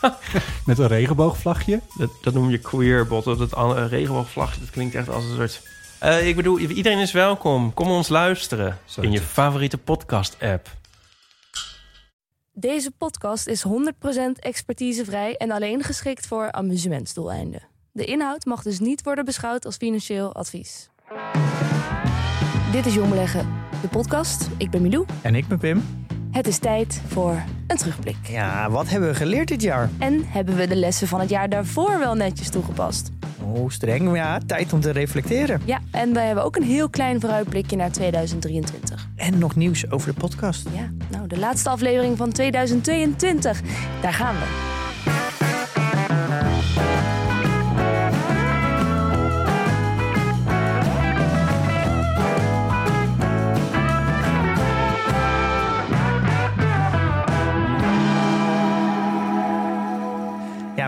met 0.66 0.78
een 0.78 0.86
regenboogvlagje. 0.86 1.80
Dat, 1.96 2.10
dat 2.22 2.34
noem 2.34 2.50
je 2.50 2.58
queerbot. 2.58 3.24
Dat 3.24 3.54
an- 3.54 3.86
regenboogvlagje, 3.86 4.60
dat 4.60 4.70
klinkt 4.70 4.94
echt 4.94 5.08
als 5.08 5.24
een 5.24 5.36
soort... 5.36 5.62
Eh, 5.98 6.28
ik 6.28 6.36
bedoel, 6.36 6.58
iedereen 6.58 6.98
is 6.98 7.12
welkom. 7.12 7.74
Kom 7.74 7.90
ons 7.90 8.08
luisteren 8.08 8.78
Zo 8.84 9.00
in 9.00 9.12
je 9.12 9.20
favoriete 9.20 9.78
podcast-app. 9.78 10.68
Deze 12.52 12.90
podcast 12.90 13.46
is 13.46 13.64
100% 13.66 13.70
expertisevrij 14.38 15.36
en 15.36 15.50
alleen 15.50 15.82
geschikt 15.82 16.26
voor 16.26 16.52
amusementsdoeleinden. 16.52 17.62
De 17.92 18.04
inhoud 18.04 18.44
mag 18.44 18.62
dus 18.62 18.78
niet 18.78 19.02
worden 19.02 19.24
beschouwd 19.24 19.64
als 19.64 19.76
financieel 19.76 20.34
advies. 20.34 20.88
Dit 22.72 22.86
is 22.86 22.94
Jong 22.94 23.08
Beleggen, 23.08 23.48
de 23.82 23.88
podcast. 23.88 24.48
Ik 24.56 24.70
ben 24.70 24.82
Milou. 24.82 25.06
En 25.22 25.34
ik 25.34 25.48
ben 25.48 25.58
Pim. 25.58 26.06
Het 26.30 26.46
is 26.46 26.58
tijd 26.58 27.02
voor 27.06 27.42
een 27.66 27.76
terugblik. 27.76 28.16
Ja, 28.28 28.70
wat 28.70 28.88
hebben 28.88 29.08
we 29.08 29.14
geleerd 29.14 29.48
dit 29.48 29.62
jaar? 29.62 29.90
En 29.98 30.24
hebben 30.26 30.56
we 30.56 30.66
de 30.66 30.76
lessen 30.76 31.08
van 31.08 31.20
het 31.20 31.30
jaar 31.30 31.48
daarvoor 31.48 31.98
wel 31.98 32.14
netjes 32.14 32.48
toegepast? 32.48 33.10
Oh, 33.42 33.70
streng. 33.70 34.02
Maar 34.02 34.16
ja, 34.16 34.38
tijd 34.46 34.72
om 34.72 34.80
te 34.80 34.90
reflecteren. 34.90 35.60
Ja, 35.64 35.78
en 35.90 36.12
wij 36.12 36.26
hebben 36.26 36.44
ook 36.44 36.56
een 36.56 36.62
heel 36.62 36.88
klein 36.88 37.20
vooruitblikje 37.20 37.76
naar 37.76 37.90
2023. 37.90 39.08
En 39.16 39.38
nog 39.38 39.56
nieuws 39.56 39.90
over 39.90 40.14
de 40.14 40.20
podcast. 40.20 40.68
Ja, 40.74 40.90
nou, 41.10 41.26
de 41.26 41.38
laatste 41.38 41.68
aflevering 41.70 42.16
van 42.16 42.32
2022. 42.32 43.60
Daar 44.00 44.14
gaan 44.14 44.34
we. 44.34 44.78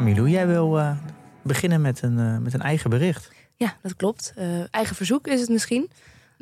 Milou, 0.02 0.28
jij 0.28 0.46
wil 0.46 0.78
eh, 0.78 0.96
beginnen 1.42 1.80
met 1.80 2.02
een, 2.02 2.18
eh, 2.18 2.38
met 2.38 2.54
een 2.54 2.60
eigen 2.60 2.90
bericht. 2.90 3.30
Ja, 3.56 3.76
dat 3.82 3.96
klopt. 3.96 4.32
Eh, 4.36 4.74
eigen 4.74 4.96
verzoek 4.96 5.26
is 5.26 5.40
het 5.40 5.48
misschien. 5.48 5.90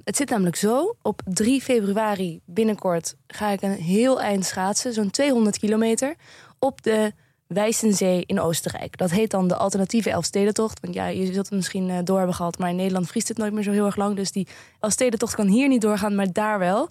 Het 0.04 0.16
zit 0.16 0.30
namelijk 0.30 0.56
zo. 0.56 0.96
Op 1.02 1.20
3 1.24 1.60
februari 1.60 2.40
binnenkort 2.44 3.16
ga 3.26 3.48
ik 3.48 3.62
een 3.62 3.72
heel 3.72 4.20
eind 4.20 4.44
schaatsen, 4.44 4.92
zo'n 4.92 5.10
200 5.10 5.58
kilometer, 5.58 6.14
op 6.58 6.82
de 6.82 7.12
Wijzenzee 7.46 8.22
in 8.26 8.40
Oostenrijk. 8.40 8.96
Dat 8.96 9.10
heet 9.10 9.30
dan 9.30 9.48
de 9.48 9.56
alternatieve 9.56 10.10
Elfstedentocht. 10.10 10.80
Want 10.80 10.94
ja, 10.94 11.06
je 11.06 11.24
zult 11.24 11.36
het 11.36 11.50
misschien 11.50 12.04
door 12.04 12.16
hebben 12.16 12.34
gehad, 12.34 12.58
maar 12.58 12.70
in 12.70 12.76
Nederland 12.76 13.08
vriest 13.08 13.28
het 13.28 13.38
nooit 13.38 13.52
meer 13.52 13.62
zo 13.62 13.70
heel 13.70 13.86
erg 13.86 13.96
lang. 13.96 14.16
Dus 14.16 14.32
die 14.32 14.48
Elfstedentocht 14.80 15.34
kan 15.34 15.46
hier 15.46 15.68
niet 15.68 15.80
doorgaan, 15.80 16.14
maar 16.14 16.32
daar 16.32 16.58
wel. 16.58 16.88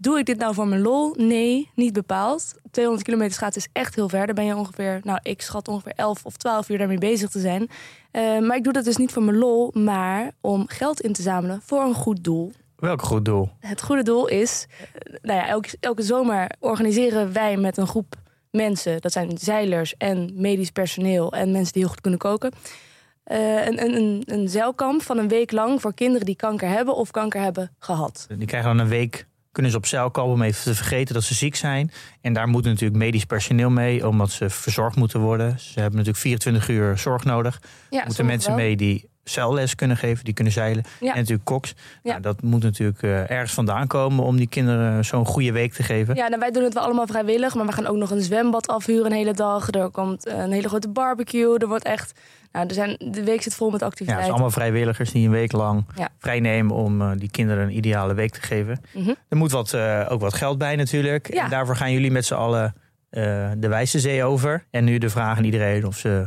Doe 0.00 0.18
ik 0.18 0.26
dit 0.26 0.38
nou 0.38 0.54
voor 0.54 0.68
mijn 0.68 0.80
lol? 0.80 1.14
Nee, 1.16 1.70
niet 1.74 1.92
bepaald. 1.92 2.54
200 2.70 3.06
kilometer 3.06 3.34
schaatsen 3.34 3.62
is 3.62 3.68
echt 3.72 3.94
heel 3.94 4.08
ver. 4.08 4.26
Daar 4.26 4.34
ben 4.34 4.44
je 4.44 4.56
ongeveer, 4.56 5.00
nou, 5.04 5.18
ik 5.22 5.42
schat 5.42 5.68
ongeveer 5.68 5.92
11 5.96 6.24
of 6.24 6.36
12 6.36 6.68
uur 6.68 6.78
daarmee 6.78 6.98
bezig 6.98 7.30
te 7.30 7.40
zijn. 7.40 7.68
Eh, 8.10 8.38
maar 8.38 8.56
ik 8.56 8.64
doe 8.64 8.72
dat 8.72 8.84
dus 8.84 8.96
niet 8.96 9.12
voor 9.12 9.22
mijn 9.22 9.36
lol, 9.36 9.70
maar 9.74 10.30
om 10.40 10.68
geld 10.68 11.00
in 11.00 11.12
te 11.12 11.22
zamelen 11.22 11.60
voor 11.64 11.80
een 11.80 11.94
goed 11.94 12.24
doel. 12.24 12.52
Welk 12.76 13.02
goed 13.02 13.24
doel? 13.24 13.50
Het 13.60 13.82
goede 13.82 14.02
doel 14.02 14.28
is, 14.28 14.66
eh, 14.92 15.14
nou 15.22 15.38
ja, 15.38 15.46
elke, 15.46 15.76
elke 15.80 16.02
zomer 16.02 16.50
organiseren 16.60 17.32
wij 17.32 17.56
met 17.56 17.76
een 17.76 17.86
groep 17.86 18.14
mensen, 18.50 19.00
dat 19.00 19.12
zijn 19.12 19.38
zeilers 19.38 19.96
en 19.96 20.30
medisch 20.34 20.70
personeel 20.70 21.32
en 21.32 21.50
mensen 21.50 21.72
die 21.72 21.82
heel 21.82 21.90
goed 21.90 22.00
kunnen 22.00 22.20
koken, 22.20 22.52
eh, 23.24 23.66
een, 23.66 23.84
een, 23.84 23.94
een, 23.94 24.22
een 24.26 24.48
zeilkamp 24.48 25.02
van 25.02 25.18
een 25.18 25.28
week 25.28 25.52
lang 25.52 25.80
voor 25.80 25.94
kinderen 25.94 26.26
die 26.26 26.36
kanker 26.36 26.68
hebben 26.68 26.94
of 26.94 27.10
kanker 27.10 27.40
hebben 27.40 27.70
gehad. 27.78 28.26
Die 28.38 28.46
krijgen 28.46 28.76
dan 28.76 28.78
een 28.78 28.90
week, 28.90 29.26
kunnen 29.58 29.76
ze 29.76 29.82
op 29.84 29.86
zeil 29.86 30.10
komen 30.10 30.34
om 30.34 30.42
even 30.42 30.62
te 30.62 30.74
vergeten 30.74 31.14
dat 31.14 31.24
ze 31.24 31.34
ziek 31.34 31.56
zijn. 31.56 31.90
En 32.20 32.32
daar 32.32 32.48
moet 32.48 32.64
natuurlijk 32.64 32.98
medisch 32.98 33.24
personeel 33.24 33.70
mee, 33.70 34.08
omdat 34.08 34.30
ze 34.30 34.50
verzorgd 34.50 34.96
moeten 34.96 35.20
worden. 35.20 35.58
Ze 35.60 35.80
hebben 35.80 35.96
natuurlijk 35.96 36.18
24 36.18 36.68
uur 36.68 36.98
zorg 36.98 37.24
nodig. 37.24 37.62
Ja, 37.90 38.04
moeten 38.06 38.26
mensen 38.26 38.50
wel. 38.50 38.60
mee 38.60 38.76
die 38.76 39.08
zeilles 39.28 39.74
kunnen 39.74 39.96
geven, 39.96 40.24
die 40.24 40.34
kunnen 40.34 40.52
zeilen. 40.52 40.84
Ja. 41.00 41.10
En 41.10 41.16
natuurlijk 41.18 41.44
koks. 41.44 41.74
Ja. 42.02 42.10
Nou, 42.10 42.20
dat 42.22 42.42
moet 42.42 42.62
natuurlijk 42.62 43.02
eh, 43.02 43.30
ergens 43.30 43.52
vandaan 43.52 43.86
komen 43.86 44.24
om 44.24 44.36
die 44.36 44.48
kinderen 44.48 45.04
zo'n 45.04 45.26
goede 45.26 45.52
week 45.52 45.72
te 45.72 45.82
geven. 45.82 46.14
Ja, 46.14 46.28
nou, 46.28 46.40
wij 46.40 46.50
doen 46.50 46.62
het 46.62 46.74
wel 46.74 46.82
allemaal 46.82 47.06
vrijwillig, 47.06 47.54
maar 47.54 47.66
we 47.66 47.72
gaan 47.72 47.86
ook 47.86 47.96
nog 47.96 48.10
een 48.10 48.20
zwembad 48.22 48.66
afhuren 48.66 49.06
een 49.06 49.12
hele 49.16 49.34
dag. 49.34 49.70
Er 49.72 49.90
komt 49.90 50.28
een 50.28 50.52
hele 50.52 50.68
grote 50.68 50.88
barbecue. 50.88 51.58
Er 51.58 51.68
wordt 51.68 51.84
echt, 51.84 52.20
nou, 52.52 52.66
er 52.66 52.74
zijn, 52.74 52.96
de 53.10 53.24
week 53.24 53.42
zit 53.42 53.54
vol 53.54 53.70
met 53.70 53.80
Ja, 53.80 53.86
het 53.86 53.92
activiteiten. 53.94 54.24
zijn 54.24 54.30
allemaal 54.32 54.50
vrijwilligers 54.62 55.10
die 55.12 55.24
een 55.26 55.32
week 55.32 55.52
lang 55.52 55.84
Ja. 55.96 56.08
vrijnemen 56.18 56.74
om 56.76 57.02
eh, 57.02 57.10
die 57.16 57.30
kinderen 57.30 57.64
een 57.64 57.76
ideale 57.76 58.14
week 58.14 58.32
te 58.32 58.40
geven. 58.40 58.80
Mhm. 58.94 59.12
Er 59.28 59.36
moet 59.36 59.50
wat, 59.50 59.72
eh, 59.72 60.06
ook 60.08 60.20
wat 60.20 60.34
geld 60.34 60.58
bij 60.58 60.76
natuurlijk. 60.76 61.32
Ja. 61.34 61.44
En 61.44 61.50
daarvoor 61.50 61.76
gaan 61.76 61.92
jullie 61.92 62.10
met 62.10 62.24
z'n 62.26 62.34
allen 62.34 62.74
eh, 63.10 63.50
de 63.56 63.68
Wijze 63.68 64.00
Zee 64.00 64.24
over. 64.24 64.64
En 64.70 64.84
nu 64.84 64.98
de 64.98 65.10
vraag 65.10 65.36
aan 65.38 65.44
iedereen 65.44 65.86
of 65.86 65.96
ze 65.96 66.26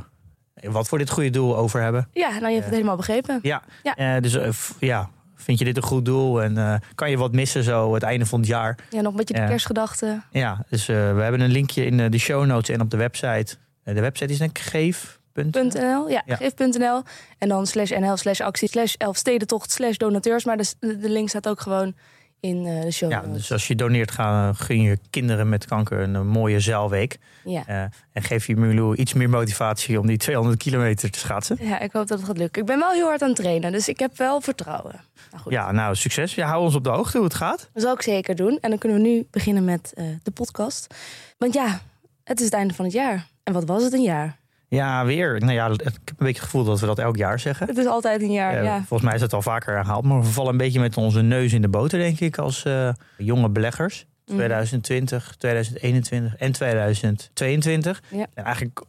wat 0.62 0.88
voor 0.88 0.98
dit 0.98 1.10
goede 1.10 1.30
doel 1.30 1.58
over 1.58 1.82
hebben. 1.82 2.08
Ja, 2.14 2.30
nou, 2.30 2.46
je 2.48 2.52
hebt 2.54 2.64
het 2.66 2.74
helemaal 2.74 2.96
begrepen. 2.96 3.40
Ja, 3.42 3.62
Ja. 3.84 3.96
Eh, 3.96 4.22
dus 4.22 4.34
eh, 4.36 4.50
f- 4.52 4.76
ja, 4.80 5.10
vind 5.36 5.60
je 5.60 5.66
dit 5.66 5.78
een 5.78 5.84
goed 5.84 6.06
doel? 6.06 6.42
En 6.42 6.58
eh, 6.58 6.76
kan 6.96 7.10
je 7.10 7.18
wat 7.18 7.32
missen 7.32 7.64
zo 7.64 7.94
het 7.94 8.04
einde 8.04 8.26
van 8.26 8.40
het 8.40 8.48
jaar? 8.48 8.78
Ja, 8.90 9.02
nog 9.02 9.12
een 9.12 9.18
beetje 9.18 9.34
de 9.34 9.46
kerstgedachten. 9.48 10.24
Ja, 10.32 10.66
dus 10.70 10.88
eh, 10.88 10.96
we 10.96 11.22
hebben 11.22 11.42
een 11.42 11.52
linkje 11.52 11.86
in 11.86 12.00
eh, 12.00 12.10
de 12.10 12.18
show 12.18 12.46
notes 12.46 12.76
en 12.76 12.82
op 12.82 12.90
de 12.90 12.98
website. 12.98 13.56
Eh, 13.84 13.96
de 13.96 14.02
website 14.02 14.32
is 14.34 14.38
denk 14.38 14.58
ik 14.58 14.64
geef. 14.64 15.20
.nl, 15.34 16.10
ja, 16.10 16.22
Ja. 16.26 16.36
geef.nl. 16.36 17.02
En 17.38 17.48
dan 17.48 17.68
slash 17.68 17.90
nl 17.92 18.18
slash 18.18 18.42
actie 18.42 18.68
slash 18.70 18.94
elfstedentocht 18.98 19.72
slash 19.72 19.98
donateurs. 19.98 20.46
Maar 20.46 20.58
de, 20.58 20.74
de 20.80 21.10
link 21.10 21.30
staat 21.30 21.48
ook 21.48 21.62
gewoon 21.62 21.94
in 22.42 22.66
eh, 22.66 22.82
de 22.82 22.92
show 22.92 23.12
Ja, 23.12 23.22
dus 23.22 23.52
als 23.52 23.68
je 23.68 23.76
doneert, 23.76 24.12
ga, 24.12 24.54
gun 24.54 24.82
je 24.82 24.98
kinderen 25.10 25.50
met 25.50 25.66
kanker 25.66 26.00
een, 26.00 26.16
eh, 26.16 26.22
mooie 26.22 26.60
zeilweek. 26.60 27.18
Ja. 27.44 27.64
Eh, 27.68 27.82
en 28.12 28.24
geef 28.24 28.48
je 28.48 28.56
Milou 28.56 28.96
iets 28.96 29.14
meer 29.14 29.30
motivatie 29.30 30.00
om 30.00 30.08
die 30.08 30.18
200 30.18 30.58
kilometer 30.64 31.12
te 31.12 31.20
schaatsen. 31.20 31.58
ja, 31.60 31.80
ik 31.80 31.92
hoop 31.92 32.08
dat 32.08 32.18
het 32.18 32.28
gaat 32.28 32.38
lukken. 32.38 32.62
Ik 32.62 32.68
ben 32.68 32.80
wel 32.80 32.92
heel 32.92 33.08
hard 33.08 33.22
aan 33.22 33.28
het 33.28 33.38
trainen, 33.38 33.72
dus 33.72 33.88
ik 33.88 34.00
heb 34.00 34.18
wel 34.18 34.42
vertrouwen. 34.42 35.02
Nou 35.32 35.44
goed, 35.44 35.52
Ja, 35.52 35.72
nou, 35.72 35.96
succes. 35.96 36.36
Ja, 36.36 36.48
hou 36.48 36.62
ons 36.64 36.76
op 36.76 36.84
de 36.84 36.90
hoogte 36.90 37.18
hoe 37.18 37.26
het 37.26 37.36
gaat. 37.36 37.70
dat 37.74 37.84
zal 37.84 37.94
ik 37.94 38.02
zeker 38.02 38.36
doen. 38.36 38.58
En 38.62 38.70
dan 38.70 38.80
kunnen 38.80 39.02
we 39.02 39.08
nu 39.08 39.28
beginnen 39.32 39.66
met 39.66 39.94
eh, 39.96 40.06
de 40.24 40.32
podcast. 40.32 40.96
Want 41.38 41.54
ja, 41.54 41.82
het 42.24 42.40
is 42.40 42.46
het 42.46 42.54
einde 42.54 42.74
van 42.74 42.86
het 42.86 42.94
jaar. 42.94 43.28
En 43.44 43.54
wat 43.54 43.66
was 43.66 43.84
het 43.84 43.94
een 43.94 44.02
jaar? 44.02 44.40
Ja, 44.76 45.06
weer. 45.06 45.40
Nou 45.40 45.52
ja, 45.52 45.68
ik 45.68 45.82
heb 45.84 45.96
een 45.96 46.16
beetje 46.18 46.26
het 46.26 46.40
gevoel 46.40 46.64
dat 46.64 46.80
we 46.80 46.86
dat 46.86 47.00
elk 47.00 47.18
jaar 47.18 47.40
zeggen. 47.40 47.68
Het 47.68 47.78
is 47.78 47.86
altijd 47.86 48.22
een 48.22 48.32
jaar, 48.32 48.58
Eh, 48.58 48.64
ja. 48.64 48.78
Volgens 48.78 49.02
mij 49.02 49.14
is 49.14 49.22
het 49.22 49.34
al 49.34 49.42
vaker 49.42 49.76
herhaald. 49.76 50.04
Maar 50.04 50.22
we 50.22 50.28
vallen 50.28 50.52
een 50.52 50.58
beetje 50.58 50.80
met 50.80 50.98
onze 50.98 51.22
neus 51.22 51.54
in 51.54 51.62
de 51.62 51.68
boter, 51.68 52.00
denk 52.00 52.20
ik, 52.20 52.38
als 52.38 52.66
eh, 52.66 52.90
jonge 53.18 53.50
beleggers. 53.50 54.06
Mhm. 54.26 54.36
2020, 54.36 55.36
2021 55.38 56.36
en 56.36 56.52
2022. 56.52 58.02
Ja. 58.08 58.26
En 58.34 58.44
eigenlijk 58.44 58.82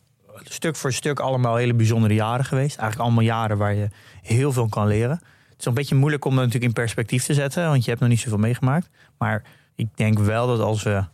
stuk 0.45 0.77
voor 0.77 0.93
stuk 0.93 1.21
allemaal 1.21 1.57
hele 1.57 1.75
bijzondere 1.75 2.15
jaren 2.15 2.45
geweest. 2.45 2.77
Eigenlijk 2.77 3.01
allemaal 3.09 3.25
jaren 3.25 3.57
waar 3.59 3.75
je 3.75 3.89
heel 4.23 4.53
veel 4.53 4.69
kan 4.69 4.87
leren. 4.87 5.21
Het 5.51 5.61
is 5.61 5.65
een 5.67 5.75
beetje 5.75 5.95
moeilijk 5.95 6.25
om 6.25 6.31
dat 6.31 6.41
natuurlijk 6.45 6.65
in 6.67 6.73
perspectief 6.83 7.25
te 7.25 7.35
zetten, 7.35 7.67
want 7.69 7.83
je 7.85 7.89
hebt 7.91 8.01
nog 8.03 8.11
niet 8.11 8.21
zoveel 8.21 8.39
meegemaakt. 8.39 8.89
Maar 9.19 9.43
ik 9.75 9.89
denk 9.95 10.19
wel 10.19 10.47
dat 10.47 10.61
als 10.61 10.83
we 10.83 11.05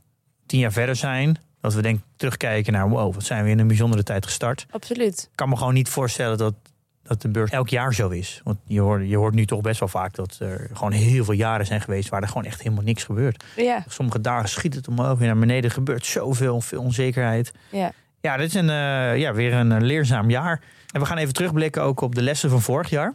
tien 0.47 0.61
jaar 0.61 0.73
verder 0.73 0.97
zijn, 0.97 1.37
dat 1.69 1.77
we 1.77 1.89
denk 1.89 2.01
terugkijken 2.17 2.73
naar 2.73 2.89
wow, 2.89 3.15
wat 3.15 3.25
zijn 3.25 3.45
we 3.45 3.51
in 3.51 3.59
een 3.59 3.67
bijzondere 3.67 4.03
tijd 4.03 4.25
gestart. 4.25 4.67
Absoluut. 4.71 5.21
Ik 5.31 5.37
kan 5.37 5.49
me 5.49 5.57
gewoon 5.57 5.75
niet 5.75 5.89
voorstellen 5.89 6.39
dat, 6.39 6.55
dat 7.03 7.23
de 7.23 7.29
beurs 7.29 7.51
elk 7.51 7.69
jaar 7.69 7.95
zo 7.95 8.09
is. 8.09 8.41
Want 8.45 8.59
je 8.65 8.81
hoort, 8.81 9.09
je 9.09 9.17
hoort 9.17 9.35
nu 9.35 9.47
toch 9.47 9.61
best 9.61 9.81
wel 9.81 9.89
vaak 9.89 10.15
dat 10.15 10.37
er 10.41 10.71
gewoon 10.73 10.93
heel 10.93 11.25
veel 11.25 11.35
jaren 11.35 11.67
zijn 11.67 11.81
geweest 11.81 12.09
waar 12.09 12.23
er 12.23 12.29
gewoon 12.29 12.45
echt 12.45 12.63
helemaal 12.63 12.85
niks 12.85 13.05
gebeurt. 13.05 13.45
Ja, 13.57 13.85
Sommige 13.89 14.21
dagen 14.21 14.49
schiet 14.49 14.75
het 14.75 14.89
omhoog, 14.89 15.19
weer 15.19 15.29
naar 15.29 15.39
beneden 15.39 15.71
gebeurt 15.71 16.07
zoveel, 16.07 16.61
veel 16.61 16.83
onzekerheid. 16.83 17.53
ja. 17.71 17.93
Ja, 18.21 18.37
dit 18.37 18.47
is 18.47 18.55
een, 18.55 18.71
eh, 18.71 19.17
ja, 19.17 19.33
weer 19.35 19.53
een 19.53 19.73
eh, 19.73 19.81
leerzaam 19.81 20.31
jaar. 20.31 20.61
En 20.93 21.01
we 21.01 21.07
gaan 21.07 21.17
even 21.17 21.35
terugblikken 21.35 21.83
ook 21.83 22.01
op 22.01 22.15
de 22.15 22.23
lessen 22.23 22.51
van 22.51 22.61
vorig 22.63 22.91
jaar. 22.91 23.15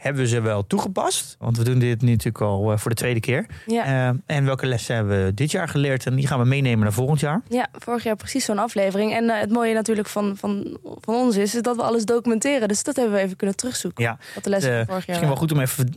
Hebben 0.00 0.22
we 0.22 0.28
ze 0.28 0.40
wel 0.40 0.66
toegepast? 0.66 1.36
Want 1.38 1.56
we 1.56 1.64
doen 1.64 1.78
dit 1.78 2.02
nu 2.02 2.10
natuurlijk 2.10 2.44
al 2.44 2.72
eh, 2.72 2.78
voor 2.78 2.90
de 2.90 2.96
tweede 2.96 3.20
keer. 3.20 3.46
ja. 3.66 3.84
Eh, 3.84 4.16
en 4.36 4.44
welke 4.44 4.66
lessen 4.66 4.94
hebben 4.94 5.24
we 5.24 5.34
dit 5.34 5.50
jaar 5.50 5.68
geleerd? 5.68 6.06
En 6.06 6.14
die 6.14 6.26
gaan 6.26 6.38
we 6.38 6.44
meenemen 6.44 6.80
naar 6.80 6.92
volgend 6.92 7.20
jaar. 7.20 7.42
Ja, 7.48 7.68
vorig 7.78 8.02
jaar 8.02 8.16
precies 8.16 8.44
zo'n 8.44 8.58
aflevering. 8.58 9.12
En 9.12 9.30
eh, 9.30 9.40
het 9.40 9.50
mooie 9.50 9.74
natuurlijk 9.74 10.08
van, 10.08 10.36
van, 10.36 10.78
van 11.00 11.14
ons 11.14 11.36
is, 11.36 11.54
is 11.54 11.62
dat 11.62 11.76
we 11.76 11.82
alles 11.82 12.04
documenteren. 12.04 12.68
Dus 12.68 12.82
dat 12.82 12.96
hebben 12.96 13.14
we 13.14 13.20
even 13.20 13.36
kunnen 13.36 13.56
terugzoeken. 13.56 14.04
Ja, 14.04 14.18
Wat 14.34 14.44
de 14.44 14.50
lessen 14.50 14.70
Eh, 14.70 14.76
van 14.76 14.86
vorig 14.86 15.06
jaar 15.06 15.16
Misschien 15.16 15.28
wel 15.28 15.36
goed 15.38 15.52
om 15.52 15.60
even. 15.60 15.96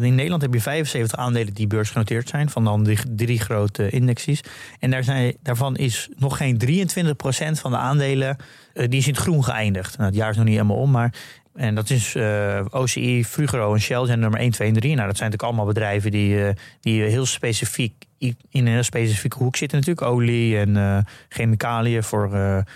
In 0.00 0.14
Nederland 0.14 0.42
heb 0.42 0.54
je 0.54 0.60
75 0.60 1.18
aandelen 1.18 1.54
die 1.54 1.66
beursgenoteerd 1.66 2.28
zijn. 2.28 2.50
Van 2.50 2.64
dan 2.64 2.84
die 2.84 2.98
drie 3.16 3.40
grote 3.40 3.90
indexes. 3.90 4.40
En 4.78 4.90
daar 4.90 5.04
zijn, 5.04 5.36
daarvan 5.42 5.76
is 5.76 6.08
nog 6.16 6.36
geen 6.36 6.58
23% 6.66 7.60
van 7.60 7.70
de 7.70 7.76
aandelen 7.76 8.36
die 8.72 8.98
is 8.98 9.06
in 9.06 9.12
het 9.12 9.22
groen 9.22 9.44
geëindigd. 9.44 9.96
Nou, 9.96 10.08
het 10.08 10.18
jaar 10.18 10.30
is 10.30 10.36
nog 10.36 10.44
niet 10.44 10.54
helemaal 10.54 10.76
om, 10.76 10.90
maar... 10.90 11.14
En 11.60 11.74
dat 11.74 11.90
is 11.90 12.14
eh, 12.14 12.64
OCI, 12.70 13.24
Frugro 13.24 13.74
en 13.74 13.80
Shell 13.80 14.06
zijn 14.06 14.20
nummer 14.20 14.40
1, 14.40 14.50
2 14.50 14.68
en 14.68 14.74
3. 14.74 14.94
Nou, 14.94 15.06
dat 15.06 15.16
zijn 15.16 15.30
natuurlijk 15.30 15.42
allemaal 15.42 15.74
bedrijven 15.74 16.10
die, 16.10 16.44
eh, 16.46 16.54
die 16.80 17.02
heel 17.02 17.26
specifiek 17.26 18.04
in 18.18 18.36
een 18.50 18.66
heel 18.66 18.82
specifieke 18.82 19.36
hoek 19.38 19.56
zitten 19.56 19.78
natuurlijk. 19.78 20.06
Olie 20.06 20.58
en 20.58 20.76
eh, 20.76 20.98
chemicaliën 21.28 22.02
voor 22.02 22.30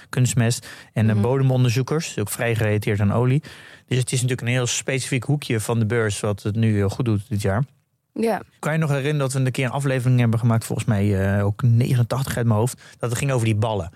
kunstmest. 0.09 0.69
En 0.93 1.07
Mhm. 1.07 1.21
bodemonderzoekers, 1.21 2.07
dus 2.07 2.19
ook 2.19 2.31
vrij 2.31 2.55
gerelateerd 2.55 3.01
aan 3.01 3.13
olie. 3.13 3.43
Dus 3.87 3.99
het 3.99 4.07
is 4.13 4.21
natuurlijk 4.23 4.41
een 4.49 4.55
heel 4.55 4.67
specifiek 4.67 5.25
hoekje 5.25 5.61
van 5.61 5.79
de 5.79 5.87
beurs... 5.87 6.21
wat 6.21 6.43
het 6.43 6.57
nu 6.57 6.75
heel 6.75 6.89
goed 6.89 7.05
doet 7.05 7.29
dit 7.29 7.43
jaar. 7.43 7.65
Ja, 8.13 8.43
Kan 8.59 8.73
je 8.73 8.79
nog 8.79 8.89
herinneren 8.91 9.19
dat 9.19 9.33
we 9.33 9.39
een 9.39 9.51
keer 9.53 9.65
een 9.65 9.71
aflevering 9.71 10.21
hebben 10.21 10.39
gemaakt, 10.39 10.65
volgens 10.65 10.89
mij 10.89 11.43
ook 11.43 11.63
89 11.63 12.37
uit 12.37 12.47
mijn 12.47 12.59
hoofd, 12.59 12.81
dat 12.99 13.11
het 13.11 13.19
ging 13.19 13.33
over 13.33 13.47
die 13.47 13.55
ballen. 13.55 13.91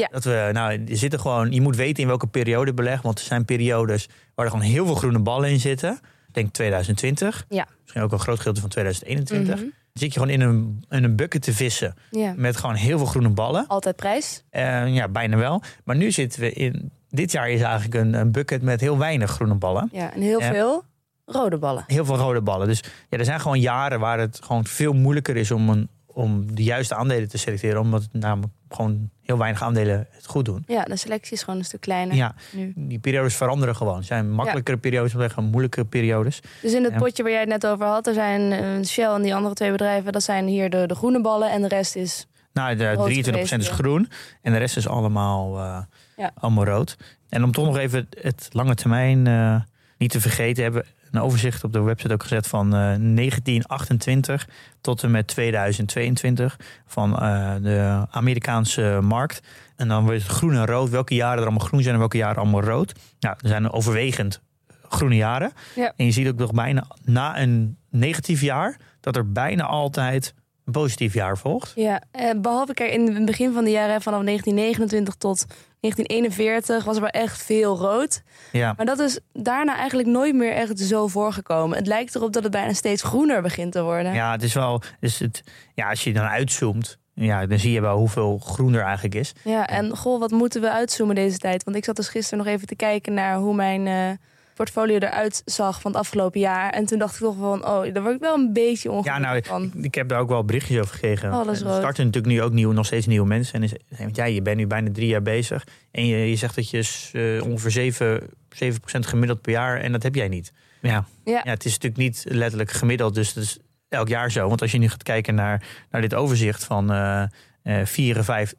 Ja. 0.00 0.08
Dat 0.10 0.24
we, 0.24 0.50
nou, 0.52 0.84
er 0.88 0.96
zitten 0.96 1.20
gewoon, 1.20 1.50
je 1.50 1.60
moet 1.60 1.76
weten 1.76 2.02
in 2.02 2.08
welke 2.08 2.26
periode 2.26 2.74
beleg, 2.74 3.02
want 3.02 3.18
er 3.18 3.24
zijn 3.24 3.44
periodes 3.44 4.08
waar 4.34 4.44
er 4.44 4.50
gewoon 4.50 4.66
heel 4.66 4.86
veel 4.86 4.94
groene 4.94 5.18
ballen 5.18 5.50
in 5.50 5.60
zitten. 5.60 6.00
Denk 6.32 6.52
2020. 6.52 7.44
Ja. 7.48 7.66
Misschien 7.82 8.02
ook 8.02 8.12
een 8.12 8.18
groot 8.18 8.38
gedeelte 8.38 8.60
van 8.60 8.68
2021. 8.68 9.54
Mhm. 9.54 9.64
Dan 9.64 9.72
zit 9.92 10.14
je 10.14 10.20
gewoon 10.20 10.34
in 10.34 10.40
een, 10.40 10.84
in 10.88 11.04
een 11.04 11.16
bucket 11.16 11.42
te 11.42 11.52
vissen 11.52 11.94
ja. 12.10 12.32
met 12.36 12.56
gewoon 12.56 12.74
heel 12.74 12.98
veel 12.98 13.06
groene 13.06 13.28
ballen. 13.28 13.66
Altijd 13.66 13.96
prijs. 13.96 14.44
Ja, 14.50 15.08
bijna 15.08 15.36
wel. 15.36 15.62
Maar 15.84 15.96
nu 15.96 16.10
zitten 16.10 16.40
we 16.40 16.52
in, 16.52 16.92
dit 17.08 17.32
jaar 17.32 17.50
is 17.50 17.60
eigenlijk 17.60 17.94
een, 17.94 18.14
een 18.14 18.32
bucket 18.32 18.62
met 18.62 18.80
heel 18.80 18.98
weinig 18.98 19.30
groene 19.30 19.54
ballen. 19.54 19.88
Ja, 19.92 20.12
en 20.12 20.20
heel 20.20 20.40
veel 20.40 20.84
rode 21.24 21.58
ballen. 21.58 21.84
Heel 21.86 22.04
veel 22.04 22.16
rode 22.16 22.40
ballen. 22.40 22.66
Dus 22.66 22.82
ja, 23.08 23.18
er 23.18 23.24
zijn 23.24 23.40
gewoon 23.40 23.60
jaren 23.60 24.00
waar 24.00 24.18
het 24.18 24.38
gewoon 24.42 24.64
veel 24.64 24.92
moeilijker 24.92 25.36
is 25.36 25.50
om, 25.50 25.68
een, 25.68 25.88
om 26.16 26.54
de 26.54 26.62
juiste 26.62 26.94
aandelen 26.94 27.28
te 27.28 27.38
selecteren. 27.38 27.80
Omdat 27.80 28.02
het 28.02 28.12
namelijk 28.22 28.52
gewoon 28.68 29.10
heel 29.22 29.38
weinig 29.38 29.62
aandelen 29.62 30.06
het 30.10 30.26
goed 30.26 30.44
doen. 30.44 30.62
Ja, 30.66 30.82
de 30.84 30.96
selectie 30.96 31.32
is 31.32 31.42
gewoon 31.42 31.58
een 31.58 31.64
stuk 31.64 31.80
kleiner 31.80 32.16
Ja, 32.16 32.34
nu. 32.52 32.72
die 32.76 32.98
periodes 32.98 33.34
veranderen 33.36 33.76
gewoon. 33.76 33.96
Er 33.98 34.04
zijn 34.04 34.30
makkelijkere 34.30 34.76
periodes, 34.76 35.14
maar 35.14 35.30
gewoon 35.30 35.50
moeilijkere 35.50 35.84
periodes. 35.84 36.40
Dus 36.62 36.72
in 36.72 36.84
het 36.84 36.96
potje 36.96 37.22
waar 37.22 37.32
jij 37.32 37.40
het 37.40 37.48
net 37.48 37.66
over 37.66 37.86
had, 37.86 38.06
er 38.06 38.14
zijn 38.14 38.52
eh, 38.52 38.84
Shell 38.86 39.04
en 39.14 39.22
die 39.22 39.34
andere 39.34 39.54
twee 39.54 39.70
bedrijven, 39.70 40.12
dat 40.12 40.22
zijn 40.22 40.46
hier 40.46 40.70
de, 40.70 40.86
de 40.86 40.94
groene 40.94 41.20
ballen 41.20 41.50
en 41.50 41.62
de 41.62 41.68
rest 41.68 41.96
is. 41.96 42.26
Nou, 42.52 42.76
de 42.76 42.92
Rood 42.92 43.10
23% 43.10 43.56
is 43.58 43.68
groen 43.68 44.08
en 44.42 44.52
de 44.52 44.58
rest 44.58 44.76
is 44.76 44.88
allemaal, 44.88 45.58
eh, 45.58 45.78
Ja. 46.16 46.30
allemaal 46.34 46.64
rood. 46.64 46.96
En 47.28 47.44
om 47.44 47.52
toch 47.52 47.64
nog 47.66 47.76
even 47.76 48.08
het, 48.20 48.48
lange 48.52 48.74
termijn 48.74 49.26
eh, 49.26 49.60
niet 49.98 50.10
te 50.10 50.20
vergeten, 50.20 50.62
hebben 50.62 50.84
een 51.16 51.22
overzicht 51.22 51.64
op 51.64 51.72
de 51.72 51.80
website 51.80 52.12
ook 52.12 52.22
gezet 52.22 52.46
van 52.46 52.66
eh, 52.66 52.72
1928 52.72 54.48
tot 54.80 55.02
en 55.02 55.10
met 55.10 55.26
2022 55.26 56.58
van 56.86 57.18
eh, 57.18 57.54
de 57.62 58.06
Amerikaanse 58.10 58.98
markt. 59.02 59.40
En 59.76 59.88
dan 59.88 60.04
wordt 60.04 60.22
het 60.22 60.30
groen 60.30 60.54
en 60.54 60.66
rood, 60.66 60.90
welke 60.90 61.14
jaren 61.14 61.38
er 61.38 61.42
allemaal 61.42 61.66
groen 61.66 61.82
zijn 61.82 61.94
en 61.94 62.00
welke 62.00 62.16
jaren 62.16 62.42
allemaal 62.42 62.62
rood. 62.62 62.92
Nou, 63.20 63.36
er 63.40 63.48
zijn 63.48 63.70
overwegend 63.70 64.40
groene 64.88 65.16
jaren. 65.16 65.52
Ja. 65.74 65.92
En 65.96 66.04
je 66.04 66.12
ziet 66.12 66.28
ook 66.28 66.38
nog 66.38 66.52
bijna 66.52 66.86
na 67.04 67.40
een 67.40 67.76
negatief 67.90 68.40
jaar 68.40 68.76
dat 69.00 69.16
er 69.16 69.32
bijna 69.32 69.64
altijd 69.64 70.34
een 70.66 70.72
positief 70.72 71.14
jaar 71.14 71.38
volgt. 71.38 71.72
Ja, 71.74 72.02
eh, 72.10 72.30
behalve 72.36 72.74
kijk, 72.74 72.92
in 72.92 73.14
het 73.14 73.24
begin 73.24 73.52
van 73.52 73.64
de 73.64 73.70
jaren 73.70 74.02
vanaf 74.02 74.22
1929 74.22 75.14
tot 75.14 75.46
1941 75.80 76.84
was 76.84 76.94
er 76.94 77.00
wel 77.00 77.10
echt 77.10 77.42
veel 77.42 77.76
rood. 77.76 78.22
Ja. 78.52 78.74
Maar 78.76 78.86
dat 78.86 78.98
is 78.98 79.18
daarna 79.32 79.76
eigenlijk 79.76 80.08
nooit 80.08 80.34
meer 80.34 80.52
echt 80.52 80.78
zo 80.78 81.06
voorgekomen. 81.06 81.76
Het 81.76 81.86
lijkt 81.86 82.14
erop 82.14 82.32
dat 82.32 82.42
het 82.42 82.52
bijna 82.52 82.72
steeds 82.72 83.02
groener 83.02 83.42
begint 83.42 83.72
te 83.72 83.82
worden. 83.82 84.14
Ja, 84.14 84.32
het 84.32 84.42
is 84.42 84.54
wel. 84.54 84.82
Dus 85.00 85.18
het, 85.18 85.42
ja, 85.74 85.88
als 85.88 86.04
je 86.04 86.12
dan 86.12 86.26
uitzoomt, 86.26 86.98
ja, 87.14 87.46
dan 87.46 87.58
zie 87.58 87.72
je 87.72 87.80
wel 87.80 87.98
hoeveel 87.98 88.38
groen 88.38 88.74
er 88.74 88.82
eigenlijk 88.82 89.14
is. 89.14 89.32
Ja, 89.44 89.66
en 89.66 89.96
goh, 89.96 90.20
wat 90.20 90.30
moeten 90.30 90.60
we 90.60 90.70
uitzoomen 90.70 91.14
deze 91.14 91.38
tijd? 91.38 91.64
Want 91.64 91.76
ik 91.76 91.84
zat 91.84 91.96
dus 91.96 92.08
gisteren 92.08 92.44
nog 92.44 92.54
even 92.54 92.66
te 92.66 92.76
kijken 92.76 93.14
naar 93.14 93.36
hoe 93.36 93.54
mijn 93.54 93.86
eh, 93.86 94.26
portfolio 94.56 94.98
eruit 94.98 95.42
zag 95.44 95.80
van 95.80 95.90
het 95.90 96.00
afgelopen 96.00 96.40
jaar. 96.40 96.70
En 96.70 96.86
toen 96.86 96.98
dacht 96.98 97.14
ik 97.14 97.20
toch 97.20 97.36
van, 97.36 97.66
oh, 97.66 97.92
daar 97.94 98.02
word 98.02 98.14
ik 98.14 98.20
wel 98.20 98.34
een 98.34 98.52
beetje 98.52 98.90
ongelukkig 98.90 99.22
Ja, 99.22 99.28
nou, 99.30 99.44
van. 99.44 99.84
Ik 99.84 99.94
heb 99.94 100.08
daar 100.08 100.20
ook 100.20 100.28
wel 100.28 100.44
berichtjes 100.44 100.78
over 100.78 100.94
gekregen. 100.94 101.30
Alles 101.30 101.60
er 101.60 101.66
rood. 101.66 101.76
starten 101.76 102.04
natuurlijk 102.04 102.32
nu 102.34 102.42
ook 102.42 102.52
nieuw, 102.52 102.72
nog 102.72 102.86
steeds 102.86 103.06
nieuwe 103.06 103.26
mensen. 103.26 103.54
En 103.54 103.62
is- 103.62 103.74
want 103.98 104.16
ja, 104.16 104.24
je 104.24 104.42
bent 104.42 104.56
nu 104.56 104.66
bijna 104.66 104.90
drie 104.92 105.08
jaar 105.08 105.22
bezig. 105.22 105.66
En 105.90 106.06
je, 106.06 106.16
je 106.16 106.36
zegt 106.36 106.54
dat 106.54 106.70
je 106.70 106.88
eh, 107.12 107.48
ongeveer 107.50 107.70
7, 107.70 108.20
7% 108.48 109.06
gemiddeld 109.06 109.40
per 109.40 109.52
jaar. 109.52 109.80
En 109.80 109.92
dat 109.92 110.02
heb 110.02 110.14
jij 110.14 110.28
niet. 110.28 110.52
Ja. 110.80 111.04
Ja. 111.24 111.40
ja, 111.44 111.50
het 111.50 111.64
is 111.64 111.72
natuurlijk 111.72 112.02
niet 112.02 112.24
letterlijk 112.28 112.70
gemiddeld. 112.70 113.14
Dus 113.14 113.28
het 113.34 113.44
is 113.44 113.58
elk 113.88 114.08
jaar 114.08 114.30
zo. 114.30 114.48
Want 114.48 114.62
als 114.62 114.72
je 114.72 114.78
nu 114.78 114.88
gaat 114.88 115.02
kijken 115.02 115.34
naar, 115.34 115.62
naar 115.90 116.00
dit 116.00 116.14
overzicht 116.14 116.64
van 116.64 116.92
eh 116.92 117.22
eh 117.62 117.86
54, 117.86 118.58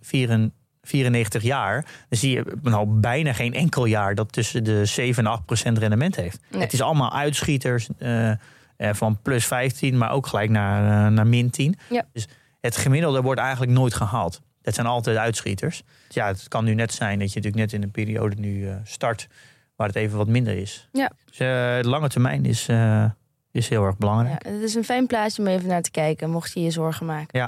94 0.88 1.44
jaar. 1.44 1.86
Dan 2.10 2.20
zie 2.20 2.32
je 2.32 2.46
nou 2.62 2.88
bijna 2.88 3.34
geen 3.34 3.54
enkel 3.54 3.86
jaar 3.86 4.16
dat 4.16 4.32
tussen 4.32 4.64
de 4.64 4.86
7 4.86 5.26
en 5.26 5.32
8 5.32 5.46
procent 5.46 5.78
rendement 5.78 6.16
heeft. 6.16 6.40
Nee. 6.52 6.62
Het 6.62 6.74
is 6.74 6.82
allemaal 6.82 7.14
uitschieters 7.14 7.88
eh, 7.98 8.30
eh, 8.32 8.38
van 8.78 9.22
plus 9.22 9.46
15, 9.46 9.98
maar 9.98 10.12
ook 10.12 10.28
gelijk 10.28 10.50
naar, 10.50 11.06
eh, 11.06 11.12
naar 11.12 11.28
min 11.28 11.50
10. 11.50 11.78
Ja. 11.90 12.06
Dus 12.14 12.28
het 12.62 12.78
gemiddelde 12.78 13.22
wordt 13.22 13.40
eigenlijk 13.42 13.72
nooit 13.72 13.94
gehaald. 13.94 14.42
Het 14.62 14.76
zijn 14.76 14.88
altijd 14.88 15.18
uitschieters. 15.18 15.84
Dus 16.06 16.16
ja, 16.16 16.28
het 16.28 16.48
kan 16.48 16.66
nu 16.66 16.74
net 16.74 16.94
zijn 16.94 17.20
dat 17.20 17.34
je 17.34 17.40
natuurlijk 17.40 17.72
net 17.72 17.74
in 17.74 17.84
een 17.84 17.92
periode 17.92 18.36
nu 18.36 18.70
start 18.84 19.28
waar 19.76 19.88
het 19.88 19.96
even 19.96 20.18
wat 20.18 20.28
minder 20.28 20.58
is. 20.58 20.90
Ja. 20.92 21.12
Dus 21.26 21.38
de 21.38 21.80
lange 21.82 22.10
termijn 22.10 22.46
is, 22.46 22.68
is 23.52 23.70
heel 23.70 23.86
erg 23.86 23.98
belangrijk. 23.98 24.46
Ja, 24.46 24.52
het 24.52 24.62
is 24.62 24.76
een 24.76 24.84
fijn 24.84 25.08
plaatje 25.08 25.42
om 25.42 25.48
even 25.48 25.68
naar 25.68 25.82
te 25.82 25.92
kijken, 25.92 26.30
mocht 26.30 26.54
je 26.54 26.62
je 26.62 26.72
zorgen 26.72 27.06
maken. 27.06 27.40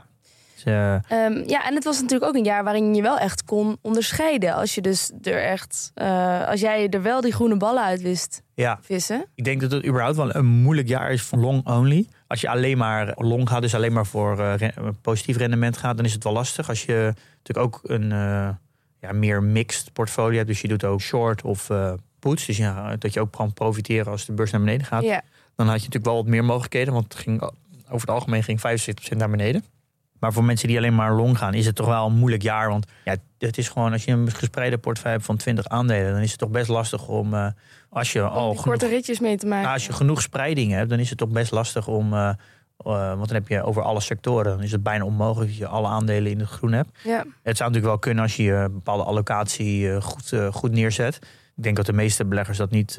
Dus, 0.64 0.74
eh, 0.74 0.94
Ehm, 0.94 1.44
ja, 1.48 1.68
en 1.68 1.76
het 1.76 1.84
was 1.84 2.02
natuurlijk 2.02 2.30
ook 2.30 2.36
een 2.36 2.44
jaar 2.44 2.64
waarin 2.64 2.96
je 2.96 3.02
wel 3.02 3.18
echt 3.18 3.44
kon 3.44 3.78
onderscheiden. 3.82 4.54
Als 4.54 4.76
je 4.76 4.82
dus 4.82 5.12
er 5.22 5.44
echt, 5.44 5.92
eh, 5.94 6.48
als 6.48 6.60
jij 6.60 6.90
er 6.90 7.02
wel 7.02 7.22
die 7.22 7.34
groene 7.34 7.58
ballen 7.58 7.84
uit 7.84 8.02
wist 8.02 8.42
ja, 8.54 8.80
vissen. 8.82 9.26
ik 9.36 9.44
denk 9.44 9.62
dat 9.62 9.72
het 9.72 9.86
überhaupt 9.86 10.16
wel 10.16 10.36
een 10.36 10.46
moeilijk 10.46 10.88
jaar 10.88 11.12
is 11.12 11.22
voor 11.22 11.38
long 11.38 11.68
only. 11.68 12.08
Als 12.28 12.42
je 12.42 12.50
alleen 12.50 12.78
maar 12.78 13.14
long 13.18 13.50
gaat, 13.50 13.62
dus 13.62 13.76
alleen 13.76 13.94
maar 13.94 14.06
voor 14.06 14.40
eh, 14.40 14.70
positief 15.02 15.38
rendement 15.38 15.78
gaat, 15.78 15.98
dan 15.98 16.06
is 16.06 16.14
het 16.14 16.24
wel 16.24 16.34
lastig. 16.34 16.70
Als 16.70 16.84
je 16.84 17.14
natuurlijk 17.44 17.76
ook 17.76 17.80
een 17.84 18.10
ja, 19.00 19.12
meer 19.14 19.44
mixed 19.44 19.94
portfolio 19.94 20.36
hebt, 20.36 20.48
dus 20.48 20.62
je 20.62 20.68
doet 20.68 20.84
ook 20.84 21.02
short 21.02 21.42
of 21.42 21.70
puts, 22.20 22.46
dus 22.46 22.58
ja, 22.58 22.96
dat 22.96 23.14
je 23.14 23.20
ook 23.20 23.32
kan 23.32 23.54
profiteren 23.54 24.12
als 24.12 24.26
de 24.26 24.34
beurs 24.34 24.52
naar 24.52 24.62
beneden 24.62 24.86
gaat. 24.86 25.04
Ja, 25.04 25.22
Dan 25.56 25.68
had 25.68 25.76
je 25.76 25.86
natuurlijk 25.86 26.06
wel 26.06 26.16
wat 26.16 26.26
meer 26.26 26.46
mogelijkheden, 26.46 26.94
want 26.94 27.14
het 27.14 27.22
ging, 27.22 27.42
over 27.86 28.08
het 28.08 28.10
algemeen 28.10 28.44
ging 28.44 28.60
75% 28.60 29.18
naar 29.18 29.30
beneden. 29.30 29.64
Maar 30.20 30.34
voor 30.34 30.44
mensen 30.44 30.68
die 30.68 30.78
alleen 30.78 30.96
maar 30.96 31.14
long 31.16 31.38
gaan, 31.38 31.54
is 31.54 31.66
het 31.66 31.76
toch 31.76 31.88
wel 31.88 32.06
een 32.06 32.18
moeilijk 32.18 32.44
jaar. 32.44 32.70
Want 32.70 32.86
ja, 33.06 33.16
het 33.38 33.58
is 33.58 33.70
gewoon, 33.70 33.92
als 33.92 34.04
je 34.04 34.12
een 34.12 34.32
gespreide 34.32 34.78
portefeuille 34.78 35.16
hebt 35.18 35.28
van 35.30 35.38
20 35.38 35.68
aandelen, 35.68 36.12
dan 36.14 36.22
is 36.22 36.30
het 36.30 36.40
toch 36.40 36.50
best 36.50 36.68
lastig 36.68 37.08
om, 37.08 37.34
eh, 37.34 37.48
als 37.90 38.12
je 38.12 38.22
al 38.22 38.54
korte 38.54 38.88
ritjes 38.88 39.20
mee 39.20 39.38
te 39.38 39.46
maken. 39.46 39.64
nou, 39.64 39.74
als 39.74 39.86
je 39.86 39.94
genoeg 39.94 40.22
spreiding 40.22 40.72
hebt, 40.72 40.90
dan 40.90 41.00
is 41.00 41.10
het 41.10 41.18
toch 41.18 41.30
best 41.30 41.52
lastig 41.52 41.88
om. 41.88 42.14
eh, 42.14 42.30
eh, 42.30 42.36
want 42.86 43.28
dan 43.28 43.36
heb 43.38 43.48
je 43.48 43.64
over 43.64 43.82
alle 43.82 44.00
sectoren. 44.00 44.52
Dan 44.52 44.64
is 44.64 44.72
het 44.72 44.84
bijna 44.84 45.06
onmogelijk 45.06 45.50
dat 45.50 45.60
je 45.60 45.68
alle 45.68 45.88
aandelen 45.88 46.32
in 46.32 46.40
het 46.40 46.50
groen 46.50 46.72
hebt. 46.72 46.90
Ja, 47.04 47.18
Het 47.44 47.58
zou 47.58 47.70
natuurlijk 47.70 47.86
wel 47.86 48.00
kunnen 48.00 48.24
als 48.24 48.36
je 48.36 48.52
een 48.54 48.74
bepaalde 48.74 49.04
allocatie 49.04 50.02
goed, 50.02 50.34
goed 50.52 50.72
neerzet. 50.72 51.16
Ik 51.56 51.64
denk 51.64 51.76
dat 51.76 51.86
de 51.86 51.94
meeste 51.94 52.26
beleggers 52.26 52.58
dat 52.58 52.72
niet, 52.72 52.98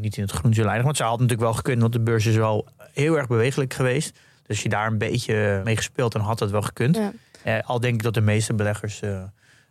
niet 0.00 0.16
in 0.16 0.22
het 0.22 0.32
groen 0.32 0.54
zullen 0.54 0.70
eindigen. 0.70 0.84
Want 0.84 0.96
ze 0.96 1.02
had 1.02 1.12
natuurlijk 1.12 1.40
wel 1.40 1.52
gekund, 1.52 1.80
want 1.80 1.92
de 1.92 2.00
beurs 2.00 2.26
is 2.26 2.36
wel 2.36 2.66
heel 2.92 3.16
erg 3.16 3.26
bewegelijk 3.26 3.74
geweest. 3.74 4.18
Dus 4.46 4.62
je 4.62 4.68
daar 4.68 4.86
een 4.86 4.98
beetje 4.98 5.60
mee 5.64 5.76
gespeeld, 5.76 6.12
dan 6.12 6.20
had 6.22 6.38
dat 6.38 6.50
wel 6.50 6.62
gekund. 6.62 6.96
ja. 6.96 7.12
Eh, 7.42 7.58
al 7.68 7.80
denk 7.80 7.94
ik 7.94 8.02
dat 8.02 8.14
de 8.14 8.20
meeste 8.20 8.54
beleggers 8.54 9.00
eh, 9.02 9.22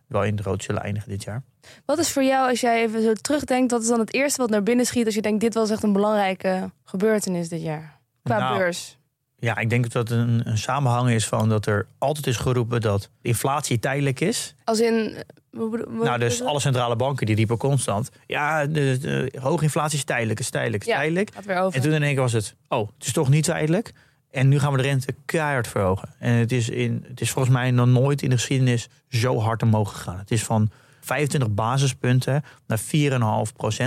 wel 0.08 0.24
in 0.24 0.36
het 0.36 0.46
rood 0.46 0.64
zullen 0.64 0.82
eindigen 0.82 1.10
dit 1.10 1.24
jaar. 1.24 1.44
Wat 1.86 1.98
is 1.98 2.12
voor 2.12 2.24
jou, 2.24 2.50
als 2.50 2.62
jij 2.62 2.82
even 2.82 3.02
zo 3.04 3.14
terugdenkt, 3.14 3.72
wat 3.72 3.82
is 3.82 3.88
dan 3.88 4.00
het 4.00 4.14
eerste 4.14 4.42
wat 4.42 4.50
naar 4.50 4.64
binnen 4.64 4.86
schiet 4.86 5.06
als 5.06 5.16
je 5.16 5.22
denkt, 5.22 5.42
dit 5.42 5.54
was 5.54 5.70
echt 5.70 5.84
een 5.84 5.94
belangrijke 5.94 6.72
gebeurtenis 6.84 7.50
dit 7.50 7.62
jaar? 7.62 8.00
Qua 8.24 8.38
Nou, 8.40 8.58
beurs. 8.58 8.98
Ja, 9.40 9.58
ik 9.58 9.70
denk 9.70 9.92
dat 9.92 10.10
het 10.10 10.20
een, 10.20 10.42
een 10.48 10.58
samenhang 10.58 11.10
is 11.10 11.28
van 11.28 11.50
dat 11.50 11.66
er 11.66 11.88
altijd 11.98 12.28
is 12.28 12.38
geroepen 12.38 12.82
dat 12.82 13.10
inflatie 13.22 13.80
tijdelijk 13.80 14.20
is. 14.20 14.56
Als 14.64 14.80
in... 14.80 15.16
eh, 15.52 15.62
Nou, 16.02 16.20
dus 16.20 16.42
alle 16.44 16.60
centrale 16.60 16.96
banken 16.96 17.26
die 17.26 17.36
riepen 17.36 17.58
constant... 17.58 18.10
ja, 18.28 18.66
de, 18.66 18.98
de 19.02 19.34
hoge 19.40 19.64
inflatie 19.64 19.98
is 19.98 20.04
tijdelijk, 20.04 20.40
is 20.40 20.50
tijdelijk, 20.50 20.84
is 20.84 20.90
Ja. 20.90 20.96
tijdelijk. 20.96 21.30
En 21.76 21.82
toen 21.82 21.94
in 21.94 22.04
één 22.04 22.12
keer 22.14 22.22
was 22.22 22.34
het, 22.34 22.56
oh, 22.68 22.88
het 22.98 23.06
is 23.06 23.14
toch 23.14 23.30
niet 23.30 23.44
tijdelijk. 23.44 23.94
En 24.32 24.48
nu 24.48 24.60
gaan 24.60 24.72
we 24.72 24.78
de 24.78 24.84
rente 24.84 25.16
keihard 25.26 25.68
verhogen. 25.68 26.10
En 26.20 26.34
het 26.34 26.52
is, 26.52 26.70
in, 26.70 27.06
het 27.08 27.22
is 27.22 27.32
volgens 27.32 27.54
mij 27.54 27.72
nog 27.72 27.88
nooit 27.88 28.22
in 28.22 28.30
de 28.30 28.36
geschiedenis 28.36 28.90
zo 29.10 29.40
hard 29.40 29.64
omhoog 29.64 29.92
gegaan. 29.92 30.18
Het 30.18 30.32
is 30.32 30.44
van 30.44 30.72
25 31.02 31.54
basispunten 31.54 32.44
naar 32.68 32.80
4,5% 32.80 32.86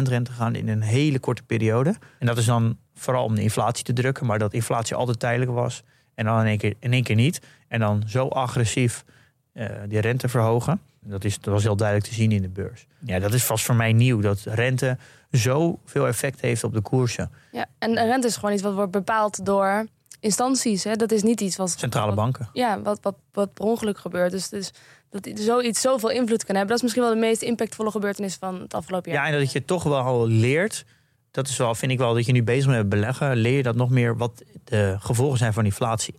rente 0.08 0.30
gegaan 0.30 0.54
in 0.54 0.68
een 0.68 0.82
hele 0.82 1.18
korte 1.18 1.42
periode. 1.42 1.94
En 2.18 2.26
dat 2.26 2.38
is 2.38 2.44
dan 2.44 2.76
vooral 2.94 3.24
om 3.24 3.34
de 3.34 3.42
inflatie 3.42 3.84
te 3.84 3.92
drukken. 3.92 4.26
Maar 4.26 4.38
dat 4.38 4.52
inflatie 4.52 4.96
altijd 4.96 5.18
tijdelijk 5.18 5.50
was. 5.50 5.82
En 6.14 6.24
dan 6.24 6.40
in 6.40 6.46
één 6.46 6.58
keer, 6.58 6.74
in 6.78 6.92
één 6.92 7.02
keer 7.02 7.16
niet. 7.16 7.40
En 7.68 7.80
dan 7.80 8.02
zo 8.06 8.28
agressief 8.28 9.04
eh, 9.52 9.66
die 9.88 10.00
rente 10.00 10.28
verhogen. 10.28 10.80
Dat, 11.00 11.24
is, 11.24 11.38
dat 11.40 11.54
was 11.54 11.62
heel 11.62 11.76
duidelijk 11.76 12.08
te 12.08 12.14
zien 12.14 12.32
in 12.32 12.42
de 12.42 12.48
beurs. 12.48 12.86
Ja, 12.98 13.18
dat 13.18 13.32
is 13.32 13.44
vast 13.44 13.64
voor 13.64 13.74
mij 13.74 13.92
nieuw. 13.92 14.20
Dat 14.20 14.40
rente 14.44 14.96
zoveel 15.30 16.06
effect 16.06 16.40
heeft 16.40 16.64
op 16.64 16.72
de 16.72 16.80
koersen. 16.80 17.30
Ja, 17.52 17.66
en 17.78 17.94
rente 17.94 18.26
is 18.26 18.36
gewoon 18.36 18.54
iets 18.54 18.62
wat 18.62 18.74
wordt 18.74 18.90
bepaald 18.90 19.46
door 19.46 19.86
instanties. 20.24 20.84
Hè? 20.84 20.94
Dat 20.96 21.12
is 21.12 21.22
niet 21.22 21.40
iets 21.40 21.56
wat... 21.56 21.70
Centrale 21.70 22.06
wat- 22.06 22.14
banken. 22.14 22.48
Ja, 22.52 22.80
wat, 22.82 22.98
wat, 23.02 23.16
wat 23.32 23.54
per 23.54 23.64
ongeluk 23.64 23.98
gebeurt. 23.98 24.30
Dus, 24.30 24.48
dus 24.48 24.72
dat 25.10 25.28
zoiets 25.34 25.80
zoveel 25.80 26.10
invloed 26.10 26.44
kan 26.44 26.56
hebben. 26.56 26.66
Dat 26.66 26.76
is 26.76 26.82
misschien 26.82 27.02
wel 27.02 27.12
de 27.12 27.26
meest 27.26 27.42
impactvolle 27.42 27.90
gebeurtenis 27.90 28.34
van 28.34 28.60
het 28.60 28.74
afgelopen 28.74 29.12
jaar. 29.12 29.26
Ja, 29.26 29.32
en 29.32 29.40
dat 29.40 29.52
je 29.52 29.64
toch 29.64 29.82
wel 29.82 30.26
leert. 30.28 30.84
Dat 31.30 31.48
is 31.48 31.56
wel, 31.56 31.74
vind 31.74 31.92
ik 31.92 31.98
wel, 31.98 32.14
dat 32.14 32.26
je 32.26 32.32
nu 32.32 32.42
bezig 32.42 32.64
bent 32.66 32.78
met 32.78 32.88
beleggen. 32.88 33.36
Leer 33.36 33.56
je 33.56 33.62
dat 33.62 33.74
nog 33.76 33.90
meer 33.90 34.16
wat 34.16 34.42
de 34.64 34.96
gevolgen 34.98 35.38
zijn 35.38 35.52
van 35.52 35.64
inflatie. 35.64 36.14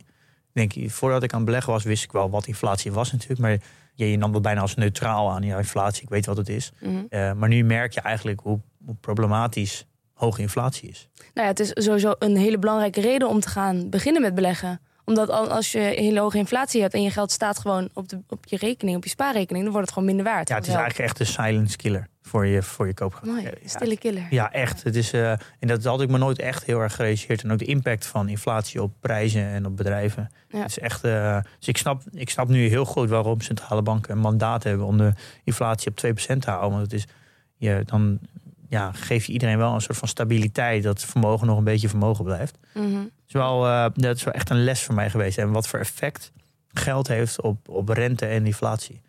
Denk, 0.53 0.73
voordat 0.87 1.23
ik 1.23 1.31
aan 1.31 1.37
het 1.37 1.45
beleggen 1.45 1.73
was, 1.73 1.83
wist 1.83 2.03
ik 2.03 2.11
wel 2.11 2.29
wat 2.29 2.47
inflatie 2.47 2.91
was 2.91 3.11
natuurlijk. 3.11 3.39
Maar 3.39 3.57
je, 3.93 4.11
je 4.11 4.17
nam 4.17 4.31
dat 4.31 4.41
bijna 4.41 4.61
als 4.61 4.75
neutraal 4.75 5.31
aan. 5.31 5.43
Ja, 5.43 5.57
inflatie, 5.57 6.03
ik 6.03 6.09
weet 6.09 6.25
wat 6.25 6.37
het 6.37 6.49
is. 6.49 6.71
Mhm. 6.81 7.03
Eh, 7.09 7.33
maar 7.33 7.49
nu 7.49 7.63
merk 7.63 7.93
je 7.93 8.01
eigenlijk 8.01 8.39
hoe, 8.39 8.59
hoe 8.85 8.95
problematisch 8.95 9.85
hoge 10.15 10.41
inflatie 10.41 10.89
is. 10.89 11.07
Nou 11.17 11.27
ja, 11.33 11.43
het 11.53 11.59
is 11.59 11.71
sowieso 11.73 12.13
een 12.19 12.37
hele 12.37 12.59
belangrijke 12.59 13.01
reden 13.01 13.29
om 13.29 13.39
te 13.39 13.49
gaan 13.49 13.89
beginnen 13.89 14.21
met 14.21 14.35
beleggen. 14.35 14.79
Omdat 15.05 15.29
al- 15.29 15.49
als 15.49 15.71
je 15.71 15.79
hele 15.79 16.19
hoge 16.19 16.37
inflatie 16.37 16.81
hebt 16.81 16.93
en 16.93 17.01
je 17.01 17.11
geld 17.11 17.31
staat 17.31 17.59
gewoon 17.59 17.89
op, 17.93 18.09
de, 18.09 18.19
op 18.29 18.45
je 18.45 18.57
rekening, 18.57 18.97
op 18.97 19.03
je 19.03 19.09
spaarrekening, 19.09 19.63
dan 19.63 19.73
wordt 19.73 19.87
het 19.87 19.97
gewoon 19.97 20.15
minder 20.15 20.33
waard. 20.33 20.47
Ja, 20.49 20.55
het 20.55 20.67
is 20.67 20.73
eigenlijk 20.73 21.09
echt 21.09 21.19
een 21.19 21.25
silence 21.25 21.77
killer 21.77 22.07
voor 22.21 22.45
je, 22.45 22.61
voor 22.63 22.87
je 22.87 22.93
koopkracht. 22.93 23.25
Mooi, 23.25 23.49
stille 23.65 23.97
killer. 23.97 24.27
Ja, 24.29 24.51
echt. 24.51 24.83
Het 24.83 24.95
is, 24.95 25.13
eh, 25.13 25.31
en 25.31 25.67
dat 25.67 25.83
had 25.83 26.01
ik 26.01 26.09
me 26.09 26.17
nooit 26.17 26.39
echt 26.39 26.63
heel 26.63 26.79
erg 26.79 26.95
gerealiseerd. 26.95 27.43
En 27.43 27.51
ook 27.51 27.59
de 27.59 27.65
impact 27.65 28.05
van 28.05 28.29
inflatie 28.29 28.81
op 28.81 28.93
prijzen 28.99 29.43
en 29.47 29.65
op 29.65 29.77
bedrijven. 29.77 30.29
Ja. 30.49 30.59
Het 30.59 30.69
is 30.69 30.79
echt, 30.79 31.03
eh, 31.03 31.37
dus 31.59 31.67
ik 31.67 31.77
snap, 31.77 32.01
ik 32.11 32.29
snap 32.29 32.47
nu 32.47 32.67
heel 32.67 32.85
goed 32.85 33.09
waarom 33.09 33.41
centrale 33.41 33.81
banken 33.81 34.11
een 34.11 34.19
mandaat 34.19 34.63
hebben 34.63 34.85
om 34.85 34.97
de 34.97 35.13
inflatie 35.43 35.89
op 35.89 35.95
2% 35.95 36.41
te 36.41 36.49
houden. 36.49 36.69
Want 36.69 36.81
het 36.81 36.93
is, 36.93 37.05
je, 37.55 37.83
dan 37.85 38.19
ja, 38.69 38.91
geef 38.91 39.25
je 39.25 39.33
iedereen 39.33 39.57
wel 39.57 39.73
een 39.73 39.81
soort 39.81 39.97
van 39.97 40.07
stabiliteit 40.07 40.83
dat 40.83 41.01
vermogen 41.01 41.47
nog 41.47 41.57
een 41.57 41.63
beetje 41.63 41.89
vermogen 41.89 42.23
blijft. 42.23 42.57
Mhm. 42.73 43.01
Is 43.27 43.33
wel, 43.33 43.67
eh, 43.67 43.85
dat 43.93 44.15
is 44.15 44.23
wel 44.23 44.33
echt 44.33 44.49
een 44.49 44.63
les 44.63 44.83
voor 44.83 44.95
mij 44.95 45.09
geweest. 45.09 45.37
En 45.37 45.51
wat 45.51 45.67
voor 45.67 45.79
effect 45.79 46.31
geld 46.73 47.07
heeft 47.07 47.41
op, 47.41 47.69
op 47.69 47.89
rente 47.89 48.25
en 48.25 48.45
inflatie. 48.45 49.01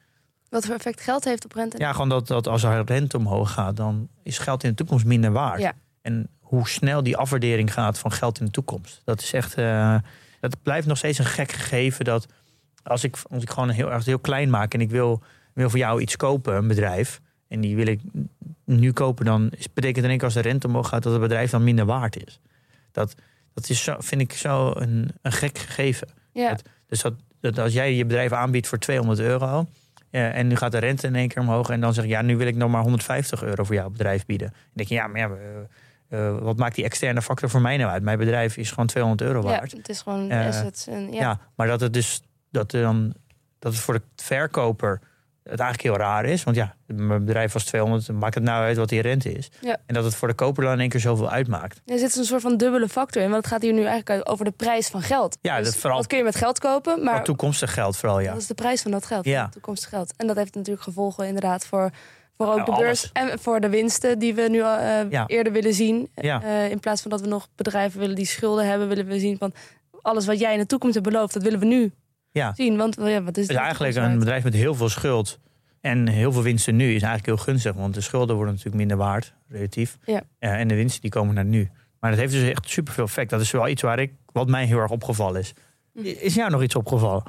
Wat 0.48 0.66
voor 0.66 0.74
effect 0.74 1.00
geld 1.00 1.24
heeft 1.24 1.44
op 1.44 1.52
rente? 1.52 1.78
Ja, 1.78 1.92
gewoon 1.92 2.08
dat, 2.08 2.26
dat 2.26 2.46
als 2.46 2.62
er 2.62 2.84
rente 2.84 3.16
omhoog 3.16 3.52
gaat, 3.52 3.76
dan 3.76 4.08
is 4.22 4.38
geld 4.38 4.62
in 4.64 4.68
de 4.70 4.76
toekomst 4.76 5.04
minder 5.04 5.32
waard. 5.32 5.60
Ja. 5.60 5.72
En 6.02 6.28
hoe 6.40 6.68
snel 6.68 7.02
die 7.02 7.16
afwaardering 7.16 7.72
gaat 7.72 7.98
van 7.98 8.12
geld 8.12 8.38
in 8.38 8.44
de 8.44 8.50
toekomst. 8.50 9.02
Dat 9.04 9.20
is 9.20 9.32
echt. 9.32 9.54
eh, 9.54 9.96
dat 10.40 10.62
blijft 10.62 10.86
nog 10.86 10.98
steeds 10.98 11.18
een 11.18 11.24
gek 11.24 11.52
gegeven. 11.52 12.04
Dat 12.04 12.26
als 12.82 13.04
ik, 13.04 13.16
als 13.30 13.42
ik 13.42 13.50
gewoon 13.50 13.68
heel 13.68 13.92
erg 13.92 14.04
heel 14.04 14.18
klein 14.18 14.50
maak 14.50 14.74
en 14.74 14.80
ik 14.80 14.90
wil, 14.90 15.22
wil 15.52 15.70
voor 15.70 15.78
jou 15.78 16.00
iets 16.00 16.16
kopen, 16.16 16.54
een 16.56 16.68
bedrijf. 16.68 17.20
En 17.48 17.60
die 17.60 17.76
wil 17.76 17.86
ik 17.86 18.00
nu 18.64 18.92
kopen, 18.92 19.24
dan 19.24 19.52
betekent 19.74 20.04
in 20.04 20.10
één 20.10 20.16
keer 20.16 20.24
als 20.24 20.34
de 20.34 20.40
rente 20.40 20.66
omhoog 20.66 20.88
gaat 20.88 21.02
dat 21.02 21.12
het 21.12 21.20
bedrijf 21.20 21.50
dan 21.50 21.64
minder 21.64 21.84
waard 21.84 22.26
is. 22.26 22.40
Dat, 22.92 23.14
dat 23.54 23.68
is 23.68 23.82
zo, 23.82 23.96
vind 23.98 24.20
ik 24.20 24.32
zo 24.32 24.72
een, 24.74 25.10
een 25.22 25.32
gek 25.32 25.58
gegeven. 25.58 26.08
Ja. 26.32 26.56
Dus 26.86 27.00
dat, 27.00 27.14
dat 27.40 27.58
als 27.58 27.72
jij 27.72 27.94
je 27.94 28.04
bedrijf 28.04 28.32
aanbiedt 28.32 28.66
voor 28.66 28.78
200 28.78 29.20
euro. 29.20 29.66
ja, 30.10 30.30
en 30.30 30.46
nu 30.46 30.56
gaat 30.56 30.72
de 30.72 30.78
rente 30.78 31.06
in 31.06 31.14
één 31.14 31.28
keer 31.28 31.42
omhoog. 31.42 31.68
En 31.68 31.80
dan 31.80 31.94
zeg 31.94 32.04
je, 32.04 32.10
ja, 32.10 32.22
nu 32.22 32.36
wil 32.36 32.46
ik 32.46 32.56
nog 32.56 32.70
maar 32.70 32.82
150 32.82 33.42
euro 33.42 33.64
voor 33.64 33.74
jouw 33.74 33.90
bedrijf 33.90 34.26
bieden. 34.26 34.48
Dan 34.48 34.58
denk 34.72 34.88
je, 34.88 34.94
ja, 34.94 35.06
maar 35.06 35.20
ja, 35.20 35.28
eh, 35.28 36.28
eh, 36.28 36.38
wat 36.38 36.56
maakt 36.56 36.74
die 36.74 36.84
externe 36.84 37.22
factor 37.22 37.50
voor 37.50 37.60
mij 37.60 37.76
nou 37.76 37.90
uit? 37.90 38.02
Mijn 38.02 38.18
bedrijf 38.18 38.56
is 38.56 38.70
gewoon 38.70 38.86
200 38.86 39.28
euro 39.28 39.40
ja, 39.40 39.46
waard. 39.46 39.70
Ja, 39.70 39.76
het 39.76 39.88
is 39.88 40.00
gewoon 40.00 40.30
Eh, 40.30 40.46
assets. 40.46 40.86
En, 40.86 41.12
ja. 41.12 41.40
maar 41.54 41.66
dat 41.66 41.80
het 41.80 41.92
dus 41.92 42.22
dat 42.50 42.70
dan 42.70 43.14
dat 43.58 43.72
het 43.72 43.80
voor 43.80 43.94
de 43.94 44.02
verkoper 44.16 45.00
het 45.50 45.60
eigenlijk 45.60 45.82
heel 45.82 45.96
raar 46.06 46.24
is. 46.24 46.44
Want 46.44 46.56
ja, 46.56 46.74
mijn 46.86 47.24
bedrijf 47.24 47.52
was 47.52 47.64
200, 47.64 48.12
maakt 48.12 48.34
het 48.34 48.44
nou 48.44 48.62
uit 48.64 48.76
wat 48.76 48.88
die 48.88 49.00
rente 49.00 49.32
is. 49.32 49.48
Ja. 49.60 49.76
En 49.86 49.94
dat 49.94 50.04
het 50.04 50.14
voor 50.14 50.28
de 50.28 50.34
koper 50.34 50.62
dan 50.64 50.72
in 50.72 50.80
één 50.80 50.88
keer 50.88 51.00
zoveel 51.00 51.30
uitmaakt. 51.30 51.80
Er 51.86 51.98
zit 51.98 52.16
een 52.16 52.24
soort 52.24 52.42
van 52.42 52.56
dubbele 52.56 52.88
factor 52.88 53.22
in. 53.22 53.30
Want 53.30 53.44
het 53.44 53.52
gaat 53.52 53.62
hier 53.62 53.72
nu 53.72 53.84
eigenlijk 53.84 54.30
over 54.30 54.44
de 54.44 54.50
prijs 54.50 54.88
van 54.88 55.02
geld. 55.02 55.38
Ja, 55.40 55.56
dus 55.58 55.66
dat 55.66 55.76
vooral- 55.76 55.98
Wat 55.98 56.06
kun 56.06 56.18
je 56.18 56.24
met 56.24 56.36
geld 56.36 56.58
kopen? 56.58 57.04
Maar 57.04 57.24
toekomstig 57.24 57.74
geld 57.74 57.96
vooral, 57.96 58.20
ja. 58.20 58.32
Dat 58.32 58.40
is 58.40 58.46
de 58.46 58.54
prijs 58.54 58.82
van 58.82 58.90
dat 58.90 59.06
geld, 59.06 59.24
Ja. 59.24 59.48
toekomstig 59.48 59.88
geld. 59.88 60.14
En 60.16 60.26
dat 60.26 60.36
heeft 60.36 60.54
natuurlijk 60.54 60.84
gevolgen 60.84 61.26
inderdaad 61.26 61.66
voor, 61.66 61.90
voor 62.36 62.46
ook 62.46 62.56
Nou, 62.56 62.70
de 62.70 62.76
beurs 62.76 63.10
alles. 63.12 63.30
en 63.32 63.38
voor 63.38 63.60
de 63.60 63.68
winsten 63.68 64.18
die 64.18 64.34
we 64.34 64.42
nu 64.42 64.62
al, 64.62 64.76
eh, 64.76 65.10
Ja. 65.10 65.26
eerder 65.26 65.52
willen 65.52 65.74
zien. 65.74 66.08
Ja. 66.14 66.42
Eh, 66.42 66.70
in 66.70 66.80
plaats 66.80 67.02
van 67.02 67.10
dat 67.10 67.20
we 67.20 67.26
nog 67.26 67.48
bedrijven 67.54 68.00
willen 68.00 68.14
die 68.16 68.26
schulden 68.26 68.66
hebben, 68.68 68.88
willen 68.88 69.06
we 69.06 69.18
zien 69.18 69.38
van 69.38 69.52
alles 70.02 70.26
wat 70.26 70.38
jij 70.38 70.52
in 70.52 70.58
de 70.58 70.66
toekomst 70.66 70.94
hebt 70.94 71.08
beloofd, 71.08 71.32
dat 71.34 71.42
willen 71.42 71.58
we 71.58 71.66
nu 71.66 71.92
Ja. 72.36 72.52
zien. 72.54 72.76
Want 72.76 72.96
ja, 73.00 73.22
wat 73.22 73.36
is 73.36 73.46
Dus 73.46 73.56
de 73.56 73.62
eigenlijk 73.62 73.96
een 73.96 74.18
bedrijf 74.18 74.44
met 74.44 74.54
heel 74.54 74.74
veel 74.74 74.88
schuld 74.88 75.38
en 75.80 76.06
heel 76.06 76.32
veel 76.32 76.42
winsten 76.42 76.76
nu 76.76 76.84
is 76.84 77.02
eigenlijk 77.02 77.26
heel 77.26 77.36
gunstig. 77.36 77.74
Want 77.74 77.94
de 77.94 78.00
schulden 78.00 78.34
worden 78.36 78.52
natuurlijk 78.52 78.80
minder 78.80 78.96
waard, 78.96 79.34
relatief. 79.48 79.98
Ja. 80.04 80.22
Eh, 80.38 80.52
en 80.52 80.68
de 80.68 80.74
winsten 80.74 81.00
die 81.00 81.10
komen 81.10 81.34
naar 81.34 81.44
nu. 81.44 81.70
Maar 82.00 82.10
dat 82.10 82.20
heeft 82.20 82.32
dus 82.32 82.50
echt 82.50 82.68
superveel 82.68 83.04
effect. 83.04 83.30
Dat 83.30 83.40
is 83.40 83.50
wel 83.50 83.68
iets 83.68 83.82
waar 83.82 83.98
ik, 83.98 84.12
wat 84.32 84.48
mij 84.48 84.64
heel 84.64 84.78
erg 84.78 84.90
opgevallen 84.90 85.40
is. 85.40 85.52
Hm. 85.92 86.04
Is 86.04 86.34
jou 86.34 86.50
nog 86.50 86.62
iets 86.62 86.74
opgevallen? 86.74 87.22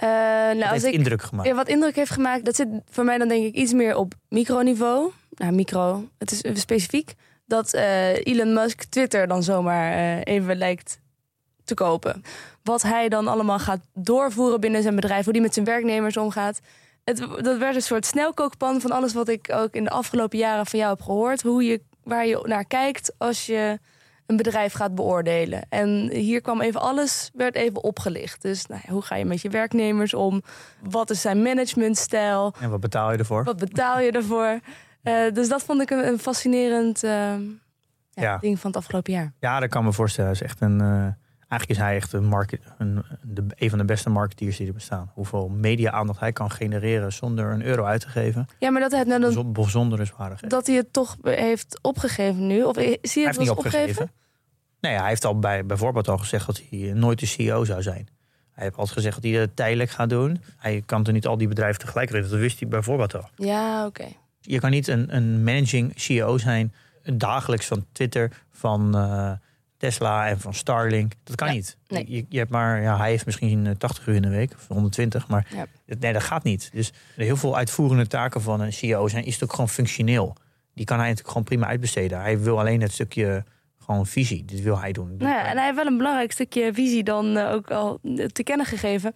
Nou, 0.00 0.62
als 0.62 0.70
heeft 0.70 0.84
ik, 0.84 0.92
indruk 0.92 1.22
gemaakt. 1.22 1.48
ja, 1.48 1.54
wat 1.54 1.68
indruk 1.68 1.96
heeft 1.96 2.10
gemaakt, 2.10 2.44
dat 2.44 2.56
zit 2.56 2.68
voor 2.90 3.04
mij 3.04 3.18
dan 3.18 3.28
denk 3.28 3.44
ik 3.44 3.54
iets 3.54 3.72
meer 3.72 3.96
op 3.96 4.14
microniveau. 4.28 5.10
Nou, 5.30 5.52
micro, 5.52 6.08
het 6.18 6.30
is 6.30 6.60
specifiek. 6.60 7.14
Dat 7.46 7.74
eh, 7.74 8.26
Elon 8.26 8.52
Musk 8.52 8.82
Twitter 8.82 9.26
dan 9.26 9.42
zomaar 9.42 10.18
even 10.22 10.56
lijkt 10.56 11.00
te 11.64 11.74
kopen. 11.74 12.22
Wat 12.62 12.82
hij 12.82 13.08
dan 13.08 13.28
allemaal 13.28 13.58
gaat 13.58 13.80
doorvoeren 13.94 14.60
binnen 14.60 14.82
zijn 14.82 14.94
bedrijf, 14.94 15.24
hoe 15.24 15.32
die 15.32 15.42
met 15.42 15.54
zijn 15.54 15.66
werknemers 15.66 16.16
omgaat. 16.16 16.60
Het, 17.04 17.18
dat 17.18 17.58
werd 17.58 17.74
een 17.74 17.82
soort 17.82 18.06
snelkookpan 18.06 18.80
van 18.80 18.90
alles 18.90 19.12
wat 19.12 19.28
ik 19.28 19.52
ook 19.52 19.74
in 19.74 19.84
de 19.84 19.90
afgelopen 19.90 20.38
jaren 20.38 20.66
van 20.66 20.78
jou 20.78 20.90
heb 20.90 21.02
gehoord. 21.02 21.42
Hoe 21.42 21.64
je, 21.64 21.80
waar 22.02 22.26
je 22.26 22.40
naar 22.46 22.64
kijkt 22.64 23.14
als 23.18 23.46
je 23.46 23.78
een 24.26 24.36
bedrijf 24.36 24.72
gaat 24.72 24.94
beoordelen. 24.94 25.62
En 25.68 26.10
hier 26.10 26.40
kwam 26.40 26.60
even 26.60 26.80
alles, 26.80 27.30
werd 27.34 27.54
even 27.54 27.82
opgelicht. 27.82 28.42
Dus 28.42 28.66
nou 28.66 28.80
ja, 28.86 28.92
hoe 28.92 29.02
ga 29.02 29.14
je 29.16 29.24
met 29.24 29.40
je 29.42 29.48
werknemers 29.48 30.14
om? 30.14 30.42
Wat 30.82 31.10
is 31.10 31.20
zijn 31.20 31.42
managementstijl? 31.42 32.54
En 32.60 32.70
wat 32.70 32.80
betaal 32.80 33.12
je 33.12 33.18
ervoor? 33.18 33.44
Wat 33.44 33.56
betaal 33.58 34.00
je 34.00 34.10
ervoor? 34.10 34.60
Eh, 35.04 35.32
dus 35.32 35.48
dat 35.48 35.62
vond 35.62 35.80
ik 35.80 35.90
een, 35.90 36.06
een 36.06 36.18
fascinerend 36.18 37.02
eh, 37.02 37.10
ja, 37.10 37.36
Ja. 38.22 38.38
ding 38.38 38.58
van 38.60 38.70
het 38.70 38.78
afgelopen 38.80 39.12
jaar. 39.12 39.32
Ja, 39.40 39.60
dat 39.60 39.68
kan 39.68 39.84
me 39.84 39.92
voorstellen. 39.92 40.30
Hij 40.30 40.40
is 40.40 40.46
echt 40.46 40.60
een, 40.60 40.80
eh, 40.80 41.06
eigenlijk 41.58 41.80
is 41.80 41.86
hij 41.86 41.96
echt 41.96 42.12
een, 42.12 42.24
market, 42.24 42.60
een, 42.78 43.04
de, 43.22 43.44
een 43.54 43.70
van 43.70 43.78
de 43.78 43.84
beste 43.84 44.10
marketeers 44.10 44.56
die 44.56 44.66
er 44.66 44.72
bestaan. 44.72 45.10
Hoeveel 45.14 45.48
media-aandacht 45.48 46.20
hij 46.20 46.32
kan 46.32 46.50
genereren 46.50 47.12
zonder 47.12 47.50
een 47.50 47.62
euro 47.62 47.84
uit 47.84 48.00
te 48.00 48.08
geven. 48.08 48.48
Ja, 48.58 48.70
maar 48.70 48.80
dat 48.80 48.90
hij, 48.90 49.00
het 49.00 49.08
nou 49.08 49.20
dan, 49.20 49.32
dat 50.48 50.66
hij 50.66 50.76
het 50.76 50.92
toch 50.92 51.16
heeft 51.22 51.78
opgegeven 51.82 52.46
nu? 52.46 52.62
Of 52.62 52.74
zie 52.74 52.84
je 52.84 52.88
Hij 52.88 52.98
het 53.02 53.12
heeft 53.12 53.36
wel 53.36 53.46
niet 53.46 53.56
opgegeven. 53.56 54.10
Nee, 54.80 54.96
hij 54.96 55.08
heeft 55.08 55.24
al 55.24 55.38
bij, 55.38 55.66
bijvoorbeeld 55.66 56.08
al 56.08 56.18
gezegd 56.18 56.46
dat 56.46 56.62
hij 56.70 56.92
nooit 56.94 57.18
de 57.18 57.26
CEO 57.26 57.64
zou 57.64 57.82
zijn. 57.82 58.08
Hij 58.52 58.64
heeft 58.64 58.76
altijd 58.76 58.96
gezegd 58.96 59.14
dat 59.14 59.24
hij 59.24 59.40
het 59.40 59.56
tijdelijk 59.56 59.90
gaat 59.90 60.08
doen. 60.08 60.42
Hij 60.56 60.82
kan 60.86 61.06
er 61.06 61.12
niet 61.12 61.26
al 61.26 61.36
die 61.36 61.48
bedrijven 61.48 61.80
tegelijk 61.80 62.10
redden. 62.10 62.30
Dat 62.30 62.40
wist 62.40 62.60
hij 62.60 62.68
bijvoorbeeld 62.68 63.14
al. 63.14 63.28
Ja, 63.36 63.86
oké. 63.86 64.06
Je 64.40 64.58
kan 64.58 64.70
niet 64.70 64.88
een, 64.88 65.16
een 65.16 65.44
managing 65.44 65.92
CEO 65.94 66.38
zijn 66.38 66.74
dagelijks 67.02 67.66
van 67.66 67.86
Twitter, 67.92 68.30
van 68.50 68.96
eh, 68.96 69.32
Tesla 69.84 70.28
en 70.28 70.40
van 70.40 70.54
Starlink. 70.54 71.12
Dat 71.24 71.36
kan 71.36 71.48
Ja, 71.48 71.54
niet. 71.54 71.76
nee. 71.86 72.04
Je, 72.08 72.26
je 72.28 72.38
hebt 72.38 72.50
maar, 72.50 72.82
ja, 72.82 72.96
hij 72.96 73.10
heeft 73.10 73.26
misschien 73.26 73.66
eh, 73.66 73.72
80 73.72 74.06
uur 74.06 74.14
in 74.14 74.22
de 74.22 74.28
week, 74.28 74.52
of 74.54 74.68
120, 74.68 75.28
maar 75.28 75.46
Ja. 75.56 75.66
nee, 75.98 76.12
dat 76.12 76.22
gaat 76.22 76.42
niet. 76.42 76.70
Dus 76.72 76.92
heel 77.16 77.36
veel 77.36 77.56
uitvoerende 77.56 78.06
taken 78.06 78.40
van 78.42 78.60
een 78.60 78.72
CEO 78.72 79.08
zijn, 79.08 79.24
is 79.24 79.34
het 79.34 79.44
ook 79.44 79.50
gewoon 79.50 79.68
functioneel. 79.68 80.36
Die 80.74 80.84
kan 80.84 80.96
hij 80.96 81.04
natuurlijk 81.06 81.32
gewoon 81.32 81.46
prima 81.46 81.66
uitbesteden. 81.66 82.20
Hij 82.20 82.40
wil 82.40 82.58
alleen 82.58 82.80
het 82.80 82.92
stukje 82.92 83.44
gewoon 83.78 84.06
visie. 84.06 84.44
Dit 84.44 84.60
wil 84.62 84.80
hij 84.80 84.92
doen. 84.92 85.14
Nou 85.18 85.30
ja, 85.30 85.44
en 85.46 85.56
hij 85.56 85.64
heeft 85.64 85.76
wel 85.76 85.86
een 85.86 85.96
belangrijk 85.96 86.32
stukje 86.32 86.72
visie 86.74 87.02
dan 87.02 87.36
eh, 87.36 87.52
ook 87.52 87.70
al 87.70 87.98
te 88.32 88.42
kennen 88.42 88.66
gegeven. 88.66 89.14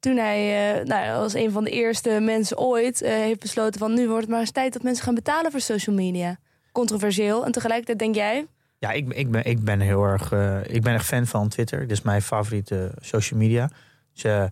Toen 0.00 0.16
hij 0.16 0.72
eh, 0.80 0.84
nou, 0.84 1.22
als 1.22 1.34
een 1.34 1.50
van 1.50 1.64
de 1.64 1.70
eerste 1.70 2.18
mensen 2.20 2.58
ooit 2.58 3.02
eh, 3.02 3.10
heeft 3.12 3.40
besloten 3.40 3.80
van 3.80 3.94
nu 3.94 4.06
wordt 4.06 4.20
het 4.22 4.30
maar 4.30 4.40
eens 4.40 4.50
tijd 4.50 4.72
dat 4.72 4.82
mensen 4.82 5.04
gaan 5.04 5.14
betalen 5.14 5.50
voor 5.50 5.60
social 5.60 5.96
media. 5.96 6.36
Controversieel. 6.72 7.44
En 7.44 7.52
tegelijkertijd 7.52 7.98
denk 7.98 8.14
jij, 8.14 8.46
Ja, 8.78 8.90
ik, 8.90 9.12
ik, 9.12 9.30
ben, 9.30 9.44
ik 9.44 9.64
ben 9.64 9.80
heel 9.80 10.04
erg. 10.04 10.32
eh, 10.32 10.64
ik 10.66 10.82
ben 10.82 10.94
echt 10.94 11.04
fan 11.06 11.26
van 11.26 11.48
Twitter. 11.48 11.80
Dit 11.80 11.90
is 11.90 12.02
mijn 12.02 12.22
favoriete 12.22 12.92
social 13.00 13.38
media. 13.38 13.70
Dus 14.12 14.24
eh, 14.24 14.44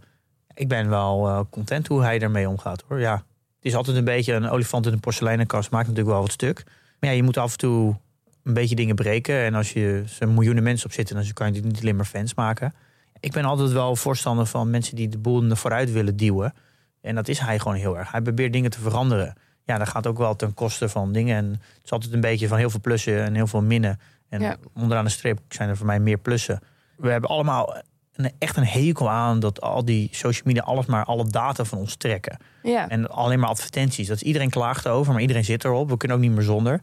ik 0.54 0.68
ben 0.68 0.88
wel 0.88 1.28
eh, 1.28 1.40
content 1.50 1.86
hoe 1.86 2.02
hij 2.02 2.20
ermee 2.20 2.48
omgaat 2.48 2.82
hoor. 2.88 3.00
Ja, 3.00 3.14
het 3.14 3.24
is 3.60 3.74
altijd 3.74 3.96
een 3.96 4.04
beetje 4.04 4.32
een 4.32 4.48
olifant 4.48 4.86
in 4.86 4.92
een 4.92 5.00
porseleinenkast. 5.00 5.70
Maakt 5.70 5.86
natuurlijk 5.86 6.14
wel 6.14 6.22
wat 6.22 6.32
stuk. 6.32 6.62
Maar 7.00 7.10
ja, 7.10 7.16
je 7.16 7.22
moet 7.22 7.36
af 7.36 7.52
en 7.52 7.58
toe 7.58 7.96
een 8.42 8.54
beetje 8.54 8.74
dingen 8.74 8.94
breken. 8.94 9.34
En 9.44 9.54
als 9.54 9.72
je 9.72 10.04
er 10.18 10.28
miljoenen 10.28 10.62
mensen 10.62 10.86
op 10.86 10.92
zitten, 10.92 11.14
dan 11.16 11.32
kan 11.32 11.54
je 11.54 11.60
niet 11.60 11.80
alleen 11.80 11.96
maar 11.96 12.04
fans 12.04 12.34
maken. 12.34 12.74
Ik 13.20 13.32
ben 13.32 13.44
altijd 13.44 13.72
wel 13.72 13.96
voorstander 13.96 14.46
van 14.46 14.70
mensen 14.70 14.96
die 14.96 15.08
de 15.08 15.18
boel 15.18 15.42
naar 15.42 15.56
vooruit 15.56 15.92
willen 15.92 16.16
duwen. 16.16 16.54
En 17.00 17.14
dat 17.14 17.28
is 17.28 17.38
hij 17.38 17.58
gewoon 17.58 17.76
heel 17.76 17.98
erg. 17.98 18.10
Hij 18.12 18.22
probeert 18.22 18.52
dingen 18.52 18.70
te 18.70 18.80
veranderen. 18.80 19.34
Ja, 19.64 19.78
dat 19.78 19.88
gaat 19.88 20.06
ook 20.06 20.18
wel 20.18 20.36
ten 20.36 20.54
koste 20.54 20.88
van 20.88 21.12
dingen. 21.12 21.36
En 21.36 21.50
het 21.50 21.84
is 21.84 21.90
altijd 21.90 22.12
een 22.12 22.20
beetje 22.20 22.48
van 22.48 22.58
heel 22.58 22.70
veel 22.70 22.80
plussen 22.80 23.24
en 23.24 23.34
heel 23.34 23.46
veel 23.46 23.62
minnen. 23.62 23.98
En 24.28 24.40
Ja. 24.40 24.56
onderaan 24.74 25.04
de 25.04 25.10
streep 25.10 25.40
zijn 25.48 25.68
er 25.68 25.76
voor 25.76 25.86
mij 25.86 26.00
meer 26.00 26.18
plussen. 26.18 26.60
We 26.96 27.10
hebben 27.10 27.30
allemaal 27.30 27.76
een, 28.14 28.30
echt 28.38 28.56
een 28.56 28.66
hekel 28.66 29.10
aan 29.10 29.40
dat 29.40 29.60
al 29.60 29.84
die 29.84 30.08
social 30.12 30.46
media 30.46 30.62
alles 30.62 30.86
maar 30.86 31.04
alle 31.04 31.26
data 31.30 31.64
van 31.64 31.78
ons 31.78 31.96
trekken. 31.96 32.36
ja, 32.62 32.88
En 32.88 33.08
alleen 33.10 33.38
maar 33.40 33.48
advertenties. 33.48 34.06
Dat 34.08 34.16
is, 34.16 34.22
iedereen 34.22 34.50
klaagt 34.50 34.88
over, 34.88 35.12
maar 35.12 35.22
iedereen 35.22 35.44
zit 35.44 35.64
erop. 35.64 35.88
We 35.90 35.96
kunnen 35.96 36.16
ook 36.16 36.22
niet 36.22 36.32
meer 36.32 36.42
zonder. 36.42 36.80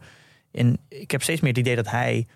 En 0.52 0.78
ik 0.88 1.10
heb 1.10 1.22
steeds 1.22 1.40
meer 1.40 1.50
het 1.50 1.58
idee 1.60 1.76
dat 1.76 1.90
hij 1.90 2.26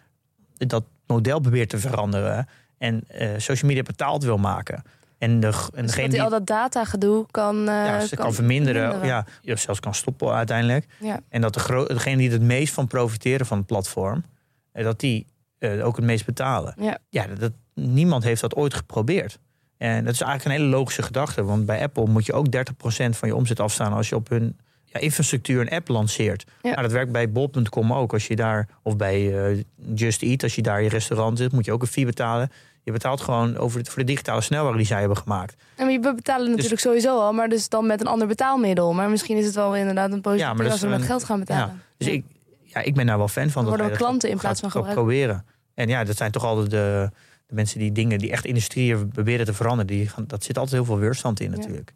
dat 0.52 0.84
model 1.06 1.40
probeert 1.40 1.68
te 1.68 1.78
veranderen. 1.78 2.48
en 2.78 3.04
eh, 3.08 3.28
social 3.36 3.68
media 3.68 3.82
betaald 3.82 4.24
wil 4.24 4.38
maken. 4.38 4.82
En, 5.18 5.40
de, 5.40 5.46
en 5.46 5.82
Dus 5.82 5.90
degene 5.90 6.08
die 6.08 6.23
al 6.23 6.30
dat 6.30 6.46
datagedoe 6.46 7.26
kan, 7.30 7.58
eh, 7.58 7.75
ja, 7.75 8.00
ze 8.00 8.16
kan, 8.16 8.35
verminderen, 8.35 9.06
Ja, 9.06 9.26
je 9.42 9.56
zelfs 9.56 9.80
kan 9.80 9.94
stoppen 9.94 10.32
uiteindelijk. 10.32 10.87
Ja. 11.00 11.20
En 11.28 11.40
dat 11.40 11.54
de 11.54 11.85
degene 11.88 12.16
die 12.16 12.30
het 12.30 12.42
meest 12.42 12.75
van 12.75 12.87
profiteren 12.87 13.46
van 13.46 13.58
het 13.58 13.66
platform, 13.66 14.25
eh, 14.73 14.85
dat 14.85 15.00
die 15.00 15.26
eh, 15.58 15.87
ook 15.87 15.96
het 15.96 16.04
meest 16.04 16.25
betalen. 16.25 16.75
Ja. 16.78 16.99
Ja, 17.08 17.26
dat, 17.26 17.52
niemand 17.75 18.25
heeft 18.25 18.40
dat 18.40 18.54
ooit 18.54 18.75
geprobeerd. 18.75 19.38
En 19.76 20.04
dat 20.04 20.14
is 20.14 20.20
eigenlijk 20.20 20.44
een 20.44 20.62
hele 20.62 20.76
logische 20.76 21.02
gedachte. 21.02 21.44
Want 21.44 21.66
bij 21.66 21.82
Apple 21.82 22.06
moet 22.06 22.26
je 22.26 22.32
ook 22.32 22.46
30% 22.50 23.16
van 23.16 23.28
je 23.28 23.35
omzet 23.35 23.61
afstaan 23.61 23.92
als 23.92 24.08
je 24.08 24.14
op 24.14 24.28
hun 24.28 24.56
ja, 24.85 25.00
infrastructuur 25.00 25.61
een 25.61 25.70
app 25.70 25.88
lanceert. 25.88 26.44
Ja. 26.62 26.70
Maar 26.75 26.82
dat 26.82 26.92
werkt 26.92 27.12
bij 27.12 27.30
bol.com 27.30 27.92
ook. 27.92 28.12
Als 28.12 28.26
je 28.26 28.37
daar, 28.37 28.68
of 28.82 28.96
bij 28.96 29.49
eh, 29.49 29.62
Just 29.94 30.23
Eat, 30.23 30.42
als 30.42 30.54
je 30.54 30.62
daar 30.62 30.82
je 30.82 30.88
restaurant 30.88 31.38
zit, 31.38 31.52
moet 31.52 31.64
je 31.64 31.73
ook 31.73 31.82
een 31.82 31.88
fee 31.88 32.04
betalen. 32.04 32.50
Je 32.86 32.92
betaalt 32.92 33.20
gewoon 33.20 33.56
over 33.56 33.82
de, 33.84 33.90
voor 33.90 33.98
de 33.98 34.04
digitale 34.04 34.40
snelweg 34.40 34.76
die 34.76 34.86
zij 34.86 34.98
hebben 34.98 35.16
gemaakt. 35.16 35.56
En 35.76 35.88
je 35.88 36.00
betalen 36.00 36.44
Dus- 36.46 36.54
natuurlijk 36.54 36.80
sowieso 36.80 37.20
al, 37.20 37.32
maar 37.32 37.48
dus 37.48 37.68
dan 37.68 37.86
met 37.86 38.00
een 38.00 38.06
ander 38.06 38.26
betaalmiddel. 38.28 38.92
Maar 38.92 39.10
misschien 39.10 39.36
is 39.36 39.44
het 39.46 39.54
wel 39.54 39.76
inderdaad 39.76 40.12
een 40.12 40.20
positief 40.20 40.46
Ja, 40.46 40.52
maar 40.54 40.70
als 40.70 40.80
we 40.80 40.88
met 40.88 41.02
geld 41.02 41.24
gaan 41.24 41.38
betalen. 41.38 41.82
Dus 41.96 42.08
ik, 42.08 42.24
ja, 42.62 42.80
ik 42.80 42.94
ben 42.94 43.06
daar 43.06 43.18
wel 43.18 43.28
fan 43.28 43.50
van. 43.50 43.62
Dan 43.64 43.72
dat 43.72 43.80
worden 43.80 43.98
we 43.98 44.04
klanten 44.04 44.30
in 44.30 44.38
plaats 44.38 44.60
van 44.60 44.70
gebruikers. 44.70 45.04
proberen. 45.04 45.44
En 45.74 45.88
ja, 45.88 46.04
dat 46.04 46.16
zijn 46.16 46.30
toch 46.30 46.44
altijd 46.44 46.70
de, 46.70 47.10
de 47.46 47.54
mensen 47.54 47.78
die 47.78 47.92
dingen, 47.92 48.18
die 48.18 48.30
echt 48.30 48.44
industrieën 48.44 49.08
proberen 49.08 49.46
te 49.46 49.54
veranderen. 49.54 49.86
Die 49.86 50.08
gaan, 50.08 50.24
dat 50.26 50.44
zit 50.44 50.58
altijd 50.58 50.76
heel 50.76 50.84
veel 50.84 50.98
weerstand 50.98 51.40
in 51.40 51.50
Ja. 51.50 51.56
natuurlijk. 51.56 51.92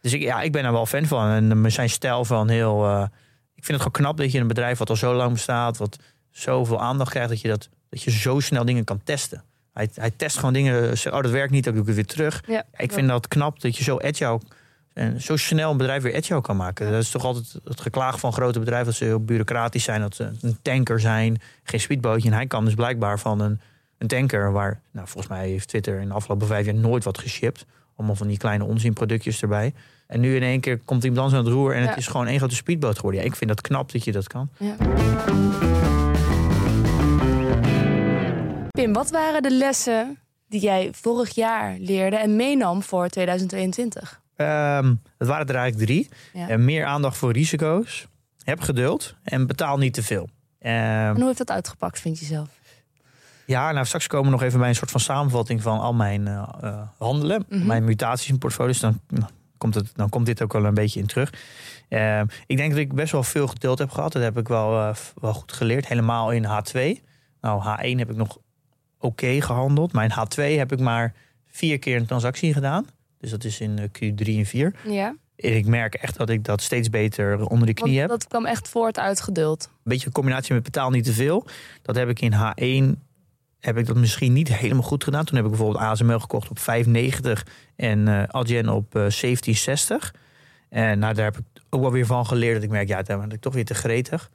Dus 0.00 0.12
ik, 0.12 0.20
ja, 0.20 0.40
ik 0.40 0.52
ben 0.52 0.62
daar 0.62 0.72
wel 0.72 0.86
fan 0.86 1.06
van. 1.06 1.28
En 1.30 1.64
eh, 1.64 1.70
zijn 1.70 1.90
stijl 1.90 2.24
van 2.24 2.48
heel... 2.48 2.84
eh, 2.86 3.02
ik 3.54 3.64
vind 3.64 3.78
het 3.80 3.86
gewoon 3.86 3.92
knap 3.92 4.16
dat 4.16 4.32
je 4.32 4.38
een 4.38 4.46
bedrijf 4.46 4.78
wat 4.78 4.90
al 4.90 4.96
zo 4.96 5.14
lang 5.14 5.32
bestaat... 5.32 5.76
wat 5.76 5.96
zoveel 6.30 6.80
aandacht 6.80 7.10
krijgt, 7.10 7.28
dat 7.28 7.40
je, 7.40 7.48
dat, 7.48 7.68
dat 7.88 8.02
je 8.02 8.10
zo 8.10 8.40
snel 8.40 8.64
dingen 8.64 8.84
kan 8.84 9.00
testen. 9.04 9.44
Hij, 9.74 9.88
hij 9.94 10.10
test 10.16 10.36
gewoon 10.36 10.52
dingen. 10.52 10.92
Oh, 10.92 11.20
dat 11.22 11.30
werkt 11.30 11.52
niet, 11.52 11.64
dan 11.64 11.72
doe 11.72 11.82
ik 11.82 11.86
het 11.88 11.96
weer 11.96 12.06
terug. 12.06 12.42
Ja, 12.46 12.64
Ik 12.76 12.92
vind 12.92 13.08
dat 13.08 13.28
knap 13.28 13.60
dat 13.60 13.76
je 13.76 13.84
zo 13.84 13.98
agile 14.00 14.40
en 14.92 15.20
zo 15.22 15.36
snel 15.36 15.70
een 15.70 15.76
bedrijf 15.76 16.02
weer 16.02 16.16
agile 16.16 16.40
kan 16.40 16.56
maken. 16.56 16.90
Dat 16.92 17.02
is 17.02 17.10
toch 17.10 17.24
altijd 17.24 17.54
het 17.64 17.80
geklaag 17.80 18.20
van 18.20 18.32
grote 18.32 18.58
bedrijven 18.58 18.86
dat 18.86 18.94
ze 18.96 19.04
heel 19.04 19.24
bureaucratisch 19.24 19.84
zijn, 19.84 20.00
dat 20.00 20.14
ze 20.14 20.30
een 20.40 20.58
tanker 20.62 21.00
zijn, 21.00 21.40
geen 21.62 21.80
speedbootje. 21.80 22.28
En 22.28 22.34
hij 22.34 22.46
kan 22.46 22.64
dus 22.64 22.74
blijkbaar 22.74 23.18
van 23.18 23.40
een, 23.40 23.60
een 23.98 24.06
tanker 24.06 24.52
waar, 24.52 24.80
nou, 24.92 25.06
volgens 25.08 25.32
mij 25.32 25.48
heeft 25.48 25.68
Twitter 25.68 26.00
in 26.00 26.08
de 26.08 26.14
afgelopen 26.14 26.46
vijf 26.46 26.64
jaar 26.66 26.74
nooit 26.74 27.04
wat 27.04 27.18
geshipped. 27.18 27.66
Allemaal 27.96 28.16
van 28.16 28.26
die 28.28 28.38
kleine 28.38 28.64
onzinproductjes 28.64 29.42
erbij. 29.42 29.74
En 30.06 30.20
nu 30.20 30.36
in 30.36 30.42
één 30.42 30.60
keer 30.60 30.78
komt 30.84 31.04
iemand 31.04 31.20
anders 31.22 31.38
aan 31.40 31.44
het 31.46 31.54
roer 31.54 31.74
en 31.74 31.82
Ja. 31.82 31.88
het 31.88 31.98
is 31.98 32.06
gewoon 32.06 32.26
één 32.26 32.38
grote 32.38 32.54
speedboot 32.54 32.96
geworden. 32.96 33.20
Ja, 33.20 33.26
ik 33.26 33.36
vind 33.36 33.50
dat 33.50 33.60
knap 33.60 33.92
dat 33.92 34.04
je 34.04 34.12
dat 34.12 34.26
kan. 34.26 34.48
Ja. 34.58 34.76
Pim, 38.80 38.92
wat 38.92 39.10
waren 39.10 39.42
de 39.42 39.50
lessen 39.50 40.18
die 40.48 40.60
jij 40.60 40.88
vorig 40.92 41.34
jaar 41.34 41.76
leerde 41.78 42.16
en 42.16 42.36
meenam 42.36 42.82
voor 42.82 43.08
2022? 43.08 44.20
Ehm 44.36 44.94
het 45.18 45.28
waren 45.28 45.46
er 45.46 45.54
eigenlijk 45.54 45.86
drie. 45.90 46.08
Ja. 46.32 46.48
Eh, 46.48 46.58
meer 46.58 46.84
aandacht 46.84 47.16
voor 47.16 47.32
risico's. 47.32 48.06
Heb 48.44 48.60
geduld 48.60 49.14
en 49.22 49.46
betaal 49.46 49.78
niet 49.78 49.94
te 49.94 50.02
veel. 50.02 50.28
Ehm, 50.58 50.74
En 50.74 51.16
hoe 51.16 51.24
heeft 51.24 51.38
dat 51.38 51.50
uitgepakt, 51.50 52.00
vind 52.00 52.18
je 52.18 52.24
zelf? 52.24 52.48
Ja, 53.46 53.72
nou 53.72 53.86
straks 53.86 54.06
komen 54.06 54.26
we 54.26 54.32
nog 54.32 54.42
even 54.42 54.58
bij 54.58 54.68
een 54.68 54.74
soort 54.74 54.90
van 54.90 55.00
samenvatting 55.00 55.62
van 55.62 55.80
al 55.80 55.94
mijn 55.94 56.26
eh, 56.26 56.42
eh, 56.60 56.80
handelen, 56.98 57.44
Mhm. 57.48 57.66
mijn 57.66 57.84
mutaties 57.84 58.28
in 58.28 58.38
portfolios. 58.38 58.80
Dan, 58.80 59.00
nou, 59.08 59.30
komt 59.58 59.74
het, 59.74 59.92
dan 59.94 60.08
komt 60.08 60.26
dit 60.26 60.42
ook 60.42 60.52
wel 60.52 60.64
een 60.64 60.74
beetje 60.74 61.00
in 61.00 61.06
terug. 61.06 61.32
Eh, 61.88 62.20
ik 62.46 62.56
denk 62.56 62.70
dat 62.70 62.78
ik 62.80 62.92
best 62.94 63.12
wel 63.12 63.22
veel 63.22 63.46
geduld 63.46 63.78
heb 63.78 63.90
gehad. 63.90 64.12
Dat 64.12 64.22
heb 64.22 64.38
ik 64.38 64.48
wel, 64.48 64.94
wel 65.20 65.34
goed 65.34 65.52
geleerd. 65.52 65.86
Helemaal 65.88 66.30
in 66.32 66.44
H2. 66.44 67.02
Nou, 67.40 67.62
H1 67.62 67.98
heb 67.98 68.10
ik 68.10 68.16
nog 68.16 68.38
oké 69.00 69.40
gehandeld. 69.40 69.94
In 69.94 70.10
H2 70.10 70.56
heb 70.56 70.72
ik 70.72 70.80
maar 70.80 71.14
vier 71.46 71.78
keer 71.78 71.96
een 71.96 72.06
transactie 72.06 72.52
gedaan. 72.52 72.86
Dus 73.18 73.30
dat 73.30 73.44
is 73.44 73.60
in 73.60 73.78
eh, 73.78 73.84
Q3 73.84 74.26
en 74.38 74.46
4. 74.46 74.74
Ja, 74.86 75.16
En 75.36 75.56
ik 75.56 75.66
merk 75.66 75.94
echt 75.94 76.16
dat 76.16 76.30
ik 76.30 76.44
dat 76.44 76.60
steeds 76.62 76.90
beter 76.90 77.46
onder 77.46 77.66
de 77.66 77.74
knie 77.74 77.98
want 77.98 78.10
heb. 78.10 78.20
dat 78.20 78.28
kwam 78.28 78.46
echt 78.46 78.68
voort 78.68 78.98
uit 78.98 79.20
geduld. 79.20 79.64
Een 79.64 79.78
beetje 79.82 80.06
een 80.06 80.12
combinatie 80.12 80.54
met 80.54 80.62
betaal 80.62 80.90
niet 80.90 81.04
te 81.04 81.12
veel. 81.12 81.46
Dat 81.82 81.96
heb 81.96 82.08
ik 82.08 82.20
in 82.20 82.32
H1 82.32 82.98
heb 83.60 83.76
ik 83.76 83.86
dat 83.86 83.96
misschien 83.96 84.32
niet 84.32 84.54
helemaal 84.56 84.82
goed 84.82 85.04
gedaan. 85.04 85.24
Toen 85.24 85.36
heb 85.36 85.44
ik 85.44 85.50
bijvoorbeeld 85.50 85.84
ASML 85.84 86.18
gekocht 86.18 86.50
op 86.50 86.58
5,90 86.58 87.30
en 87.76 88.28
Adyen 88.30 88.68
op 88.68 88.94
eh 88.94 89.04
17,60. 89.04 90.10
En 90.68 90.98
nou, 90.98 91.14
daar 91.14 91.24
heb 91.24 91.38
ik 91.38 91.44
ook 91.70 91.80
wel 91.80 91.92
weer 91.92 92.06
van 92.06 92.26
geleerd 92.26 92.54
dat 92.54 92.62
ik 92.62 92.70
merk, 92.70 92.88
ja, 92.88 93.02
daar 93.02 93.18
ben 93.18 93.30
ik 93.30 93.40
toch 93.40 93.54
weer 93.54 93.64
te 93.64 93.74
gretig. 93.74 94.30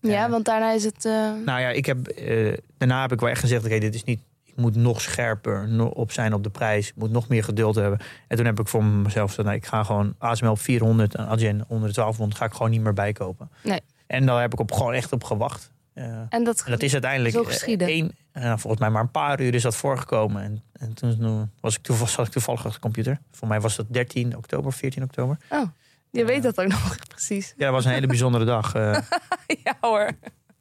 Ja, 0.00 0.30
want 0.30 0.44
daarna 0.44 0.72
is 0.72 0.84
het... 0.84 1.04
eh, 1.04 1.12
Nou 1.44 1.60
ja, 1.60 1.68
ik 1.68 1.86
heb, 1.86 2.06
eh, 2.08 2.56
daarna 2.78 3.00
heb 3.00 3.12
ik 3.12 3.20
wel 3.20 3.28
echt 3.28 3.40
gezegd, 3.40 3.64
oké, 3.64 3.78
dit 3.78 3.94
is 3.94 4.04
niet, 4.04 4.20
ik 4.44 4.56
moet 4.56 4.74
nog 4.76 5.00
scherper 5.00 5.68
op 5.94 6.12
zijn 6.12 6.34
op 6.34 6.42
de 6.42 6.50
prijs. 6.50 6.88
Ik 6.88 6.96
moet 6.96 7.10
nog 7.10 7.28
meer 7.28 7.44
geduld 7.44 7.74
hebben. 7.74 7.98
En 8.28 8.36
toen 8.36 8.46
heb 8.46 8.60
ik 8.60 8.68
voor 8.68 8.84
mezelf 8.84 9.28
gezegd, 9.28 9.46
nou, 9.48 9.58
ik 9.58 9.66
ga 9.66 9.82
gewoon 9.84 10.14
ASML 10.18 10.50
op 10.50 10.58
400 10.60 11.14
en 11.14 11.26
Adyen 11.26 11.64
onder 11.68 11.88
de 11.88 11.94
1200 11.94 12.38
ga 12.40 12.44
ik 12.44 12.52
gewoon 12.52 12.70
niet 12.70 12.80
meer 12.80 12.92
bijkopen. 12.92 13.50
Nee. 13.62 13.80
En 14.06 14.26
daar 14.26 14.40
heb 14.40 14.52
ik 14.52 14.60
op, 14.60 14.72
gewoon 14.72 14.92
echt 14.92 15.12
op 15.12 15.24
gewacht. 15.24 15.70
Eh, 15.92 16.04
en 16.28 16.44
dat, 16.44 16.62
en 16.64 16.70
dat 16.70 16.82
is 16.82 16.92
uiteindelijk 16.92 17.34
Zo 17.34 17.44
geschieden. 17.44 17.86
één, 17.88 18.16
eh, 18.32 18.42
volgens 18.56 18.78
mij 18.80 18.90
maar 18.90 19.02
een 19.02 19.10
paar 19.10 19.40
uur 19.40 19.54
is 19.54 19.62
dat 19.62 19.76
voorgekomen. 19.76 20.42
En, 20.42 20.62
en 20.72 20.94
toen 20.94 21.50
was 21.60 21.76
ik 21.76 21.82
toevallig, 21.82 22.10
zat 22.12 22.26
ik 22.26 22.32
toevallig 22.32 22.60
achter 22.60 22.74
de 22.80 22.86
computer. 22.86 23.20
Voor 23.32 23.48
mij 23.48 23.60
was 23.60 23.76
dat 23.76 23.86
13 23.88 24.36
oktober, 24.36 24.72
14 24.72 25.02
oktober. 25.02 25.36
Oh, 25.50 25.62
je 26.10 26.24
weet 26.24 26.42
dat 26.42 26.60
ook 26.60 26.68
nog 26.68 26.96
precies. 27.08 27.54
Ja, 27.56 27.64
dat 27.64 27.74
was 27.74 27.84
een 27.84 27.90
hele 27.90 28.06
bijzondere 28.06 28.44
dag. 28.44 28.74
eh. 28.74 28.98
ja 29.64 29.76
hoor. 29.80 30.10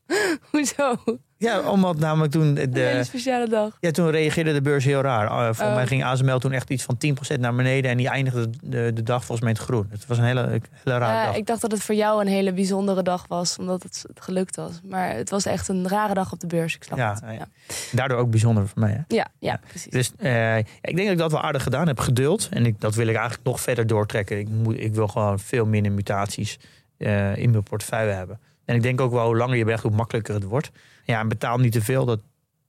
Hoezo? 0.52 0.96
ja, 1.38 1.70
omdat 1.70 2.00
namelijk 2.00 2.32
toen 2.32 2.42
Een 2.42 2.58
hele 2.58 2.98
de, 2.98 3.04
speciale 3.04 3.48
dag. 3.50 3.78
ja, 3.80 3.92
toen 3.92 4.10
reageerde 4.10 4.54
de 4.54 4.62
beurs 4.62 4.86
heel 4.86 5.02
raar. 5.02 5.26
Uh, 5.26 5.54
voor 5.54 5.66
Oh. 5.66 5.74
mij 5.76 5.88
ging 5.88 6.04
ASML 6.04 6.40
toen 6.40 6.52
echt 6.52 6.70
iets 6.70 6.84
van 6.84 6.98
10% 7.36 7.40
naar 7.40 7.56
beneden. 7.56 7.92
En 7.92 7.98
die 7.98 8.08
eindigde 8.08 8.50
de, 8.62 8.92
de 8.94 9.04
dag 9.04 9.18
volgens 9.26 9.40
mij 9.42 9.50
in 9.50 9.56
het 9.56 9.66
groen. 9.66 9.88
Het 9.90 10.06
was 10.08 10.18
een 10.18 10.24
hele, 10.24 10.42
hele 10.50 10.62
rare 10.98 11.14
Ja, 11.14 11.26
dag. 11.26 11.36
ik 11.36 11.46
dacht 11.46 11.62
dat 11.62 11.72
het 11.72 11.82
voor 11.84 11.96
jou 11.96 12.22
een 12.22 12.28
hele 12.28 12.54
bijzondere 12.54 13.04
dag 13.04 13.26
was, 13.28 13.58
omdat 13.58 13.84
het 13.84 14.06
gelukt 14.16 14.56
was. 14.56 14.80
Maar 14.84 15.16
het 15.16 15.30
was 15.30 15.46
echt 15.46 15.68
een 15.68 15.88
rare 15.88 16.14
dag 16.14 16.32
op 16.32 16.40
de 16.40 16.48
beurs. 16.48 16.76
Ik 16.76 16.84
snap 16.84 16.98
Ja, 16.98 17.10
het. 17.14 17.20
ja. 17.26 17.32
Ja. 17.32 17.48
Daardoor 17.92 18.18
ook 18.18 18.30
bijzonder 18.30 18.68
voor 18.68 18.80
mij. 18.80 18.92
Hè? 18.92 19.16
Ja, 19.16 19.28
ja, 19.40 19.60
precies. 19.68 19.92
Dus 19.92 20.12
eh, 20.18 20.58
ik 20.58 20.66
denk 20.82 20.98
dat 20.98 21.08
ik 21.12 21.18
dat 21.18 21.32
wel 21.32 21.42
aardig 21.42 21.64
gedaan 21.64 21.88
heb. 21.88 22.00
Geduld. 22.00 22.50
En 22.52 22.66
ik, 22.66 22.82
dat 22.82 22.96
wil 22.96 23.08
ik 23.08 23.16
eigenlijk 23.16 23.46
nog 23.46 23.62
verder 23.62 23.88
doortrekken. 23.88 24.40
Ik, 24.40 24.50
moet, 24.50 24.80
ik 24.80 24.94
wil 24.94 25.08
gewoon 25.08 25.40
veel 25.40 25.66
minder 25.66 25.92
mutaties 25.92 26.60
eh, 26.98 27.36
in 27.36 27.52
mijn 27.52 27.64
portefeuille 27.64 28.12
hebben. 28.12 28.40
En 28.68 28.76
ik 28.76 28.82
denk 28.82 29.02
ook 29.02 29.12
wel, 29.12 29.26
hoe 29.26 29.38
langer 29.38 29.58
je 29.58 29.66
bent, 29.66 29.82
hoe 29.82 29.92
makkelijker 29.92 30.34
het 30.34 30.44
wordt. 30.44 30.72
Ja, 31.04 31.20
en 31.20 31.28
betaal 31.28 31.58
niet 31.58 31.72
te 31.72 31.82
veel. 31.82 32.06
Dat, 32.06 32.20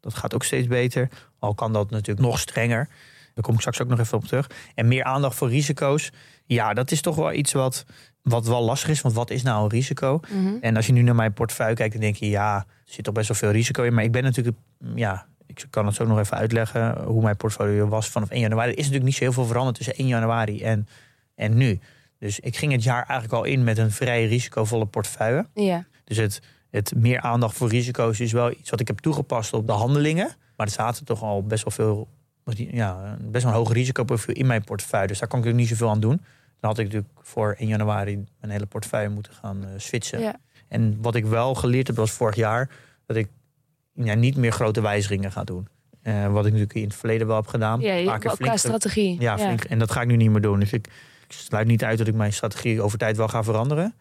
dat 0.00 0.14
gaat 0.14 0.34
ook 0.34 0.44
steeds 0.44 0.66
beter. 0.66 1.08
Al 1.38 1.54
kan 1.54 1.72
dat 1.72 1.90
natuurlijk 1.90 2.26
nog 2.26 2.38
strenger. 2.38 2.88
Daar 3.34 3.44
kom 3.44 3.54
ik 3.54 3.60
straks 3.60 3.80
ook 3.80 3.88
nog 3.88 3.98
even 3.98 4.18
op 4.18 4.24
terug. 4.24 4.50
En 4.74 4.88
meer 4.88 5.04
aandacht 5.04 5.36
voor 5.36 5.48
risico's. 5.48 6.12
Ja, 6.44 6.74
dat 6.74 6.90
is 6.90 7.00
toch 7.00 7.16
wel 7.16 7.32
iets 7.32 7.52
wat, 7.52 7.84
wat 8.22 8.46
wel 8.46 8.62
lastig 8.62 8.90
is. 8.90 9.00
Want 9.00 9.14
wat 9.14 9.30
is 9.30 9.42
nou 9.42 9.62
een 9.62 9.70
risico? 9.70 10.20
Mhm. 10.32 10.56
En 10.60 10.76
als 10.76 10.86
je 10.86 10.92
nu 10.92 11.02
naar 11.02 11.14
mijn 11.14 11.32
portefeuille 11.32 11.74
kijkt, 11.74 11.92
dan 11.92 12.02
denk 12.02 12.16
je, 12.16 12.28
ja, 12.28 12.56
er 12.56 12.64
zit 12.84 13.04
toch 13.04 13.14
best 13.14 13.28
wel 13.28 13.36
veel 13.36 13.50
risico 13.50 13.82
in. 13.82 13.94
Maar 13.94 14.04
ik 14.04 14.12
ben 14.12 14.22
natuurlijk, 14.22 14.56
ja, 14.94 15.26
ik 15.46 15.66
kan 15.70 15.86
het 15.86 15.94
zo 15.94 16.04
nog 16.04 16.18
even 16.18 16.36
uitleggen 16.36 17.04
hoe 17.04 17.22
mijn 17.22 17.36
portfolio 17.36 17.88
was 17.88 18.08
vanaf 18.08 18.30
1 18.30 18.40
januari. 18.40 18.70
Er 18.70 18.76
is 18.78 18.84
natuurlijk 18.84 19.04
niet 19.04 19.14
zo 19.14 19.24
heel 19.24 19.32
veel 19.32 19.46
veranderd 19.46 19.76
tussen 19.76 19.94
1 19.94 20.08
januari 20.08 20.62
en, 20.62 20.88
en 21.34 21.56
nu. 21.56 21.80
Dus 22.18 22.40
ik 22.40 22.56
ging 22.56 22.72
het 22.72 22.82
jaar 22.82 23.02
eigenlijk 23.06 23.32
al 23.32 23.44
in 23.44 23.64
met 23.64 23.78
een 23.78 23.90
vrij 23.90 24.26
risicovolle 24.26 24.86
portefeuille. 24.86 25.46
Ja, 25.54 25.86
Dus 26.04 26.16
het, 26.16 26.42
het 26.70 26.92
meer 26.96 27.20
aandacht 27.20 27.56
voor 27.56 27.68
risico's 27.68 28.20
is 28.20 28.32
wel 28.32 28.50
iets 28.50 28.70
wat 28.70 28.80
ik 28.80 28.86
heb 28.86 28.98
toegepast 28.98 29.52
op 29.52 29.66
de 29.66 29.72
handelingen. 29.72 30.28
Maar 30.56 30.66
er 30.66 30.72
zaten 30.72 31.04
toch 31.04 31.22
al 31.22 31.42
best 31.42 31.64
wel 31.64 31.72
veel, 31.72 32.08
ja, 32.54 33.16
best 33.20 33.44
wel 33.44 33.52
een 33.52 33.58
hoog 33.58 33.72
risicoprofiel 33.72 34.34
in 34.34 34.46
mijn 34.46 34.64
portefeuille. 34.64 35.08
Dus 35.08 35.18
daar 35.18 35.28
kan 35.28 35.40
ik 35.40 35.46
ook 35.46 35.54
niet 35.54 35.68
zoveel 35.68 35.90
aan 35.90 36.00
doen. 36.00 36.20
Dan 36.60 36.70
had 36.70 36.78
ik 36.78 36.84
natuurlijk 36.84 37.12
voor 37.22 37.54
1 37.58 37.68
januari 37.68 38.24
mijn 38.40 38.52
hele 38.52 38.66
portefeuille 38.66 39.08
moeten 39.08 39.32
gaan 39.32 39.64
eh, 39.64 39.70
switchen. 39.76 40.20
ja. 40.20 40.36
En 40.68 40.98
wat 41.00 41.14
ik 41.14 41.26
wel 41.26 41.54
geleerd 41.54 41.86
heb 41.86 41.96
was 41.96 42.10
vorig 42.10 42.36
jaar, 42.36 42.70
dat 43.06 43.16
ik 43.16 43.28
ja, 43.94 44.14
niet 44.14 44.36
meer 44.36 44.52
grote 44.52 44.80
wijzigingen 44.80 45.32
ga 45.32 45.44
doen. 45.44 45.68
Eh, 46.02 46.32
wat 46.32 46.46
ik 46.46 46.52
natuurlijk 46.52 46.78
in 46.78 46.84
het 46.84 46.94
verleden 46.94 47.26
wel 47.26 47.36
heb 47.36 47.46
gedaan. 47.46 47.80
ja 47.80 47.94
je, 47.94 48.18
qua 48.18 48.56
strategie. 48.56 49.20
ja, 49.20 49.38
flink, 49.38 49.64
en 49.64 49.78
dat 49.78 49.90
ga 49.90 50.00
ik 50.00 50.06
nu 50.06 50.16
niet 50.16 50.30
meer 50.30 50.40
doen. 50.40 50.60
Dus 50.60 50.72
ik, 50.72 50.88
ik 51.28 51.34
sluit 51.34 51.66
niet 51.66 51.84
uit 51.84 51.98
dat 51.98 52.06
ik 52.06 52.14
mijn 52.14 52.32
strategie 52.32 52.82
over 52.82 52.98
tijd 52.98 53.16
wel 53.16 53.28
ga 53.28 53.42
veranderen. 53.42 53.94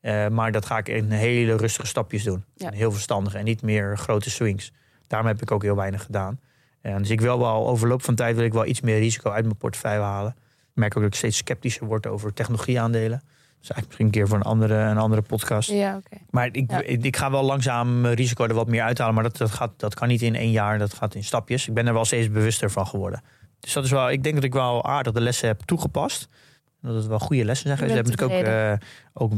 Eh, 0.00 0.28
maar 0.28 0.52
dat 0.52 0.66
ga 0.66 0.78
ik 0.78 0.88
in 0.88 1.10
hele 1.10 1.56
rustige 1.56 1.86
stapjes 1.86 2.22
doen. 2.22 2.44
Ja. 2.54 2.66
En 2.66 2.72
heel 2.72 2.92
verstandig 2.92 3.34
en 3.34 3.44
niet 3.44 3.62
meer 3.62 3.98
grote 3.98 4.30
swings. 4.30 4.72
Daarom 5.06 5.28
heb 5.28 5.42
ik 5.42 5.50
ook 5.50 5.62
heel 5.62 5.76
weinig 5.76 6.02
gedaan. 6.02 6.40
En 6.80 6.98
dus 6.98 7.10
ik 7.10 7.20
wil 7.20 7.38
wel 7.38 7.68
overloop 7.68 8.02
van 8.02 8.14
tijd 8.14 8.36
wil 8.36 8.44
ik 8.44 8.52
wel 8.52 8.66
iets 8.66 8.80
meer 8.80 8.98
risico 8.98 9.30
uit 9.30 9.44
mijn 9.44 9.56
portefeuille 9.56 10.02
halen. 10.02 10.36
Ik 10.40 10.80
merk 10.80 10.96
ook 10.96 11.02
dat 11.02 11.12
ik 11.12 11.18
steeds 11.18 11.36
sceptischer 11.36 11.86
word 11.86 12.06
over 12.06 12.32
technologieaandelen. 12.32 13.22
Dus 13.60 13.70
eigenlijk 13.72 13.86
misschien 13.86 14.06
een 14.06 14.12
keer 14.12 14.28
voor 14.28 14.36
een 14.36 14.52
andere, 14.52 14.74
een 14.74 14.98
andere 14.98 15.22
podcast. 15.22 15.70
Ja. 15.70 16.00
Maar 16.30 16.48
ik, 16.52 16.70
Ja. 16.70 16.82
ik, 16.82 17.04
ik 17.04 17.16
ga 17.16 17.30
wel 17.30 17.42
langzaam 17.42 18.00
mijn 18.00 18.14
risico 18.14 18.44
er 18.44 18.54
wat 18.54 18.68
meer 18.68 18.82
uithalen. 18.82 19.14
Maar 19.14 19.22
dat, 19.22 19.36
dat, 19.36 19.50
gaat, 19.50 19.70
dat 19.76 19.94
kan 19.94 20.08
niet 20.08 20.22
in 20.22 20.34
één 20.34 20.50
jaar. 20.50 20.78
Dat 20.78 20.94
gaat 20.94 21.14
in 21.14 21.24
stapjes. 21.24 21.68
Ik 21.68 21.74
ben 21.74 21.86
er 21.86 21.92
wel 21.92 22.04
steeds 22.04 22.30
bewuster 22.30 22.70
van 22.70 22.86
geworden. 22.86 23.22
Dus 23.60 23.72
dat 23.72 23.84
is 23.84 23.90
wel, 23.90 24.10
ik 24.10 24.22
denk 24.22 24.34
dat 24.34 24.44
ik 24.44 24.52
wel 24.52 24.84
aardig 24.84 25.12
de 25.12 25.20
lessen 25.20 25.48
heb 25.48 25.60
toegepast. 25.60 26.28
Dat 26.84 26.94
het 26.94 27.06
wel 27.06 27.18
goede 27.18 27.44
lessen 27.44 27.66
zijn. 27.66 27.78
Geweest. 27.78 28.04
We 28.04 28.10
hebben 28.10 28.28
natuurlijk 28.28 28.48
ook, 28.48 28.80
eh, 29.12 29.22
ook, 29.22 29.32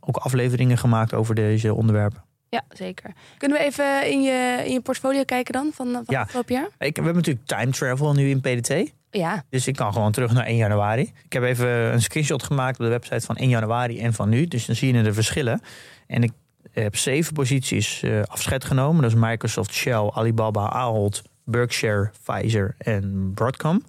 ook 0.00 0.16
afleveringen 0.16 0.78
gemaakt 0.78 1.14
over 1.14 1.34
deze 1.34 1.74
onderwerpen. 1.74 2.22
Ja, 2.48 2.62
zeker. 2.68 3.12
Kunnen 3.38 3.58
we 3.58 3.64
even 3.64 4.10
in 4.10 4.22
je, 4.22 4.62
in 4.64 4.72
je 4.72 4.80
portfolio 4.80 5.24
kijken 5.24 5.52
dan 5.52 5.70
van, 5.74 5.92
van 5.92 6.04
Ja. 6.06 6.20
afgelopen 6.20 6.54
jaar? 6.54 6.68
Ik, 6.78 6.96
we 6.96 7.02
hebben 7.02 7.14
natuurlijk 7.14 7.46
time 7.46 7.70
travel 7.70 8.12
nu 8.12 8.28
in 8.30 8.40
PDT. 8.40 8.92
Ja, 9.10 9.44
Dus 9.48 9.66
ik 9.66 9.76
kan 9.76 9.92
gewoon 9.92 10.12
terug 10.12 10.32
naar 10.32 10.46
1 10.46 10.56
januari. 10.56 11.12
Ik 11.24 11.32
heb 11.32 11.42
even 11.42 11.68
een 11.68 12.02
screenshot 12.02 12.42
gemaakt 12.42 12.78
op 12.78 12.84
de 12.84 12.90
website 12.90 13.26
van 13.26 13.36
1 13.36 13.48
januari 13.48 14.00
en 14.00 14.12
van 14.12 14.28
nu. 14.28 14.46
Dus 14.46 14.66
dan 14.66 14.76
zie 14.76 14.94
je 14.94 15.02
de 15.02 15.12
verschillen. 15.12 15.60
En 16.06 16.22
ik 16.22 16.32
heb 16.70 16.96
zeven 16.96 17.32
posities 17.32 18.02
eh, 18.02 18.22
afscheid 18.22 18.64
genomen. 18.64 19.02
Dat 19.02 19.10
is 19.12 19.18
Microsoft, 19.20 19.72
Shell, 19.72 20.10
Alibaba, 20.14 20.68
Ahold, 20.68 21.22
Berkshire, 21.44 22.10
Pfizer 22.24 22.74
en 22.78 23.32
Broadcom. 23.34 23.84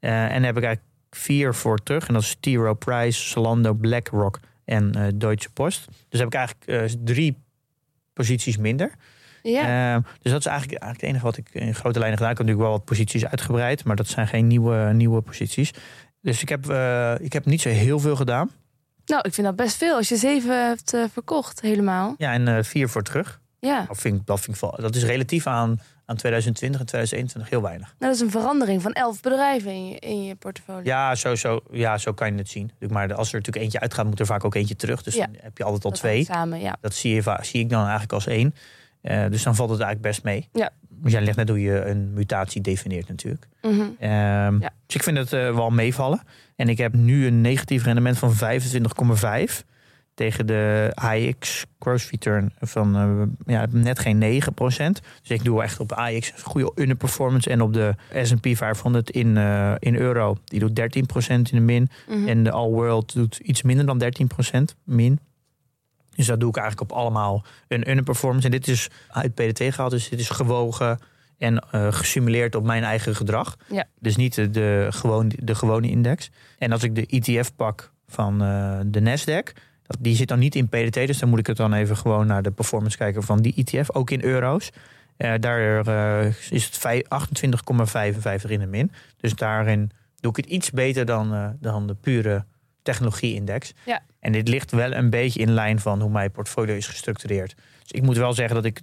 Eh, 0.00 0.22
en 0.24 0.32
dan 0.32 0.42
heb 0.42 0.56
ik 0.56 0.64
eigenlijk 0.64 0.91
vier 1.16 1.54
voor 1.54 1.78
terug. 1.78 2.06
En 2.08 2.14
dat 2.14 2.22
is 2.22 2.36
T. 2.40 2.46
Rowe 2.46 2.74
Price, 2.74 3.28
Zalando, 3.28 3.72
BlackRock 3.72 4.40
en 4.64 4.94
eh, 4.94 5.06
Deutsche 5.14 5.50
Post. 5.50 5.88
Dus 6.08 6.18
heb 6.18 6.28
ik 6.28 6.34
eigenlijk 6.34 6.66
eh, 6.66 7.00
drie 7.04 7.36
posities 8.12 8.56
minder. 8.56 8.90
ja. 9.42 9.94
Eh, 9.94 10.02
dus 10.22 10.32
dat 10.32 10.40
is 10.40 10.46
eigenlijk, 10.46 10.82
eigenlijk 10.82 11.00
het 11.00 11.02
enige 11.02 11.24
wat 11.24 11.36
ik 11.36 11.48
in 11.52 11.74
grote 11.74 11.98
lijnen 11.98 12.18
gedaan. 12.18 12.32
Ik 12.32 12.38
heb 12.38 12.46
natuurlijk 12.46 12.70
wel 12.70 12.78
wat 12.78 12.84
posities 12.84 13.26
uitgebreid, 13.26 13.84
maar 13.84 13.96
dat 13.96 14.06
zijn 14.06 14.26
geen 14.28 14.46
nieuwe, 14.46 14.92
nieuwe 14.92 15.20
posities. 15.20 15.70
Dus 16.20 16.42
ik 16.42 16.48
heb, 16.48 16.70
ik 17.20 17.32
heb 17.32 17.44
niet 17.44 17.60
zo 17.60 17.68
heel 17.68 17.98
veel 17.98 18.16
gedaan. 18.16 18.50
nou, 19.04 19.22
ik 19.26 19.34
vind 19.34 19.46
dat 19.46 19.56
best 19.56 19.76
veel 19.76 19.96
als 19.96 20.08
je 20.08 20.16
zeven 20.16 20.66
hebt 20.66 20.96
verkocht 21.12 21.60
helemaal. 21.60 22.14
Ja, 22.18 22.32
en 22.32 22.64
vier 22.64 22.88
voor 22.88 23.02
terug. 23.02 23.40
Ja, 23.58 23.84
Dat, 23.88 23.98
vind 23.98 24.20
ik, 24.20 24.26
dat, 24.26 24.40
vind 24.40 24.62
ik 24.62 24.80
dat 24.80 24.94
is 24.94 25.04
relatief 25.04 25.46
aan, 25.46 25.80
aan 26.06 26.16
2020 26.16 26.80
en 26.80 26.86
2021 26.86 27.50
heel 27.50 27.62
weinig. 27.62 27.86
nou, 27.98 28.12
dat 28.12 28.14
is 28.14 28.20
een 28.20 28.40
verandering 28.40 28.82
van 28.82 28.92
elf 28.92 29.20
bedrijven 29.20 29.70
in 29.72 29.88
je, 29.88 29.98
in 29.98 30.24
je 30.24 30.34
portfolio. 30.34 30.80
Ja, 30.84 31.14
zo, 31.14 31.34
zo, 31.34 31.60
ja, 31.70 31.98
zo 31.98 32.12
kan 32.12 32.32
je 32.32 32.38
het 32.38 32.48
zien. 32.48 32.70
Maar 32.88 33.14
als 33.14 33.28
er 33.28 33.34
natuurlijk 33.34 33.64
eentje 33.64 33.80
uitgaat, 33.80 34.04
moet 34.06 34.20
er 34.20 34.26
vaak 34.26 34.44
ook 34.44 34.54
eentje 34.54 34.76
terug. 34.76 35.02
Dus 35.02 35.14
Ja. 35.14 35.26
dan 35.26 35.36
heb 35.40 35.58
je 35.58 35.64
altijd 35.64 35.84
al 35.84 35.90
Dat 35.90 35.98
twee. 35.98 36.24
Samen, 36.24 36.60
ja. 36.60 36.76
Dat 36.80 36.94
zie, 36.94 37.14
je, 37.14 37.38
zie 37.42 37.60
ik 37.60 37.68
dan 37.68 37.80
eigenlijk 37.82 38.12
als 38.12 38.26
één. 38.26 38.54
Eh, 39.00 39.24
dus 39.30 39.42
dan 39.42 39.54
valt 39.54 39.70
het 39.70 39.80
eigenlijk 39.80 40.12
best 40.14 40.24
mee. 40.24 40.48
Ja. 40.52 40.70
Dus 40.88 41.12
jij 41.12 41.22
legt 41.22 41.36
net 41.36 41.48
hoe 41.48 41.60
je 41.60 41.84
een 41.84 42.12
mutatie 42.12 42.60
definieert 42.60 43.08
natuurlijk. 43.08 43.48
Mhm. 43.62 43.80
Ehm, 43.98 44.60
Ja. 44.60 44.70
Dus 44.86 44.94
ik 44.96 45.02
vind 45.02 45.16
het 45.16 45.32
eh, 45.32 45.54
wel 45.54 45.70
meevallen. 45.70 46.20
En 46.56 46.68
ik 46.68 46.78
heb 46.78 46.92
nu 46.92 47.26
een 47.26 47.40
negatief 47.40 47.84
rendement 47.84 48.18
van 48.18 48.34
25,5 48.34 49.64
tegen 50.14 50.46
de 50.46 50.92
AX 50.94 51.64
gross 51.78 52.10
return 52.10 52.52
van 52.60 52.96
eh, 52.96 53.54
ja, 53.54 53.66
net 53.70 53.98
geen 53.98 54.42
9% 54.42 54.56
Dus 55.20 55.30
ik 55.30 55.44
doe 55.44 55.62
echt 55.62 55.80
op 55.80 55.92
AX 55.92 56.32
een 56.32 56.42
goede 56.42 56.72
underperformance. 56.74 57.50
En 57.50 57.60
op 57.60 57.72
de 57.72 57.94
S&P 58.22 58.56
500 58.56 59.10
in, 59.10 59.36
eh, 59.36 59.72
in 59.78 59.96
euro, 59.96 60.36
die 60.44 60.60
doet 60.60 60.74
13% 60.74 61.50
in 61.50 61.58
de 61.58 61.60
min. 61.60 61.90
Mhm. 62.08 62.28
En 62.28 62.42
de 62.42 62.50
All 62.50 62.70
World 62.70 63.14
doet 63.14 63.36
iets 63.36 63.62
minder 63.62 63.86
dan 63.86 63.98
13% 63.98 64.76
min. 64.84 65.18
Dus 66.14 66.26
dat 66.26 66.40
doe 66.40 66.48
ik 66.48 66.56
eigenlijk 66.56 66.90
op 66.90 66.98
allemaal 66.98 67.44
een 67.68 67.90
underperformance. 67.90 68.46
En 68.46 68.52
dit 68.52 68.68
is 68.68 68.88
uit 69.08 69.34
PDT 69.34 69.74
gehaald, 69.74 69.90
dus 69.90 70.08
dit 70.08 70.20
is 70.20 70.30
gewogen 70.30 70.98
en 71.38 71.58
eh, 71.70 71.92
gesimuleerd 71.92 72.54
op 72.54 72.64
mijn 72.64 72.84
eigen 72.84 73.16
gedrag. 73.16 73.56
Ja. 73.68 73.84
Dus 73.98 74.16
niet 74.16 74.34
de, 74.34 74.50
de, 74.50 74.86
gewoon, 74.90 75.32
de 75.36 75.54
gewone 75.54 75.88
index. 75.88 76.30
En 76.58 76.72
als 76.72 76.82
ik 76.82 76.94
de 76.94 77.06
ETF 77.06 77.54
pak 77.56 77.92
van 78.06 78.38
de 78.86 79.00
Nasdaq, 79.00 79.52
dat, 79.86 79.96
die 80.00 80.16
zit 80.16 80.28
dan 80.28 80.38
niet 80.38 80.54
in 80.54 80.68
PDT, 80.68 80.94
dus 80.94 81.18
dan 81.18 81.28
moet 81.28 81.38
ik 81.38 81.46
het 81.46 81.56
dan 81.56 81.72
even 81.72 81.96
gewoon 81.96 82.26
naar 82.26 82.42
de 82.42 82.50
performance 82.50 82.96
kijken 82.96 83.22
van 83.22 83.40
die 83.42 83.54
ETF, 83.54 83.90
ook 83.94 84.10
in 84.10 84.22
euro's. 84.22 84.70
Eh, 85.16 85.34
daar 85.40 85.86
eh, 85.86 86.32
is 86.50 86.64
het 86.64 86.78
vij- 86.78 87.04
28,55 87.08 88.50
in 88.50 88.60
de 88.60 88.66
min. 88.66 88.92
Dus 89.16 89.34
daarin 89.34 89.90
doe 90.20 90.30
ik 90.30 90.36
het 90.36 90.46
iets 90.46 90.70
beter 90.70 91.04
dan, 91.04 91.34
eh, 91.34 91.48
dan 91.60 91.86
de 91.86 91.94
pure 91.94 92.44
technologie-index. 92.82 93.72
Ja. 93.86 94.02
En 94.20 94.32
dit 94.32 94.48
ligt 94.48 94.70
wel 94.70 94.92
een 94.92 95.10
beetje 95.10 95.40
in 95.40 95.50
lijn 95.50 95.80
van 95.80 96.00
hoe 96.00 96.10
mijn 96.10 96.30
portfolio 96.30 96.74
is 96.74 96.86
gestructureerd. 96.86 97.54
Dus 97.82 97.90
ik 97.90 98.02
moet 98.02 98.16
wel 98.16 98.32
zeggen 98.32 98.54
dat 98.54 98.64
ik, 98.64 98.80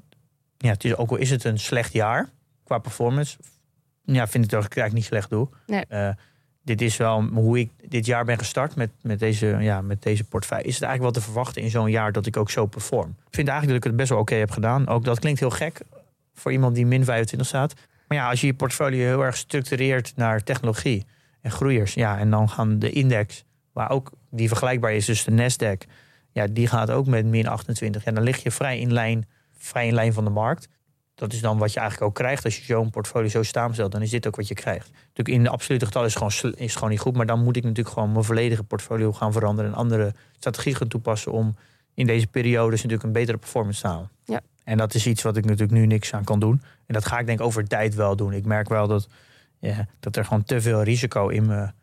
ja, 0.57 0.69
het 0.69 0.83
is, 0.83 0.95
ook 0.95 1.09
al 1.09 1.17
is 1.17 1.29
het 1.29 1.43
een 1.43 1.59
slecht 1.59 1.93
jaar 1.93 2.29
qua 2.63 2.77
performance, 2.77 3.37
ja, 4.03 4.27
vind 4.27 4.43
ik 4.43 4.49
dat 4.49 4.63
ik 4.63 4.69
het 4.69 4.77
eigenlijk 4.79 4.93
niet 4.93 5.05
slecht 5.05 5.29
doe. 5.29 5.49
Nee. 5.67 6.13
Dit 6.69 6.81
is 6.81 6.97
wel 6.97 7.21
hoe 7.21 7.59
ik 7.59 7.69
dit 7.87 8.05
jaar 8.05 8.25
ben 8.25 8.37
gestart 8.37 8.75
met, 8.75 8.89
met, 9.01 9.19
deze, 9.19 9.47
ja, 9.59 9.81
met 9.81 10.03
deze 10.03 10.23
portefeuille. 10.23 10.65
Is 10.65 10.73
het 10.73 10.83
eigenlijk 10.83 11.13
wel 11.13 11.23
te 11.23 11.29
verwachten 11.31 11.61
in 11.61 11.69
zo'n 11.69 11.89
jaar 11.89 12.11
dat 12.11 12.25
ik 12.25 12.37
ook 12.37 12.49
zo 12.49 12.65
perform? 12.65 13.09
Ik 13.09 13.35
vind 13.35 13.47
eigenlijk 13.47 13.67
dat 13.67 13.75
ik 13.75 13.83
het 13.83 13.95
best 13.95 14.09
wel 14.09 14.19
oké 14.19 14.35
heb 14.35 14.51
gedaan. 14.51 14.87
Ook 14.87 15.03
dat 15.03 15.19
klinkt 15.19 15.39
heel 15.39 15.49
gek 15.49 15.81
voor 16.33 16.51
iemand 16.51 16.75
die 16.75 16.85
min 16.85 17.03
25 17.03 17.47
staat. 17.47 17.73
Maar 18.07 18.17
ja, 18.17 18.29
als 18.29 18.41
je 18.41 18.47
je 18.47 18.53
portfolio 18.53 19.05
heel 19.05 19.25
erg 19.25 19.37
structureert 19.37 20.13
naar 20.15 20.43
technologie 20.43 21.05
en 21.41 21.51
groeiers. 21.51 21.93
Ja, 21.93 22.17
en 22.17 22.29
dan 22.29 22.49
gaan 22.49 22.79
de 22.79 22.91
index, 22.91 23.43
waar 23.73 23.89
ook 23.89 24.11
die 24.29 24.47
vergelijkbaar 24.47 24.93
is, 24.93 25.05
dus 25.05 25.23
de 25.23 25.31
Nasdaq. 25.31 25.89
Ja, 26.31 26.47
die 26.47 26.67
gaat 26.67 26.91
ook 26.91 27.07
met 27.07 27.25
min 27.25 27.47
28. 27.47 28.03
Ja, 28.03 28.11
dan 28.11 28.23
lig 28.23 28.43
je 28.43 28.51
vrij 28.51 28.79
in 28.79 28.93
lijn, 28.93 29.27
vrij 29.57 29.87
in 29.87 29.93
lijn 29.93 30.13
van 30.13 30.23
de 30.23 30.29
markt. 30.29 30.67
Dat 31.19 31.33
is 31.33 31.41
dan 31.41 31.57
wat 31.57 31.73
je 31.73 31.79
eigenlijk 31.79 32.09
ook 32.09 32.15
krijgt 32.15 32.45
als 32.45 32.57
je 32.57 32.63
zo'n 32.63 32.89
portfolio 32.89 33.27
zo 33.27 33.43
samenstelt. 33.43 33.91
Dan 33.91 34.01
is 34.01 34.09
dit 34.09 34.27
ook 34.27 34.35
wat 34.35 34.47
je 34.47 34.53
krijgt. 34.53 34.89
Natuurlijk 34.91 35.37
in 35.37 35.43
de 35.43 35.49
absolute 35.49 35.85
getal 35.85 36.05
is 36.05 36.13
het 36.13 36.23
gewoon, 36.23 36.53
is 36.55 36.65
het 36.65 36.73
gewoon 36.73 36.89
niet 36.89 36.99
goed. 36.99 37.15
Maar 37.15 37.25
dan 37.25 37.43
moet 37.43 37.55
ik 37.55 37.63
natuurlijk 37.63 37.95
gewoon 37.95 38.11
mijn 38.11 38.23
volledige 38.23 38.63
portfolio 38.63 39.13
gaan 39.13 39.31
veranderen. 39.31 39.71
En 39.71 39.77
andere 39.77 40.13
strategieën 40.35 40.75
gaan 40.75 40.87
toepassen 40.87 41.31
om 41.31 41.55
in 41.93 42.05
deze 42.05 42.27
periode 42.27 42.71
natuurlijk 42.75 43.03
een 43.03 43.11
betere 43.11 43.37
performance 43.37 43.81
te 43.81 43.87
halen. 43.87 44.09
Ja. 44.25 44.41
En 44.63 44.77
dat 44.77 44.93
is 44.93 45.07
iets 45.07 45.21
wat 45.21 45.37
ik 45.37 45.45
natuurlijk 45.45 45.71
nu 45.71 45.85
niks 45.85 46.13
aan 46.13 46.23
kan 46.23 46.39
doen. 46.39 46.61
En 46.85 46.93
dat 46.93 47.05
ga 47.05 47.19
ik 47.19 47.25
denk 47.25 47.39
ik 47.39 47.45
over 47.45 47.67
tijd 47.67 47.95
wel 47.95 48.15
doen. 48.15 48.33
Ik 48.33 48.45
merk 48.45 48.69
wel 48.69 48.87
dat, 48.87 49.07
ja, 49.59 49.87
dat 49.99 50.15
er 50.15 50.25
gewoon 50.25 50.43
te 50.43 50.61
veel 50.61 50.83
risico 50.83 51.27
in 51.27 51.45
mijn 51.45 51.73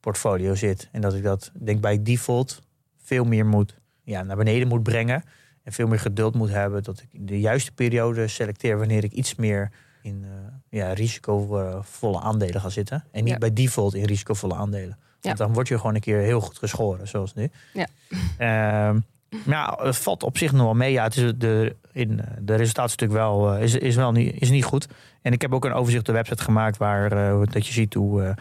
portfolio 0.00 0.54
zit. 0.54 0.88
En 0.92 1.00
dat 1.00 1.14
ik 1.14 1.22
dat 1.22 1.50
denk 1.54 1.80
bij 1.80 2.02
default 2.02 2.62
veel 3.02 3.24
meer 3.24 3.46
moet 3.46 3.78
ja, 4.02 4.22
naar 4.22 4.36
beneden 4.36 4.68
moet 4.68 4.82
brengen. 4.82 5.24
En 5.66 5.72
veel 5.72 5.86
meer 5.86 5.98
geduld 5.98 6.34
moet 6.34 6.50
hebben. 6.50 6.82
Dat 6.82 7.00
ik 7.00 7.28
de 7.28 7.40
juiste 7.40 7.72
periode 7.72 8.28
selecteer 8.28 8.78
wanneer 8.78 9.04
ik 9.04 9.12
iets 9.12 9.34
meer 9.34 9.70
in 10.02 10.24
eh, 10.24 10.30
ja, 10.68 10.92
risicovolle 10.92 12.20
aandelen 12.20 12.60
ga 12.60 12.68
zitten. 12.68 13.04
En 13.12 13.24
niet 13.24 13.32
Ja. 13.32 13.38
bij 13.38 13.52
default 13.52 13.94
in 13.94 14.04
risicovolle 14.04 14.54
aandelen. 14.54 14.98
Want 15.20 15.36
dan 15.38 15.52
word 15.52 15.68
je 15.68 15.76
gewoon 15.78 15.94
een 15.94 16.00
keer 16.00 16.18
heel 16.18 16.40
goed 16.40 16.58
geschoren, 16.58 17.08
zoals 17.08 17.34
nu. 17.34 17.50
Ja. 17.72 17.86
Ehm, 18.38 18.98
maar 19.44 19.58
ja, 19.58 19.78
het 19.82 19.96
valt 19.96 20.22
op 20.22 20.38
zich 20.38 20.52
nog 20.52 20.62
wel 20.62 20.74
mee. 20.74 20.92
Ja, 20.92 21.02
het 21.04 21.16
is 21.16 21.32
de, 21.36 21.76
in, 21.92 22.20
eh, 22.20 22.26
de 22.40 22.54
resultaat 22.54 22.88
is 22.88 22.96
natuurlijk 22.96 23.20
wel, 23.20 23.54
eh, 23.54 23.62
is, 23.62 23.74
is 23.74 23.96
wel 23.96 24.12
niet, 24.12 24.40
is 24.40 24.50
niet 24.50 24.64
goed. 24.64 24.88
En 25.22 25.32
ik 25.32 25.42
heb 25.42 25.54
ook 25.54 25.64
een 25.64 25.72
overzicht 25.72 26.00
op 26.00 26.06
de 26.06 26.12
website 26.12 26.42
gemaakt 26.42 26.76
waar 26.76 27.08
dat 27.50 27.66
je 27.66 27.72
ziet 27.72 27.94
hoe, 27.94 28.34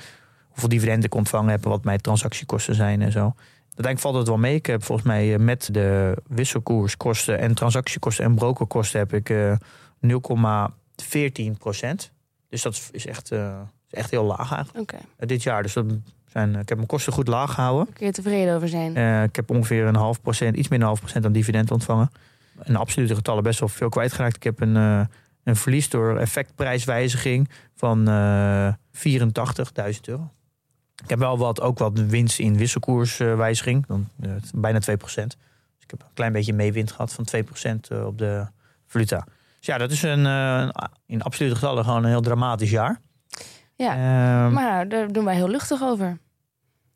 hoeveel 0.47 0.69
dividenden 0.69 1.05
ik 1.05 1.15
ontvangen 1.15 1.51
heb 1.51 1.63
wat 1.63 1.83
mijn 1.83 2.01
transactiekosten 2.01 2.75
zijn 2.75 3.01
en 3.01 3.11
zo. 3.11 3.33
Uiteindelijk 3.75 3.99
valt 3.99 4.15
het 4.15 4.27
wel 4.27 4.37
mee. 4.37 4.55
Ik 4.55 4.65
heb 4.65 4.83
volgens 4.83 5.07
mij 5.07 5.33
eh, 5.33 5.39
met 5.39 5.69
de 5.71 6.17
wisselkoerskosten 6.27 7.39
en 7.39 7.53
transactiekosten 7.55 8.25
en 8.25 8.35
brokerkosten 8.35 8.99
heb 8.99 9.13
ik 9.13 9.29
eh 9.29 9.53
0,14 9.99 11.57
procent. 11.57 12.11
Dus 12.49 12.61
dat 12.61 12.89
is- 12.91 13.05
echt, 13.05 13.31
eh, 13.31 13.59
is 13.89 13.97
echt 13.97 14.11
heel 14.11 14.23
laag 14.23 14.51
eigenlijk 14.53 14.91
eh, 15.17 15.27
dit 15.27 15.43
jaar. 15.43 15.63
Dus 15.63 15.73
dat 15.73 15.85
zijn, 16.25 16.53
eh, 16.55 16.59
ik 16.61 16.67
heb 16.69 16.77
mijn 16.77 16.89
kosten 16.89 17.13
goed 17.13 17.27
laag 17.27 17.53
gehouden. 17.53 17.85
daar 17.85 17.93
kun 17.95 18.05
je 18.05 18.11
tevreden 18.11 18.55
over 18.55 18.67
zijn. 18.69 18.95
Eh, 18.95 19.23
ik 19.23 19.35
heb 19.35 19.49
ongeveer 19.49 19.85
een 19.85 19.95
half 19.95 20.21
procent, 20.21 20.55
iets 20.55 20.67
meer 20.67 20.79
dan 20.79 20.87
een 20.87 20.93
half 20.93 20.99
procent 21.03 21.25
aan 21.25 21.31
dividend 21.31 21.71
ontvangen. 21.71 22.09
In 22.63 22.75
absolute 22.75 23.15
getallen 23.15 23.43
best 23.43 23.59
wel 23.59 23.69
veel 23.69 23.89
kwijtgeraakt. 23.89 24.35
Ik 24.35 24.43
heb 24.43 24.61
een, 24.61 24.75
eh, 24.75 25.01
een 25.43 25.55
verlies 25.55 25.89
door 25.89 26.17
effectprijswijziging 26.17 27.49
van 27.75 28.07
eh 28.07 28.73
84.000 28.91 30.07
euro. 30.07 30.31
Ik 31.05 31.11
heb 31.11 31.19
wel 31.19 31.37
wat, 31.37 31.61
ook 31.61 31.77
wat 31.79 31.99
winst 31.99 32.39
in 32.39 32.57
wisselkoerswijziging, 32.57 33.85
dan 33.85 34.07
eh, 34.21 34.29
bijna 34.55 34.79
2 34.79 34.97
procent. 34.97 35.37
Dus 35.75 35.83
ik 35.83 35.89
heb 35.89 36.01
een 36.01 36.13
klein 36.13 36.31
beetje 36.31 36.53
meewind 36.53 36.91
gehad 36.91 37.13
van 37.13 37.23
2 37.23 37.43
procent 37.43 37.87
eh, 37.87 38.05
op 38.05 38.17
de 38.17 38.45
valuta. 38.87 39.25
Dus 39.57 39.67
ja, 39.67 39.77
dat 39.77 39.91
is 39.91 40.01
een, 40.03 40.25
eh, 40.25 40.67
in 41.05 41.21
absolute 41.21 41.55
getallen 41.55 41.83
gewoon 41.83 42.03
een 42.03 42.09
heel 42.09 42.21
dramatisch 42.21 42.69
jaar. 42.69 43.01
Ja, 43.75 43.93
Ehm, 43.93 44.53
maar 44.53 44.89
daar 44.89 45.11
doen 45.11 45.25
wij 45.25 45.35
heel 45.35 45.49
luchtig 45.49 45.81
over. 45.81 46.17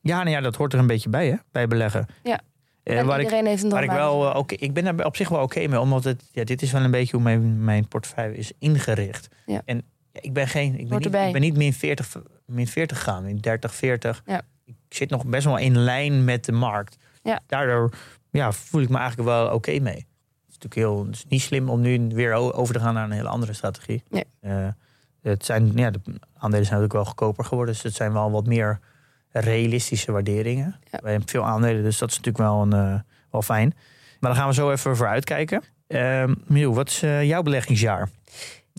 ja, 0.02 0.18
nou 0.18 0.30
ja, 0.30 0.42
dat 0.42 0.56
hoort 0.56 0.74
er 0.74 0.80
een 0.80 0.88
beetje 0.88 1.10
bij, 1.10 1.28
hè, 1.28 1.36
bij 1.52 1.68
beleggen. 1.68 2.06
Ja. 2.24 2.40
En 2.84 3.06
waar 3.06 3.18
ik, 3.20 3.24
iedereen 3.24 3.46
heeft 3.46 3.64
een 3.64 3.70
waar 3.70 3.84
ik 3.84 3.92
wel, 3.92 4.20
oké, 4.32 4.56
ik 4.56 4.74
ben 4.74 4.86
er 4.86 5.06
op 5.06 5.16
zich 5.16 5.30
wel 5.30 5.42
oké 5.42 5.68
mee, 5.68 5.80
omdat 5.80 6.04
het, 6.04 6.24
ja, 6.32 6.44
dit 6.44 6.62
is 6.62 6.72
wel 6.72 6.82
een 6.82 6.92
beetje 6.92 7.16
hoe 7.16 7.24
mijn, 7.24 7.64
mijn 7.64 7.88
portefeuille 7.88 8.38
is 8.38 8.52
ingericht. 8.60 9.28
Ja. 9.46 9.62
En 9.66 9.78
ja, 9.78 9.84
ik 10.22 10.34
ben 10.34 10.48
geen, 10.48 10.80
ik 10.80 10.88
ben, 10.88 10.98
niet, 10.98 11.06
ik 11.06 11.32
ben 11.32 11.42
niet 11.42 11.58
min 11.58 11.74
40, 11.74 12.16
min 12.46 12.68
40 12.68 12.98
gegaan, 12.98 13.24
min 13.24 13.38
30, 13.38 13.76
40. 13.76 14.24
Ja. 14.26 14.42
Ik 14.66 14.76
zit 14.90 15.10
nog 15.10 15.26
best 15.26 15.46
wel 15.46 15.58
in 15.58 15.78
lijn 15.78 16.24
met 16.24 16.46
de 16.46 16.52
markt. 16.52 16.98
Ja. 17.24 17.40
Daardoor 17.48 17.92
ja, 18.32 18.52
voel 18.52 18.82
ik 18.82 18.90
me 18.90 18.98
eigenlijk 18.98 19.30
wel 19.30 19.54
oké 19.54 19.80
mee. 19.80 19.96
Het 19.96 20.58
is 20.58 20.58
natuurlijk 20.60 20.76
heel, 20.76 21.06
het 21.06 21.16
is 21.16 21.26
niet 21.28 21.42
slim 21.42 21.70
om 21.70 21.82
nu 21.82 22.08
weer 22.14 22.34
over 22.34 22.74
te 22.74 22.80
gaan 22.80 22.94
naar 22.94 23.04
een 23.04 23.12
hele 23.12 23.28
andere 23.28 23.54
strategie. 23.54 24.04
Nee. 24.10 24.26
Eh, 24.40 24.68
het 25.22 25.46
zijn, 25.46 25.72
ja, 25.76 25.92
de 25.92 26.00
aandelen 26.34 26.66
zijn 26.66 26.80
natuurlijk 26.80 26.94
wel 26.94 27.06
goedkoper 27.06 27.46
geworden, 27.46 27.74
dus 27.74 27.84
het 27.84 27.96
zijn 27.96 28.14
wel 28.14 28.32
wat 28.32 28.48
meer 28.48 28.80
realistische 29.32 30.12
waarderingen. 30.12 30.76
Ja. 30.92 31.00
Wij 31.02 31.12
hebben 31.12 31.30
veel 31.30 31.46
aandelen, 31.46 31.84
dus 31.84 31.98
dat 31.98 32.10
is 32.10 32.18
natuurlijk 32.18 32.46
wel, 32.46 32.62
een, 32.62 32.74
eh, 32.74 33.00
wel 33.32 33.42
fijn. 33.42 33.74
Maar 34.20 34.32
daar 34.32 34.40
gaan 34.40 34.50
we 34.50 34.54
zo 34.54 34.72
even 34.72 34.96
voor 34.96 35.08
uitkijken. 35.08 35.64
Ehm 35.88 36.34
Miel, 36.48 36.74
wat 36.74 36.88
is 36.88 37.04
eh, 37.04 37.24
jouw 37.24 37.42
beleggingsjaar? 37.42 38.10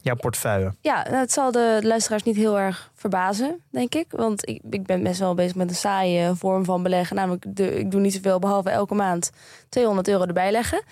Jouw 0.03 0.15
portefeuille? 0.15 0.75
Ja, 0.81 1.03
nou, 1.03 1.17
het 1.17 1.33
zal 1.33 1.53
de 1.53 1.79
luisteraars 1.83 2.23
niet 2.23 2.37
heel 2.37 2.59
erg 2.59 2.91
verbazen, 2.95 3.61
denk 3.71 3.95
ik. 3.95 4.07
Want 4.11 4.49
ik, 4.49 4.63
ik 4.71 4.87
ben 4.87 5.03
best 5.03 5.21
wel 5.21 5.35
bezig 5.35 5.55
met 5.55 5.69
een 5.69 5.77
saaie 5.77 6.35
vorm 6.35 6.65
van 6.65 6.83
beleggen. 6.83 7.17
Namelijk, 7.17 7.45
de, 7.49 7.79
ik 7.79 7.91
doe 7.91 8.01
niet 8.01 8.15
zoveel 8.15 8.39
behalve 8.39 8.71
elke 8.71 8.95
maand 8.95 9.31
200 9.69 10.09
euro 10.09 10.25
erbij 10.25 10.51
leggen. 10.51 10.83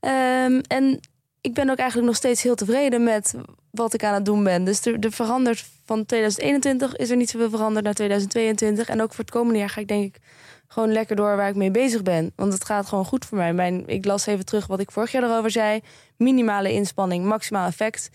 Ehm, 0.00 0.60
en 0.66 1.00
ik 1.40 1.54
ben 1.54 1.70
ook 1.70 1.78
eigenlijk 1.78 2.08
nog 2.08 2.16
steeds 2.16 2.42
heel 2.42 2.54
tevreden 2.54 3.02
met 3.02 3.34
wat 3.70 3.94
ik 3.94 4.04
aan 4.04 4.14
het 4.14 4.24
doen 4.24 4.44
ben. 4.44 4.64
Dus 4.64 4.86
er 4.86 5.12
verandert 5.12 5.64
van 5.84 6.06
2021 6.06 6.96
is 6.96 7.10
er 7.10 7.16
niet 7.16 7.30
zoveel 7.30 7.50
veranderd 7.50 7.84
naar 7.84 7.94
2022. 7.94 8.88
En 8.88 9.02
ook 9.02 9.14
voor 9.14 9.24
het 9.24 9.34
komende 9.34 9.58
jaar 9.58 9.70
ga 9.70 9.80
ik 9.80 9.88
denk 9.88 10.04
ik 10.04 10.20
gewoon 10.68 10.92
lekker 10.92 11.16
door 11.16 11.36
waar 11.36 11.48
ik 11.48 11.54
mee 11.54 11.70
bezig 11.70 12.02
ben. 12.02 12.32
Want 12.36 12.52
het 12.52 12.64
gaat 12.64 12.86
gewoon 12.86 13.04
goed 13.04 13.24
voor 13.24 13.38
mij. 13.38 13.52
Mijn, 13.52 13.86
ik 13.86 14.04
las 14.04 14.26
even 14.26 14.44
terug 14.44 14.66
wat 14.66 14.80
ik 14.80 14.90
vorig 14.90 15.12
jaar 15.12 15.22
erover 15.22 15.50
zei. 15.50 15.80
Minimale 16.16 16.72
inspanning, 16.72 17.24
maximaal 17.24 17.66
effect. 17.66 18.10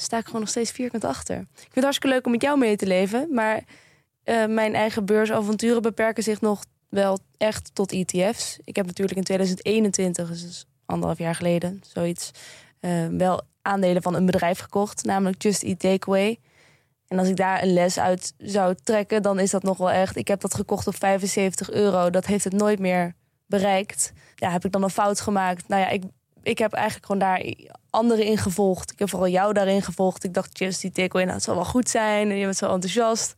Sta 0.00 0.18
ik 0.18 0.26
gewoon 0.26 0.40
nog 0.40 0.50
steeds 0.50 0.70
vierkant 0.70 1.04
achter. 1.04 1.36
Ik 1.36 1.46
vind 1.54 1.74
het 1.74 1.82
hartstikke 1.82 2.14
leuk 2.14 2.26
om 2.26 2.32
met 2.32 2.42
jou 2.42 2.58
mee 2.58 2.76
te 2.76 2.86
leven. 2.86 3.34
Maar 3.34 3.62
eh, 4.24 4.46
mijn 4.46 4.74
eigen 4.74 5.04
beursavonturen 5.04 5.82
beperken 5.82 6.22
zich 6.22 6.40
nog 6.40 6.64
wel 6.88 7.18
echt 7.36 7.70
tot 7.74 7.92
ETF's. 7.92 8.58
Ik 8.64 8.76
heb 8.76 8.86
natuurlijk 8.86 9.18
in 9.18 9.24
2021, 9.24 10.28
dus 10.28 10.66
anderhalf 10.86 11.18
jaar 11.18 11.34
geleden, 11.34 11.80
zoiets, 11.86 12.30
eh, 12.80 13.06
wel 13.06 13.42
aandelen 13.62 14.02
van 14.02 14.14
een 14.14 14.26
bedrijf 14.26 14.58
gekocht, 14.58 15.04
namelijk 15.04 15.42
Just 15.42 15.62
Eat 15.62 15.78
Takeaway. 15.78 16.38
En 17.08 17.18
als 17.18 17.28
ik 17.28 17.36
daar 17.36 17.62
een 17.62 17.72
les 17.72 17.98
uit 17.98 18.32
zou 18.38 18.74
trekken, 18.84 19.22
dan 19.22 19.38
is 19.38 19.50
dat 19.50 19.62
nog 19.62 19.76
wel 19.76 19.90
echt. 19.90 20.16
Ik 20.16 20.28
heb 20.28 20.40
dat 20.40 20.54
gekocht 20.54 20.86
op 20.86 20.94
75 20.94 21.70
euro. 21.70 22.10
Dat 22.10 22.26
heeft 22.26 22.44
het 22.44 22.52
nooit 22.52 22.78
meer 22.78 23.14
bereikt. 23.46 24.12
Ja, 24.34 24.50
heb 24.50 24.64
ik 24.64 24.72
dan 24.72 24.82
een 24.82 24.90
fout 24.90 25.20
gemaakt? 25.20 25.68
Nou 25.68 25.82
ja, 25.82 25.88
ik, 25.88 26.02
ik 26.42 26.58
heb 26.58 26.72
eigenlijk 26.72 27.06
gewoon 27.06 27.20
daar 27.20 27.54
anderen 27.90 28.24
in 28.24 28.38
gevolgd. 28.38 28.92
Ik 28.92 28.98
heb 28.98 29.08
vooral 29.08 29.28
jou 29.28 29.52
daarin 29.52 29.82
gevolgd. 29.82 30.24
Ik 30.24 30.34
dacht, 30.34 30.58
Just 30.58 30.84
Eat 30.84 30.94
Takeaway, 30.94 31.22
nou, 31.22 31.34
het 31.34 31.42
zal 31.42 31.54
wel 31.54 31.64
goed 31.64 31.88
zijn. 31.88 32.30
En 32.30 32.36
je 32.36 32.44
bent 32.44 32.56
zo 32.56 32.72
enthousiast. 32.72 33.34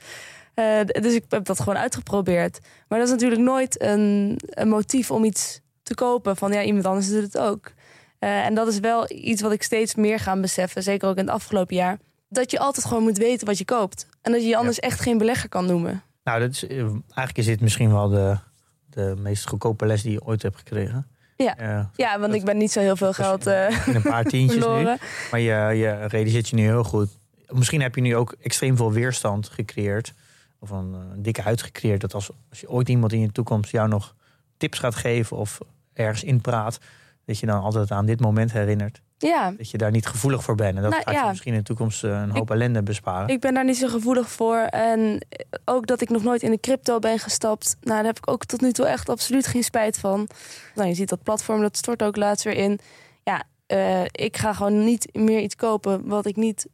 Uh, 0.54 0.80
dus 0.84 1.14
ik 1.14 1.24
heb 1.28 1.44
dat 1.44 1.58
gewoon 1.58 1.76
uitgeprobeerd. 1.76 2.58
Maar 2.88 2.98
dat 2.98 3.08
is 3.08 3.14
natuurlijk 3.14 3.40
nooit 3.40 3.82
een, 3.82 4.38
een 4.44 4.68
motief 4.68 5.10
om 5.10 5.24
iets 5.24 5.60
te 5.82 5.94
kopen. 5.94 6.36
Van 6.36 6.52
ja, 6.52 6.62
iemand 6.62 6.86
anders 6.86 7.08
doet 7.08 7.22
het 7.22 7.38
ook. 7.38 7.72
Uh, 8.20 8.46
en 8.46 8.54
dat 8.54 8.68
is 8.68 8.78
wel 8.78 9.10
iets 9.10 9.42
wat 9.42 9.52
ik 9.52 9.62
steeds 9.62 9.94
meer 9.94 10.18
ga 10.18 10.40
beseffen. 10.40 10.82
Zeker 10.82 11.08
ook 11.08 11.16
in 11.16 11.24
het 11.24 11.34
afgelopen 11.34 11.76
jaar. 11.76 11.98
Dat 12.28 12.50
je 12.50 12.58
altijd 12.58 12.86
gewoon 12.86 13.02
moet 13.02 13.18
weten 13.18 13.46
wat 13.46 13.58
je 13.58 13.64
koopt. 13.64 14.06
En 14.22 14.32
dat 14.32 14.42
je 14.42 14.48
je 14.48 14.56
anders 14.56 14.76
ja. 14.76 14.82
echt 14.82 15.00
geen 15.00 15.18
belegger 15.18 15.48
kan 15.48 15.66
noemen. 15.66 16.02
Nou, 16.24 16.40
dat 16.40 16.50
is, 16.50 16.66
eigenlijk 16.66 17.38
is 17.38 17.46
dit 17.46 17.60
misschien 17.60 17.92
wel 17.92 18.08
de, 18.08 18.38
de 18.86 19.14
meest 19.18 19.48
goedkope 19.48 19.86
les 19.86 20.02
die 20.02 20.12
je 20.12 20.24
ooit 20.24 20.42
hebt 20.42 20.56
gekregen. 20.56 21.06
Ja, 21.44 21.90
ja 21.94 22.18
want 22.18 22.34
ik 22.34 22.44
ben 22.44 22.56
niet 22.56 22.72
zo 22.72 22.80
heel 22.80 22.96
veel 22.96 23.12
geld 23.12 23.46
uh, 23.46 23.86
in 23.86 23.94
een 23.94 24.02
paar 24.02 24.24
tientjes 24.24 24.66
nu. 24.66 24.84
Maar 25.30 25.40
je, 25.40 25.78
je 25.78 26.06
realiseert 26.06 26.48
je 26.48 26.56
nu 26.56 26.62
heel 26.62 26.84
goed. 26.84 27.08
Misschien 27.48 27.80
heb 27.80 27.94
je 27.94 28.00
nu 28.00 28.16
ook 28.16 28.34
extreem 28.40 28.76
veel 28.76 28.92
weerstand 28.92 29.48
gecreëerd 29.48 30.14
of 30.58 30.70
een, 30.70 30.92
een 30.92 31.22
dikke 31.22 31.42
huid 31.42 31.62
gecreëerd. 31.62 32.00
Dat 32.00 32.14
als, 32.14 32.30
als 32.50 32.60
je 32.60 32.70
ooit 32.70 32.88
iemand 32.88 33.12
in 33.12 33.20
je 33.20 33.32
toekomst 33.32 33.70
jou 33.70 33.88
nog 33.88 34.14
tips 34.56 34.78
gaat 34.78 34.94
geven 34.94 35.36
of 35.36 35.58
ergens 35.92 36.24
inpraat, 36.24 36.78
dat 37.24 37.38
je 37.38 37.46
dan 37.46 37.62
altijd 37.62 37.90
aan 37.90 38.06
dit 38.06 38.20
moment 38.20 38.52
herinnert. 38.52 39.00
Ja. 39.28 39.50
Dat 39.56 39.70
je 39.70 39.78
daar 39.78 39.90
niet 39.90 40.06
gevoelig 40.06 40.42
voor 40.42 40.54
bent. 40.54 40.76
En 40.76 40.82
dat 40.82 40.90
Nou, 40.90 41.02
gaat 41.02 41.14
je 41.22 41.28
misschien 41.28 41.52
in 41.52 41.58
de 41.58 41.64
toekomst 41.64 42.04
eh, 42.04 42.10
een 42.10 42.30
hoop 42.30 42.42
Ik- 42.42 42.50
ellende 42.50 42.82
besparen. 42.82 43.28
Ik 43.28 43.40
ben 43.40 43.54
daar 43.54 43.64
niet 43.64 43.76
zo 43.76 43.88
gevoelig 43.88 44.30
voor. 44.30 44.56
En 44.58 45.26
ook 45.64 45.86
dat 45.86 46.00
ik 46.00 46.08
nog 46.08 46.22
nooit 46.22 46.42
in 46.42 46.50
de 46.50 46.60
crypto 46.60 46.98
ben 46.98 47.18
gestapt. 47.18 47.76
Nou, 47.80 47.96
daar 47.96 48.04
heb 48.04 48.16
ik 48.16 48.30
ook 48.30 48.44
tot 48.44 48.60
nu 48.60 48.72
toe 48.72 48.86
echt 48.86 49.08
absoluut 49.08 49.46
geen 49.46 49.62
spijt 49.64 49.98
van. 49.98 50.28
Nou, 50.74 50.88
je 50.88 50.94
ziet 50.94 51.08
dat 51.08 51.22
platform, 51.22 51.60
dat 51.60 51.76
stort 51.76 52.02
ook 52.02 52.16
laatst 52.16 52.44
weer 52.44 52.54
in. 52.56 52.78
Ja, 53.24 53.42
eh, 53.66 54.02
ik 54.04 54.36
ga 54.36 54.52
gewoon 54.52 54.84
niet 54.84 55.08
meer 55.14 55.40
iets 55.40 55.56
kopen 55.56 56.06
wat 56.06 56.26
ik 56.26 56.36
niet 56.36 56.66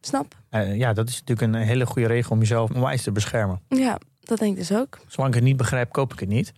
snap. 0.00 0.34
Eh, 0.48 0.76
ja, 0.76 0.92
dat 0.92 1.08
is 1.08 1.20
natuurlijk 1.20 1.54
een 1.54 1.60
hele 1.62 1.86
goede 1.86 2.08
regel 2.08 2.30
om 2.32 2.38
jezelf 2.38 2.70
onwijs 2.70 3.02
te 3.02 3.12
beschermen. 3.12 3.60
Ja, 3.68 3.98
dat 4.20 4.38
denk 4.38 4.52
ik 4.52 4.58
dus 4.58 4.72
ook. 4.72 4.98
Zolang 5.06 5.28
ik 5.34 5.38
het 5.40 5.48
niet 5.48 5.56
begrijp, 5.56 5.92
koop 5.92 6.12
ik 6.12 6.20
het 6.20 6.28
niet. 6.28 6.52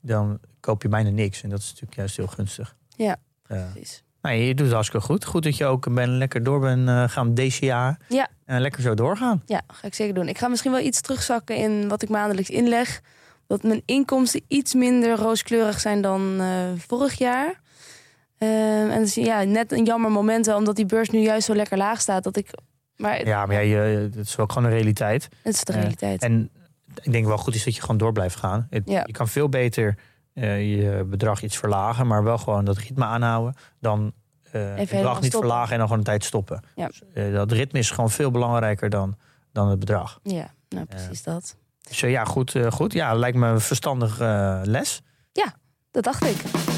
Dan 0.00 0.38
koop 0.60 0.82
je 0.82 0.88
bijna 0.88 1.10
niks. 1.10 1.42
En 1.42 1.50
dat 1.50 1.58
is 1.58 1.66
natuurlijk 1.66 1.94
juist 1.94 2.16
heel 2.16 2.26
gunstig. 2.26 2.76
Ja. 2.96 3.16
Precies. 3.42 4.02
Nou, 4.22 4.36
je 4.36 4.54
doet 4.54 4.64
het 4.66 4.74
hartstikke 4.74 5.06
goed. 5.06 5.24
Goed 5.24 5.42
dat 5.42 5.56
je 5.56 5.64
ook 5.64 5.94
ben, 5.94 6.08
lekker 6.18 6.42
door 6.42 6.60
bent 6.60 6.88
eh, 6.88 7.04
gaan 7.08 7.34
deze 7.34 7.64
jaar. 7.64 7.98
Ja. 8.08 8.28
En 8.44 8.60
lekker 8.60 8.82
zo 8.82 8.94
doorgaan. 8.94 9.42
Ja, 9.46 9.60
ga 9.66 9.86
ik 9.86 9.94
zeker 9.94 10.14
doen. 10.14 10.28
Ik 10.28 10.38
ga 10.38 10.48
misschien 10.48 10.70
wel 10.72 10.80
iets 10.80 11.00
terugzakken 11.00 11.56
in 11.56 11.88
wat 11.88 12.02
ik 12.02 12.08
maandelijks 12.08 12.50
inleg. 12.50 13.00
Dat 13.46 13.62
mijn 13.62 13.82
inkomsten 13.84 14.42
iets 14.48 14.74
minder 14.74 15.16
rooskleurig 15.16 15.80
zijn 15.80 16.00
dan 16.02 16.40
eh, 16.40 16.48
vorig 16.76 17.18
jaar. 17.18 17.60
Ehm, 18.38 18.90
en 18.90 19.02
is 19.02 19.14
ja, 19.14 19.42
net 19.42 19.72
een 19.72 19.84
jammer 19.84 20.10
moment, 20.10 20.46
wel, 20.46 20.56
omdat 20.56 20.76
die 20.76 20.86
beurs 20.86 21.10
nu 21.10 21.18
juist 21.18 21.46
zo 21.46 21.54
lekker 21.54 21.76
laag 21.78 22.00
staat. 22.00 22.24
Dat 22.24 22.36
ik, 22.36 22.50
maar 22.96 23.26
Ja, 23.26 23.46
maar 23.46 23.54
ja, 23.64 23.80
je, 23.82 23.98
het 24.14 24.16
is 24.26 24.38
ook 24.38 24.52
gewoon 24.52 24.68
een 24.68 24.74
realiteit. 24.76 25.28
het 25.42 25.54
is 25.54 25.64
de 25.64 25.72
Eh, 25.72 25.80
realiteit. 25.80 26.22
En 26.22 26.50
ik 27.02 27.12
denk 27.12 27.26
wel 27.26 27.38
goed 27.38 27.54
is 27.54 27.64
dat 27.64 27.74
je 27.74 27.80
gewoon 27.80 27.96
door 27.96 28.12
blijft 28.12 28.36
gaan. 28.36 28.66
Het- 28.70 28.82
Ja. 28.90 29.02
Je 29.06 29.12
kan 29.12 29.28
veel 29.28 29.48
beter 29.48 29.88
eh, 29.88 29.94
je 30.40 31.04
bedrag 31.06 31.42
iets 31.42 31.56
verlagen, 31.56 32.06
maar 32.06 32.24
wel 32.24 32.38
gewoon 32.38 32.64
dat 32.64 32.78
ritme 32.78 33.04
aanhouden. 33.04 33.54
Dan 33.80 34.12
eh 34.52 34.74
het 34.74 34.90
bedrag 34.90 35.20
niet 35.20 35.30
stoppen. 35.30 35.48
verlagen 35.48 35.72
en 35.72 35.78
dan 35.78 35.86
gewoon 35.86 35.98
een 35.98 36.10
tijd 36.10 36.24
stoppen. 36.24 36.62
Ja. 36.74 36.86
Dus, 36.86 37.02
eh, 37.14 37.32
dat 37.32 37.52
ritme 37.52 37.78
is 37.78 37.90
gewoon 37.90 38.10
veel 38.10 38.30
belangrijker 38.30 38.90
dan, 38.90 39.16
dan 39.52 39.68
het 39.68 39.78
bedrag. 39.78 40.20
ja, 40.22 40.54
nou 40.68 40.86
precies 40.86 41.22
dat. 41.22 41.56
Dus 41.88 42.02
eh, 42.02 42.10
ja, 42.10 42.24
goed, 42.24 42.54
eh, 42.54 42.70
goed. 42.70 42.92
Ja, 42.92 43.14
lijkt 43.14 43.36
me 43.36 43.46
een 43.46 43.60
verstandig 43.60 44.20
eh, 44.20 44.60
les. 44.64 45.02
Dat 45.90 46.04
dacht 46.04 46.24
ik. 46.24 46.77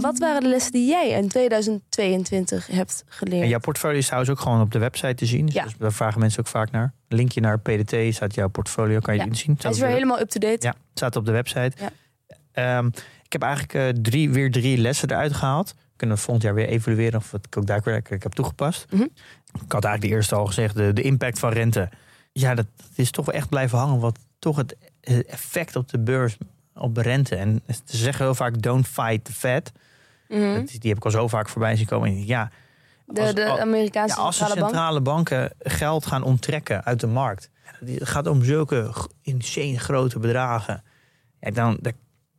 Wat 0.00 0.18
waren 0.18 0.42
de 0.42 0.48
lessen 0.48 0.72
die 0.72 0.88
jij 0.88 1.08
in 1.08 1.28
2022 1.28 2.66
hebt 2.66 3.04
geleerd? 3.08 3.42
En 3.42 3.48
jouw 3.48 3.58
portfolio 3.58 3.98
is 3.98 4.04
trouwens 4.04 4.30
ook 4.32 4.40
gewoon 4.40 4.60
op 4.60 4.72
de 4.72 4.78
website 4.78 5.14
te 5.14 5.26
zien. 5.26 5.46
Dus 5.46 5.54
Ja. 5.54 5.66
daar 5.78 5.92
vragen 5.92 6.20
mensen 6.20 6.40
ook 6.40 6.46
vaak 6.46 6.70
naar. 6.70 6.92
Linkje 7.08 7.40
naar 7.40 7.60
PDT 7.60 8.14
staat 8.14 8.34
jouw 8.34 8.48
portfolio, 8.48 8.98
kan 8.98 9.14
je 9.14 9.20
Ja. 9.20 9.26
inzien. 9.26 9.56
Hij 9.60 9.70
is 9.70 9.78
weer 9.78 9.88
helemaal 9.88 10.20
up-to-date. 10.20 10.66
Ja, 10.66 10.74
staat 10.94 11.16
op 11.16 11.24
de 11.26 11.32
website. 11.32 11.72
Ja. 11.78 11.90
Ehm, 12.52 12.86
ik 13.22 13.32
heb 13.32 13.42
eigenlijk 13.42 13.74
eh, 13.74 13.88
drie, 14.02 14.30
weer 14.30 14.50
drie 14.50 14.78
lessen 14.78 15.10
eruit 15.10 15.32
gehaald. 15.34 15.68
We 15.70 15.76
kunnen 15.96 16.18
volgend 16.18 16.44
jaar 16.44 16.54
weer 16.54 16.68
evalueren 16.68 17.18
of 17.20 17.30
wat 17.30 17.46
ik 17.46 17.56
ook 17.56 17.66
daadwerkelijk 17.66 18.22
heb 18.22 18.32
toegepast. 18.32 18.86
Mhm. 18.90 19.02
Ik 19.64 19.72
had 19.72 19.84
eigenlijk 19.84 20.00
de 20.00 20.08
eerste 20.08 20.34
al 20.34 20.46
gezegd, 20.46 20.74
de, 20.74 20.92
de 20.92 21.02
impact 21.02 21.38
van 21.38 21.52
rente. 21.52 21.88
Ja, 22.32 22.54
dat, 22.54 22.66
dat 22.76 22.86
is 22.94 23.10
toch 23.10 23.26
wel 23.26 23.34
echt 23.34 23.48
blijven 23.48 23.78
hangen. 23.78 23.98
Wat 24.00 24.18
toch 24.38 24.56
het 24.56 24.76
effect 25.26 25.76
op 25.76 25.88
de 25.88 25.98
beurs, 25.98 26.36
op 26.74 26.94
de 26.94 27.02
rente. 27.02 27.36
En 27.36 27.62
ze 27.84 27.96
zeggen 27.96 28.24
heel 28.24 28.34
vaak, 28.34 28.62
don't 28.62 28.86
fight 28.86 29.24
the 29.24 29.32
Fed. 29.32 29.72
Mhm. 30.34 30.54
Dat 30.54 30.66
die 30.68 30.88
heb 30.88 30.96
ik 30.96 31.04
al 31.04 31.10
zo 31.10 31.28
vaak 31.28 31.48
voorbij 31.48 31.76
zien 31.76 31.86
komen. 31.86 32.08
En 32.08 32.26
ja, 32.26 32.50
De, 33.06 33.20
als- 33.20 33.34
de 33.34 33.46
al- 33.46 33.60
Amerikaanse 33.60 34.16
ja, 34.16 34.22
als 34.22 34.38
de 34.38 34.44
centrale 34.44 34.60
bank. 34.60 34.74
centrale 34.74 35.00
banken 35.00 35.52
geld 35.58 36.06
gaan 36.06 36.22
onttrekken 36.22 36.84
uit 36.84 37.00
de 37.00 37.06
markt. 37.06 37.50
Het 37.84 38.08
gaat 38.08 38.26
om 38.26 38.44
zulke 38.44 38.92
insane 39.22 39.78
grote 39.78 40.18
bedragen. 40.18 40.82
Ja, 41.40 41.50
dan, 41.50 41.78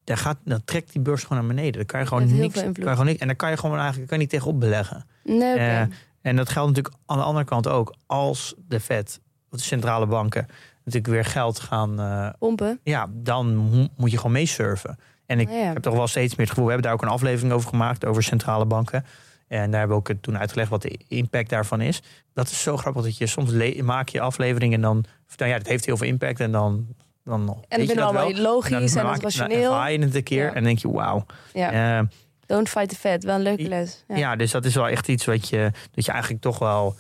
dan, 0.03 0.17
gaat, 0.17 0.37
dan 0.43 0.61
trekt 0.65 0.91
die 0.91 1.01
beurs 1.01 1.23
gewoon 1.23 1.37
naar 1.45 1.55
beneden. 1.55 1.73
Dan 1.73 1.85
kan 1.85 1.99
je 1.99 2.05
gewoon 2.05 2.35
niks. 2.39 2.53
Kan 2.61 2.73
je 2.73 2.81
gewoon 2.89 3.05
niks 3.05 3.19
en 3.19 3.27
dan 3.27 3.35
kan 3.35 3.49
je 3.49 3.57
gewoon 3.57 3.77
eigenlijk 3.77 4.07
kan 4.07 4.17
je 4.17 4.23
niet 4.23 4.31
tegenop 4.33 4.59
beleggen. 4.59 5.05
Nee. 5.23 5.55
Eh, 5.57 5.79
en 6.21 6.35
dat 6.35 6.49
geldt 6.49 6.69
natuurlijk 6.69 6.95
aan 7.05 7.17
de 7.17 7.23
andere 7.23 7.45
kant 7.45 7.67
ook. 7.67 7.95
Als 8.05 8.55
de 8.67 8.79
Fed, 8.79 9.19
of 9.51 9.57
de 9.57 9.63
centrale 9.63 10.05
banken, 10.05 10.47
natuurlijk 10.83 11.13
weer 11.13 11.25
geld 11.25 11.59
gaan. 11.59 11.99
eh, 11.99 12.29
Pompen. 12.39 12.79
ja, 12.83 13.07
dan 13.13 13.55
mo- 13.55 13.87
moet 13.97 14.11
je 14.11 14.17
gewoon 14.17 14.31
meesurfen. 14.31 14.99
En 15.25 15.39
ik 15.39 15.47
Nou 15.47 15.59
ja. 15.59 15.65
heb 15.73 15.81
toch 15.81 15.93
wel 15.93 16.07
steeds 16.07 16.31
meer 16.35 16.39
het 16.45 16.49
gevoel, 16.49 16.65
we 16.65 16.71
hebben 16.71 16.89
daar 16.91 16.99
ook 17.01 17.05
een 17.07 17.13
aflevering 17.15 17.53
over 17.53 17.69
gemaakt, 17.69 18.05
over 18.05 18.23
centrale 18.23 18.65
banken. 18.65 19.05
En 19.47 19.71
daar 19.71 19.79
hebben 19.79 19.97
we 19.97 20.09
ook 20.09 20.17
toen 20.21 20.37
uitgelegd 20.37 20.69
wat 20.69 20.81
de 20.81 20.99
impact 21.07 21.49
daarvan 21.49 21.81
is. 21.81 22.01
Dat 22.33 22.49
is 22.49 22.61
zo 22.61 22.77
grappig 22.77 23.03
dat 23.03 23.17
je 23.17 23.27
soms 23.27 23.51
maak 23.81 24.09
je 24.09 24.21
aflevering 24.21 24.73
en 24.73 24.81
dan, 24.81 25.05
nou 25.37 25.51
ja, 25.51 25.57
het 25.57 25.67
heeft 25.67 25.85
heel 25.85 25.97
veel 25.97 26.07
impact 26.07 26.39
en 26.39 26.51
dan. 26.51 26.87
dan 27.23 27.41
En 27.67 27.77
weet 27.77 27.87
dan 27.87 27.87
je 27.87 27.95
dat 27.95 28.11
wel. 28.13 28.33
logisch 28.41 28.71
en, 28.71 28.79
dan 29.01 29.03
maak- 29.05 29.13
dan 29.13 29.21
rationeel. 29.21 29.71
ervaar 29.71 29.91
je 29.91 29.99
het 29.99 30.15
een 30.15 30.23
keer 30.23 30.45
Ja. 30.45 30.53
en 30.53 30.63
denk 30.63 30.77
je, 30.79 30.91
wauw. 30.91 31.25
ja. 31.53 31.99
Eh, 31.99 32.05
Don't 32.45 32.69
fight 32.69 32.89
the 32.89 32.95
Fed. 32.95 33.23
Wel 33.23 33.35
een 33.35 33.41
leuke 33.41 33.67
les. 33.67 34.03
Ja. 34.07 34.15
ja. 34.15 34.35
dus 34.35 34.51
dat 34.51 34.65
is 34.65 34.75
wel 34.75 34.87
echt 34.87 35.07
iets 35.07 35.25
wat 35.25 35.49
je, 35.49 35.71
dat 35.91 36.05
je 36.05 36.11
eigenlijk 36.11 36.41
toch 36.41 36.59
wel, 36.59 36.95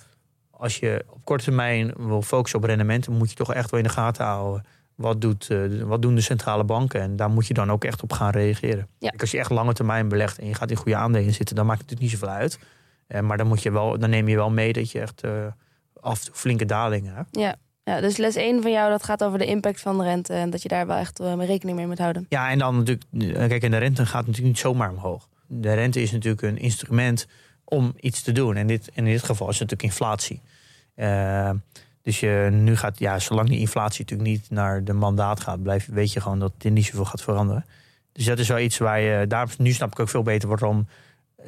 als 0.51 0.77
je 0.77 1.05
op 1.09 1.19
korte 1.25 1.43
termijn 1.43 1.93
wil 1.97 2.21
focussen 2.21 2.59
op 2.59 2.65
rendementen, 2.65 3.13
moet 3.13 3.29
je 3.29 3.35
toch 3.35 3.53
echt 3.53 3.69
wel 3.71 3.79
in 3.79 3.85
de 3.85 3.91
gaten 3.93 4.25
houden. 4.25 4.65
Wat, 4.95 5.21
doet, 5.21 5.49
eh, 5.49 5.81
wat 5.81 6.01
doen 6.01 6.15
de 6.15 6.21
centrale 6.21 6.63
banken? 6.63 7.01
En 7.01 7.15
daar 7.15 7.29
moet 7.29 7.47
je 7.47 7.53
dan 7.53 7.71
ook 7.71 7.83
echt 7.83 8.03
op 8.03 8.13
gaan 8.13 8.31
reageren. 8.31 8.87
Ja. 8.99 9.09
Kijk, 9.09 9.21
als 9.21 9.31
je 9.31 9.37
echt 9.37 9.49
lange 9.49 9.73
termijn 9.73 10.07
belegt 10.07 10.39
en 10.39 10.47
je 10.47 10.53
gaat 10.53 10.71
in 10.71 10.77
goede 10.77 10.97
aandelen 10.97 11.33
zitten, 11.33 11.55
dan 11.55 11.65
maakt 11.65 11.81
het 11.81 11.89
natuurlijk 11.89 12.11
niet 12.11 12.21
zoveel 12.21 12.39
uit. 12.41 12.59
Eh, 13.07 13.21
maar 13.21 13.37
dan, 13.37 13.47
moet 13.47 13.63
je 13.63 13.71
wel, 13.71 13.99
dan 13.99 14.09
neem 14.09 14.27
je 14.27 14.35
wel 14.35 14.51
mee 14.51 14.73
dat 14.73 14.91
je 14.91 14.99
echt 14.99 15.21
eh, 15.21 15.31
af 16.01 16.29
flinke 16.33 16.65
dalingen 16.65 17.15
hebt. 17.15 17.27
Ja. 17.31 17.55
ja, 17.83 18.01
dus 18.01 18.17
les 18.17 18.35
1 18.35 18.61
van 18.61 18.71
jou, 18.71 18.89
dat 18.89 19.03
gaat 19.03 19.23
over 19.23 19.39
de 19.39 19.45
impact 19.45 19.81
van 19.81 19.97
de 19.97 20.03
rente. 20.03 20.33
En 20.33 20.49
dat 20.49 20.61
je 20.61 20.67
daar 20.67 20.87
wel 20.87 20.97
echt 20.97 21.19
eh, 21.19 21.33
rekening 21.37 21.77
mee 21.77 21.87
moet 21.87 21.99
houden. 21.99 22.25
Ja, 22.29 22.49
en 22.49 22.59
dan 22.59 22.77
natuurlijk, 22.77 23.49
kijk, 23.49 23.63
en 23.63 23.71
de 23.71 23.77
rente 23.77 24.05
gaat 24.05 24.25
natuurlijk 24.25 24.47
niet 24.47 24.59
zomaar 24.59 24.89
omhoog. 24.89 25.27
De 25.47 25.73
rente 25.73 26.01
is 26.01 26.11
natuurlijk 26.11 26.41
een 26.41 26.57
instrument 26.57 27.27
om 27.63 27.93
iets 27.99 28.21
te 28.21 28.31
doen. 28.31 28.55
En 28.55 28.67
dit, 28.67 28.89
in 28.93 29.05
dit 29.05 29.23
geval 29.23 29.49
is 29.49 29.59
het 29.59 29.69
natuurlijk 29.69 29.99
inflatie. 29.99 30.41
Eh, 30.95 31.51
dus 32.05 32.19
je 32.19 32.49
nu 32.51 32.75
gaat, 32.75 32.99
ja, 32.99 33.19
zolang 33.19 33.49
die 33.49 33.59
inflatie 33.59 33.99
natuurlijk 33.99 34.29
niet 34.29 34.49
naar 34.49 34.83
de 34.83 34.93
mandaat 34.93 35.39
gaat, 35.39 35.63
blijf, 35.63 35.87
weet 35.91 36.13
je 36.13 36.21
gewoon 36.21 36.39
dat 36.39 36.51
dit 36.57 36.71
niet 36.71 36.85
zoveel 36.85 37.05
gaat 37.05 37.21
veranderen. 37.21 37.65
Dus 38.11 38.25
dat 38.25 38.39
is 38.39 38.47
wel 38.47 38.59
iets 38.59 38.77
waar 38.77 38.99
je, 38.99 39.27
daarom, 39.27 39.49
nu 39.57 39.71
snap 39.71 39.91
ik 39.91 39.99
ook 39.99 40.09
veel 40.09 40.23
beter 40.23 40.47
waarom 40.47 40.87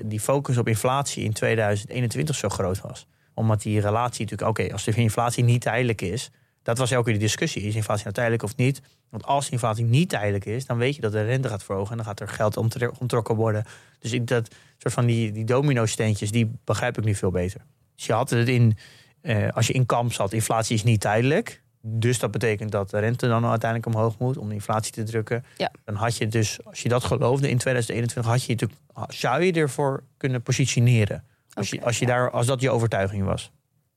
die 0.01 0.19
focus 0.19 0.57
op 0.57 0.67
inflatie 0.67 1.23
in 1.23 1.33
2021 1.33 2.35
zo 2.35 2.49
groot 2.49 2.81
was. 2.81 3.07
Omdat 3.33 3.61
die 3.61 3.79
relatie 3.79 4.21
natuurlijk, 4.21 4.49
oké, 4.49 4.73
als 4.73 4.83
de 4.83 4.91
inflatie 4.91 5.43
niet 5.43 5.61
tijdelijk 5.61 6.01
is, 6.01 6.31
dat 6.63 6.77
was 6.77 6.91
elke 6.91 7.03
keer 7.03 7.13
de 7.13 7.19
discussie. 7.19 7.61
Is 7.61 7.75
inflatie 7.75 8.03
nou 8.03 8.15
tijdelijk 8.15 8.43
of 8.43 8.55
niet? 8.55 8.81
Want 9.09 9.25
als 9.25 9.49
inflatie 9.49 9.85
niet 9.85 10.09
tijdelijk 10.09 10.45
is, 10.45 10.65
dan 10.65 10.77
weet 10.77 10.95
je 10.95 11.01
dat 11.01 11.11
de 11.11 11.23
rente 11.23 11.49
gaat 11.49 11.63
verhogen 11.63 11.91
en 11.91 11.97
dan 11.97 12.05
gaat 12.05 12.19
er 12.19 12.27
geld 12.27 12.57
ontrokken 12.99 13.35
worden. 13.35 13.65
Dus 13.99 14.11
ik, 14.11 14.27
dat 14.27 14.55
soort 14.77 14.93
van 14.93 15.05
die, 15.05 15.31
die 15.31 15.45
domino-steentjes, 15.45 16.31
die 16.31 16.51
begrijp 16.63 16.97
ik 16.97 17.03
nu 17.03 17.15
veel 17.15 17.31
beter. 17.31 17.61
Dus 17.95 18.05
je 18.05 18.13
had 18.13 18.29
het 18.29 18.47
in, 18.47 18.77
eh, 19.21 19.47
als 19.53 19.67
je 19.67 19.73
in 19.73 19.85
kamp 19.85 20.13
zat, 20.13 20.33
inflatie 20.33 20.75
is 20.75 20.83
niet 20.83 21.01
tijdelijk. 21.01 21.61
Dus 21.81 22.19
dat 22.19 22.31
betekent 22.31 22.71
dat 22.71 22.89
de 22.89 22.99
rente 22.99 23.27
dan 23.27 23.45
uiteindelijk 23.45 23.95
omhoog 23.95 24.17
moet 24.17 24.37
om 24.37 24.47
de 24.47 24.53
inflatie 24.53 24.91
te 24.91 25.03
drukken. 25.03 25.45
Ja. 25.57 25.71
Dan 25.85 25.95
had 25.95 26.17
je 26.17 26.27
dus, 26.27 26.59
als 26.65 26.81
je 26.81 26.89
dat 26.89 27.03
geloofde 27.03 27.49
in 27.49 27.57
2021, 27.57 28.31
had 28.31 28.43
je 28.43 28.51
natuurlijk, 28.51 28.79
zou 29.07 29.43
je 29.43 29.53
ervoor 29.53 30.03
kunnen 30.17 30.41
positioneren. 30.41 31.23
Als, 31.53 31.69
je, 31.69 31.81
als, 31.81 31.99
je 31.99 32.05
ja. 32.05 32.11
daar, 32.11 32.31
als 32.31 32.45
dat 32.45 32.61
je 32.61 32.69
overtuiging 32.69 33.23
was. 33.23 33.51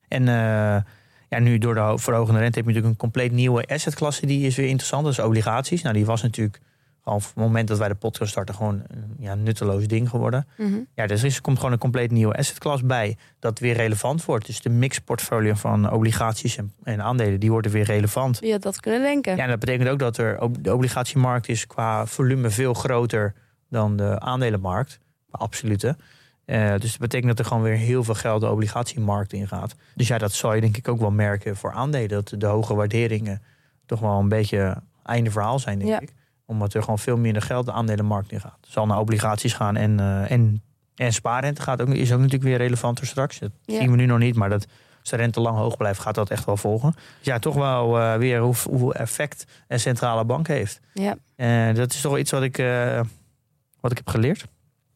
En 0.08 0.28
eh, 0.28 0.82
ja, 1.28 1.38
nu 1.38 1.58
door 1.58 1.74
de 1.74 1.80
ho- 1.80 1.96
verhogende 1.96 2.40
rente 2.40 2.58
heb 2.58 2.66
je 2.66 2.72
natuurlijk 2.72 2.94
een 2.94 3.00
compleet 3.00 3.32
nieuwe 3.32 3.66
assetklasse. 3.66 4.26
Die 4.26 4.46
is 4.46 4.56
weer 4.56 4.68
interessant. 4.68 5.04
Dat 5.04 5.12
is 5.12 5.18
obligaties. 5.18 5.82
Nou, 5.82 5.94
die 5.94 6.06
was 6.06 6.22
natuurlijk 6.22 6.60
al 7.02 7.20
van 7.20 7.30
het 7.34 7.42
moment 7.42 7.68
dat 7.68 7.78
wij 7.78 7.88
de 7.88 7.94
podcast 7.94 8.30
starten 8.30 8.54
gewoon 8.54 8.82
een 8.86 9.14
ja, 9.18 9.34
nutteloos 9.34 9.86
ding 9.86 10.08
geworden. 10.08 10.46
Mhm. 10.56 10.78
Ja, 10.94 11.06
dus 11.06 11.22
er 11.22 11.40
komt 11.40 11.56
gewoon 11.56 11.72
een 11.72 11.78
compleet 11.78 12.10
nieuwe 12.10 12.34
assetklasse 12.36 12.86
bij. 12.86 13.16
Dat 13.38 13.58
weer 13.58 13.74
relevant 13.74 14.24
wordt. 14.24 14.46
Dus 14.46 14.60
de 14.60 14.68
mixportfolio 14.68 15.54
van 15.54 15.92
obligaties 15.92 16.56
en, 16.56 16.72
en 16.82 17.02
aandelen, 17.02 17.40
die 17.40 17.50
worden 17.50 17.70
weer 17.70 17.84
relevant. 17.84 18.40
Had 18.50 18.62
dat 18.62 18.80
kunnen 18.80 19.02
denken? 19.02 19.36
Ja, 19.36 19.42
en 19.42 19.48
dat 19.48 19.58
betekent 19.58 19.88
ook 19.88 19.98
dat 19.98 20.16
er 20.16 20.38
ook 20.38 20.64
de 20.64 20.74
obligatiemarkt 20.74 21.48
is 21.48 21.66
qua 21.66 22.06
volume 22.06 22.50
veel 22.50 22.74
groter 22.74 23.34
dan 23.68 23.96
de 23.96 24.20
aandelenmarkt. 24.20 24.98
Absolute. 25.30 25.96
Eh, 26.44 26.70
dus 26.78 26.90
dat 26.90 26.98
betekent 27.00 27.28
dat 27.28 27.38
er 27.38 27.44
gewoon 27.44 27.62
weer 27.62 27.76
heel 27.76 28.04
veel 28.04 28.14
geld 28.14 28.40
de 28.40 28.50
obligatiemarkt 28.50 29.32
ingaat. 29.32 29.74
Dus 29.94 30.08
ja, 30.08 30.18
dat 30.18 30.32
zal 30.32 30.54
je 30.54 30.60
denk 30.60 30.76
ik 30.76 30.88
ook 30.88 31.00
wel 31.00 31.10
merken 31.10 31.56
voor 31.56 31.72
aandelen. 31.72 32.08
Dat 32.08 32.34
de 32.38 32.46
hoge 32.46 32.74
waarderingen 32.74 33.42
toch 33.86 34.00
wel 34.00 34.18
een 34.18 34.28
beetje 34.28 34.76
einde 35.02 35.30
verhaal 35.30 35.58
zijn, 35.58 35.78
denk 35.78 35.90
Ja. 35.90 36.00
ik. 36.00 36.12
Omdat 36.50 36.74
er 36.74 36.82
gewoon 36.82 36.98
veel 36.98 37.16
minder 37.16 37.42
geld 37.42 37.66
de 37.66 37.72
aandelenmarkt 37.72 38.32
in 38.32 38.40
gaat. 38.40 38.56
Het 38.60 38.70
zal 38.72 38.86
naar 38.86 38.98
obligaties 38.98 39.52
gaan 39.52 39.76
en, 39.76 40.00
eh, 40.00 40.30
en, 40.30 40.62
en 40.94 41.12
spaarrente 41.12 41.62
gaat 41.62 41.80
ook, 41.82 41.88
is 41.88 42.12
ook 42.12 42.16
natuurlijk 42.18 42.44
weer 42.44 42.56
relevanter 42.58 43.06
straks. 43.06 43.38
Dat 43.38 43.50
Ja. 43.64 43.78
zien 43.78 43.90
we 43.90 43.96
nu 43.96 44.06
nog 44.06 44.18
niet, 44.18 44.34
maar 44.36 44.48
dat, 44.48 44.66
als 45.00 45.10
de 45.10 45.16
rente 45.16 45.40
lang 45.40 45.56
hoog 45.56 45.76
blijft, 45.76 46.00
gaat 46.00 46.14
dat 46.14 46.30
echt 46.30 46.44
wel 46.44 46.56
volgen. 46.56 46.92
Dus 46.92 47.02
ja, 47.26 47.38
toch 47.38 47.54
wel 47.54 47.98
eh, 48.00 48.14
weer 48.16 48.40
hoe, 48.40 48.54
hoeveel 48.68 48.94
effect 48.94 49.44
een 49.68 49.80
centrale 49.80 50.24
bank 50.24 50.46
heeft. 50.48 50.80
Ja, 50.94 51.16
En 51.36 51.74
dat 51.74 51.92
is 51.92 52.00
toch 52.00 52.18
iets 52.18 52.30
wat 52.30 52.42
ik, 52.42 52.58
eh, 52.58 53.00
wat 53.80 53.90
ik 53.90 53.96
heb 53.96 54.08
geleerd. 54.08 54.46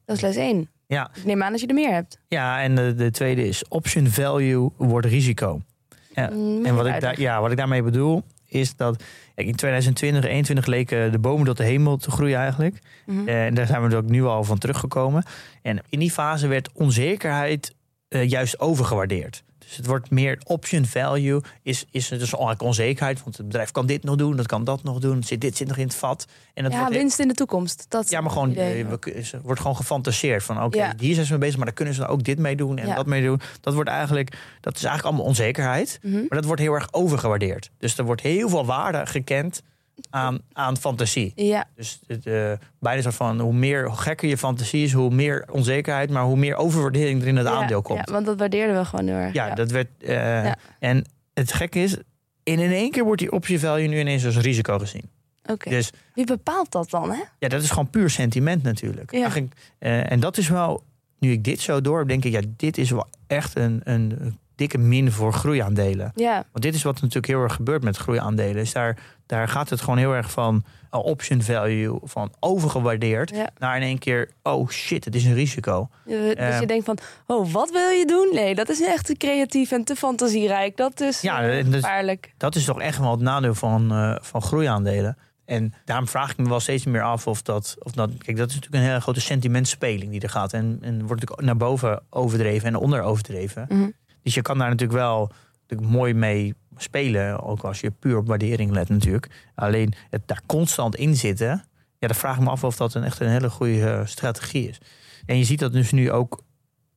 dat 0.04 0.16
is 0.16 0.22
les 0.22 0.36
1. 0.36 0.68
Ja. 0.86 1.10
Ik 1.14 1.24
neem 1.24 1.42
aan 1.42 1.50
dat 1.52 1.60
je 1.60 1.66
er 1.66 1.74
meer 1.74 1.92
hebt. 1.92 2.18
Ja, 2.28 2.60
en 2.62 2.74
de, 2.74 2.94
de 2.94 3.10
tweede 3.10 3.48
is 3.48 3.68
option 3.68 4.06
value 4.06 4.70
wordt 4.76 5.06
risico. 5.06 5.60
Ja, 6.14 6.28
Mm, 6.32 6.64
En 6.64 6.74
wat 6.74 6.86
ik, 6.86 7.00
daar, 7.00 7.20
ja, 7.20 7.40
wat 7.40 7.50
ik 7.50 7.56
daarmee 7.56 7.82
bedoel, 7.82 8.22
is 8.54 8.76
dat 8.76 9.02
in 9.34 9.54
2020, 9.54 10.20
2021 10.20 10.66
leken 10.66 11.12
de 11.12 11.18
bomen 11.18 11.46
tot 11.46 11.56
de 11.56 11.64
hemel 11.64 11.96
te 11.96 12.10
groeien 12.10 12.38
eigenlijk. 12.38 12.78
Mhm. 13.06 13.28
Eh, 13.28 13.46
En 13.46 13.54
daar 13.54 13.66
zijn 13.66 13.82
we 13.82 13.90
er 13.90 13.96
ook 13.96 14.08
nu 14.08 14.24
al 14.24 14.44
van 14.44 14.58
teruggekomen. 14.58 15.24
En 15.62 15.78
in 15.88 15.98
die 15.98 16.10
fase 16.10 16.46
werd 16.46 16.70
onzekerheid 16.72 17.74
eh, 18.08 18.28
juist 18.28 18.60
overgewaardeerd. 18.60 19.44
Dus 19.74 19.82
het 19.82 19.92
wordt 19.92 20.10
meer 20.10 20.40
option 20.44 20.84
value, 20.84 21.40
is, 21.62 21.84
is 21.90 22.08
dus 22.08 22.32
eigenlijk 22.32 22.62
onzekerheid. 22.62 23.22
Want 23.22 23.36
het 23.36 23.46
bedrijf 23.46 23.70
kan 23.70 23.86
dit 23.86 24.04
nog 24.04 24.16
doen, 24.16 24.36
dat 24.36 24.46
kan 24.46 24.64
dat 24.64 24.82
nog 24.82 24.98
doen. 24.98 25.22
Zit, 25.22 25.40
dit 25.40 25.56
zit 25.56 25.68
nog 25.68 25.76
in 25.76 25.86
het 25.86 25.94
vat. 25.94 26.26
En 26.54 26.62
dat 26.62 26.72
ja, 26.72 26.78
wordt, 26.78 26.94
winst 26.94 27.18
in 27.18 27.28
de 27.28 27.34
toekomst. 27.34 27.86
Dat 27.88 28.10
ja, 28.10 28.20
maar 28.20 28.30
gewoon, 28.30 28.50
idee. 28.50 28.84
eh, 28.84 28.90
we 28.90 29.12
er 29.32 29.40
wordt 29.42 29.60
gewoon 29.60 29.76
gefantaseerd 29.76 30.42
van 30.42 30.62
oké, 30.62 30.92
hier 30.98 31.14
zijn 31.14 31.26
ze 31.26 31.32
mee 31.32 31.40
bezig, 31.40 31.56
maar 31.56 31.66
daar 31.66 31.74
kunnen 31.74 31.94
ze 31.94 32.06
ook 32.06 32.24
dit 32.24 32.38
mee 32.38 32.56
doen 32.56 32.78
en 32.78 32.94
dat 32.94 33.06
mee 33.06 33.22
doen. 33.22 33.40
Dat 33.60 33.74
wordt 33.74 33.90
eigenlijk, 33.90 34.30
dat 34.60 34.76
is 34.76 34.84
eigenlijk 34.84 35.04
allemaal 35.04 35.26
onzekerheid. 35.26 35.98
Mhm. 36.02 36.14
Maar 36.14 36.28
dat 36.28 36.44
wordt 36.44 36.60
heel 36.60 36.74
erg 36.74 36.88
overgewaardeerd. 36.90 37.70
Dus 37.78 37.98
er 37.98 38.04
wordt 38.04 38.20
heel 38.20 38.48
veel 38.48 38.66
waarde 38.66 39.06
gekend 39.06 39.62
aan, 40.10 40.38
aan 40.52 40.76
fantasie. 40.76 41.32
Ja, 41.36 41.64
Dus 41.74 42.00
het, 42.06 42.26
eh, 42.26 42.52
bijna 42.80 43.02
soort 43.02 43.14
van 43.14 43.40
hoe 43.40 43.52
meer 43.54 43.86
hoe 43.88 43.96
gekker 43.96 44.28
je 44.28 44.38
fantasie 44.38 44.84
is, 44.84 44.92
hoe 44.92 45.10
meer 45.10 45.44
onzekerheid, 45.50 46.10
maar 46.10 46.22
hoe 46.24 46.36
meer 46.36 46.56
overwaardering 46.56 47.22
er 47.22 47.28
in 47.28 47.36
het 47.36 47.46
ja, 47.46 47.52
aandeel 47.52 47.82
komt. 47.82 48.06
Ja, 48.08 48.12
want 48.12 48.26
dat 48.26 48.38
waardeerden 48.38 48.76
we 48.76 48.84
gewoon 48.84 49.08
erg. 49.08 49.32
Ja, 49.34 49.54
dat 49.54 49.70
werd. 49.70 49.88
eh, 49.98 50.14
Ja. 50.44 50.56
En 50.78 51.04
het 51.34 51.52
gekke 51.52 51.78
is, 51.78 51.96
in 52.42 52.58
in 52.58 52.72
één 52.72 52.90
keer 52.90 53.04
wordt 53.04 53.20
die 53.20 53.32
optie 53.32 53.58
value 53.60 53.86
nu 53.88 53.98
ineens 54.00 54.24
als 54.26 54.36
risico 54.36 54.78
gezien. 54.78 55.10
Oké. 55.50 55.70
Dus 55.70 55.90
Wie 56.14 56.26
bepaalt 56.26 56.70
dat 56.72 56.90
dan, 56.90 57.10
hè? 57.10 57.20
ja, 57.38 57.48
dat 57.48 57.62
is 57.62 57.68
gewoon 57.70 57.90
puur 57.90 58.10
sentiment 58.10 58.62
natuurlijk. 58.62 59.12
Eh, 59.78 60.10
en 60.10 60.20
dat 60.20 60.36
is 60.38 60.48
wel, 60.48 60.82
nu 61.18 61.32
ik 61.32 61.44
dit 61.44 61.60
zo 61.60 61.80
door 61.80 61.98
heb, 61.98 62.08
denk 62.08 62.24
ik, 62.24 62.32
ja, 62.32 62.40
dit 62.56 62.78
is 62.78 62.90
wel 62.90 63.06
echt 63.26 63.56
een, 63.56 63.80
een 63.84 64.38
dikke 64.54 64.78
min 64.78 65.12
voor 65.12 65.32
groeiaandelen. 65.32 66.12
Ja, 66.14 66.34
Want 66.52 66.64
dit 66.64 66.74
is 66.74 66.82
wat 66.82 66.94
natuurlijk 66.94 67.26
heel 67.26 67.42
erg 67.42 67.54
gebeurt 67.54 67.82
met 67.82 67.96
groeiaandelen. 67.96 68.62
Is 68.62 68.72
daar, 68.72 68.98
daar 69.26 69.48
gaat 69.48 69.70
het 69.70 69.80
gewoon 69.80 69.98
heel 69.98 70.12
erg 70.14 70.30
van 70.30 70.64
uh, 70.94 71.04
option 71.04 71.42
value, 71.42 71.98
van 72.02 72.32
overgewaardeerd, 72.40 73.30
ja. 73.30 73.48
naar 73.58 73.76
in 73.76 73.82
één 73.82 73.98
keer, 73.98 74.30
oh 74.42 74.68
shit, 74.68 75.04
het 75.04 75.14
is 75.14 75.24
een 75.24 75.34
risico. 75.34 75.88
Eh, 76.06 76.12
Dus 76.18 76.34
Eh. 76.34 76.60
je 76.60 76.66
denkt 76.66 76.84
van, 76.84 76.98
oh, 77.26 77.52
wat 77.52 77.70
wil 77.70 77.88
je 77.88 78.06
doen? 78.06 78.28
Nee, 78.32 78.54
dat 78.54 78.68
is 78.68 78.82
echt 78.82 79.06
te 79.06 79.14
creatief 79.16 79.70
en 79.72 79.84
te 79.84 79.96
fantasierijk. 79.96 80.76
Dat 80.76 81.00
is 81.00 81.20
Ja, 81.20 81.42
eh, 81.48 81.64
gevaarlijk. 81.70 82.34
Dat 82.36 82.54
is 82.54 82.64
toch 82.64 82.80
echt 82.80 82.98
wel 82.98 83.10
het 83.10 83.20
nadeel 83.20 83.54
van, 83.54 83.92
eh, 83.92 84.16
van 84.20 84.42
groeiaandelen. 84.42 85.16
En 85.44 85.74
daarom 85.84 86.08
vraag 86.08 86.30
ik 86.30 86.36
me 86.38 86.48
wel 86.48 86.60
steeds 86.60 86.84
meer 86.84 87.02
af 87.02 87.26
of 87.26 87.42
dat, 87.42 87.76
of 87.78 87.92
dat. 87.92 88.10
Kijk, 88.18 88.36
dat 88.36 88.48
is 88.48 88.54
natuurlijk 88.54 88.82
een 88.82 88.88
hele 88.88 89.00
grote 89.00 89.20
sentimentspeling 89.20 90.10
die 90.10 90.20
er 90.20 90.28
gaat. 90.30 90.52
En, 90.52 90.78
en 90.80 90.92
wordt 90.98 91.10
natuurlijk 91.20 91.40
naar 91.40 91.56
boven 91.56 92.02
overdreven 92.10 92.68
en 92.68 92.76
onder 92.76 93.02
overdreven. 93.02 93.66
Mhm. 93.68 93.88
Dus 94.24 94.34
je 94.34 94.42
kan 94.42 94.58
daar 94.58 94.68
natuurlijk 94.68 94.98
wel 94.98 95.30
mooi 95.80 96.14
mee 96.14 96.54
spelen. 96.76 97.42
Ook 97.42 97.62
als 97.62 97.80
je 97.80 97.90
puur 97.90 98.16
op 98.16 98.26
waardering 98.26 98.70
let, 98.70 98.88
natuurlijk. 98.88 99.30
Alleen 99.54 99.94
het 100.10 100.22
daar 100.26 100.42
constant 100.46 100.96
in 100.96 101.16
zitten. 101.16 101.64
Ja, 101.98 102.06
dan 102.06 102.16
vraag 102.16 102.36
ik 102.36 102.42
me 102.42 102.50
af 102.50 102.64
of 102.64 102.76
dat 102.76 102.94
een, 102.94 103.04
echt 103.04 103.20
een 103.20 103.28
hele 103.28 103.50
goede 103.50 103.90
eh, 103.90 104.06
strategie 104.06 104.68
is. 104.68 104.80
En 105.26 105.38
je 105.38 105.44
ziet 105.44 105.58
dat 105.58 105.72
dus 105.72 105.92
nu 105.92 106.10
ook 106.10 106.42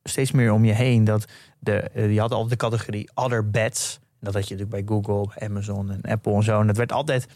steeds 0.02 0.32
meer 0.32 0.52
om 0.52 0.64
je 0.64 0.72
heen. 0.72 1.04
Dat 1.04 1.24
de, 1.58 1.80
eh, 1.80 2.12
je 2.12 2.20
had 2.20 2.32
altijd 2.32 2.50
de 2.50 2.66
categorie 2.66 3.10
other 3.14 3.50
bets. 3.50 3.98
Dat 4.20 4.34
had 4.34 4.48
je 4.48 4.54
natuurlijk 4.56 4.86
bij 4.86 4.96
Google, 4.96 5.46
Amazon 5.46 5.90
en 5.90 6.02
Apple 6.02 6.34
en 6.34 6.42
zo. 6.42 6.60
En 6.60 6.66
dat 6.66 6.76
werd 6.76 6.92
altijd, 6.92 7.26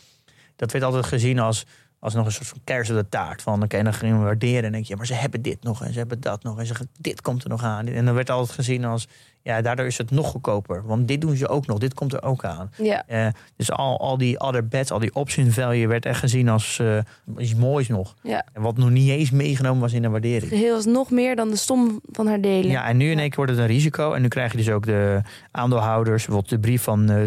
dat 0.57 0.73
werd 0.73 0.85
altijd 0.85 1.07
gezien 1.07 1.39
als, 1.39 1.67
als 2.03 2.15
nog 2.15 2.27
een 2.27 2.33
soort 2.33 2.47
van 2.49 2.59
kers 2.65 2.91
op 2.91 2.97
de 2.97 3.09
taart. 3.09 3.43
Van 3.43 3.63
oké, 3.63 3.83
dan 3.83 3.95
gingen 3.95 4.19
we 4.19 4.25
waarderen. 4.25 4.65
En 4.65 4.73
denk 4.73 4.85
je, 4.85 4.97
maar 4.97 5.07
ze 5.07 5.15
hebben 5.15 5.43
dit 5.43 5.63
nog 5.63 5.85
en 5.85 5.93
ze 5.93 5.99
hebben 5.99 6.21
dat 6.21 6.43
nog. 6.43 6.59
En 6.59 6.67
ze, 6.67 6.75
dit 6.99 7.21
komt 7.21 7.43
er 7.45 7.49
nog 7.49 7.63
aan. 7.65 7.87
En 7.87 8.05
dan 8.05 8.15
werd 8.15 8.31
altijd 8.31 8.51
gezien 8.57 8.85
als, 8.85 9.09
ja, 9.43 9.61
daardoor 9.63 9.87
is 9.87 9.99
het 9.99 10.11
nog 10.11 10.27
goedkoper. 10.31 10.87
Want 10.87 11.09
dit 11.09 11.21
doen 11.21 11.37
ze 11.37 11.49
ook 11.49 11.67
nog, 11.67 11.79
dit 11.79 11.95
komt 11.95 12.13
er 12.13 12.23
ook 12.23 12.45
aan. 12.45 12.71
Ja, 12.77 13.07
Eh, 13.07 13.27
dus 13.57 13.71
al, 13.71 14.01
al 14.01 14.19
die 14.19 14.41
other 14.41 14.69
bets, 14.69 14.91
al 14.91 14.99
die 14.99 15.15
option 15.15 15.51
value 15.51 15.87
werd 15.89 16.07
echt 16.07 16.19
gezien 16.19 16.49
als 16.49 16.79
eh, 16.79 16.99
iets 17.39 17.55
moois 17.55 17.89
nog. 17.89 18.15
ja. 18.23 18.45
En 18.53 18.63
wat 18.63 18.77
nog 18.77 18.91
niet 18.91 19.09
eens 19.11 19.31
meegenomen 19.31 19.81
was 19.81 19.93
in 19.93 20.03
de 20.03 20.09
waardering. 20.09 20.49
Geheel 20.53 20.79
is 20.79 20.85
nog 20.85 21.11
meer 21.11 21.37
dan 21.37 21.51
de 21.51 21.57
som 21.57 22.01
van 22.13 22.27
haar 22.27 22.41
delen. 22.41 22.71
Ja, 22.71 22.87
en 22.87 22.97
nu 22.97 23.11
in 23.11 23.19
één 23.19 23.29
keer 23.29 23.37
wordt 23.37 23.53
het 23.53 23.61
een 23.61 23.67
risico. 23.67 24.13
En 24.13 24.23
nu 24.23 24.29
krijg 24.29 24.51
je 24.51 24.59
dus 24.59 24.71
ook 24.71 24.87
de 24.87 25.21
aandeelhouders, 25.51 26.25
bijvoorbeeld 26.25 26.51
de 26.55 26.59
brief 26.61 26.83
van 26.83 27.11
eh, 27.11 27.25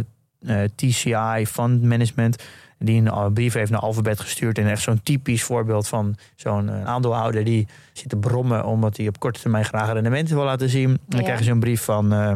eh, 0.63 0.69
TCI 0.75 1.45
Fund 1.47 1.83
Management. 1.83 2.43
Die 2.85 3.01
een 3.11 3.33
brief 3.33 3.53
heeft 3.53 3.71
naar 3.71 3.79
Alphabet 3.79 4.19
gestuurd. 4.19 4.57
En 4.57 4.67
echt 4.67 4.81
zo'n 4.81 5.03
typisch 5.03 5.43
voorbeeld 5.43 5.87
van 5.87 6.15
zo'n 6.35 6.69
eh, 6.69 6.83
aandeelhouder 6.85 7.43
die 7.43 7.67
zit 7.93 8.09
te 8.09 8.17
brommen 8.17 8.65
omdat 8.65 8.97
hij 8.97 9.07
op 9.07 9.19
korte 9.19 9.39
termijn 9.41 9.65
graag 9.65 9.91
rendementen 9.93 10.35
wil 10.35 10.45
laten 10.45 10.69
zien. 10.69 10.89
En 10.89 10.99
dan 11.07 11.19
Ja. 11.19 11.25
krijg 11.25 11.39
je 11.39 11.45
zo'n 11.45 11.59
brief 11.59 11.81
van. 11.83 12.13
eh, 12.13 12.33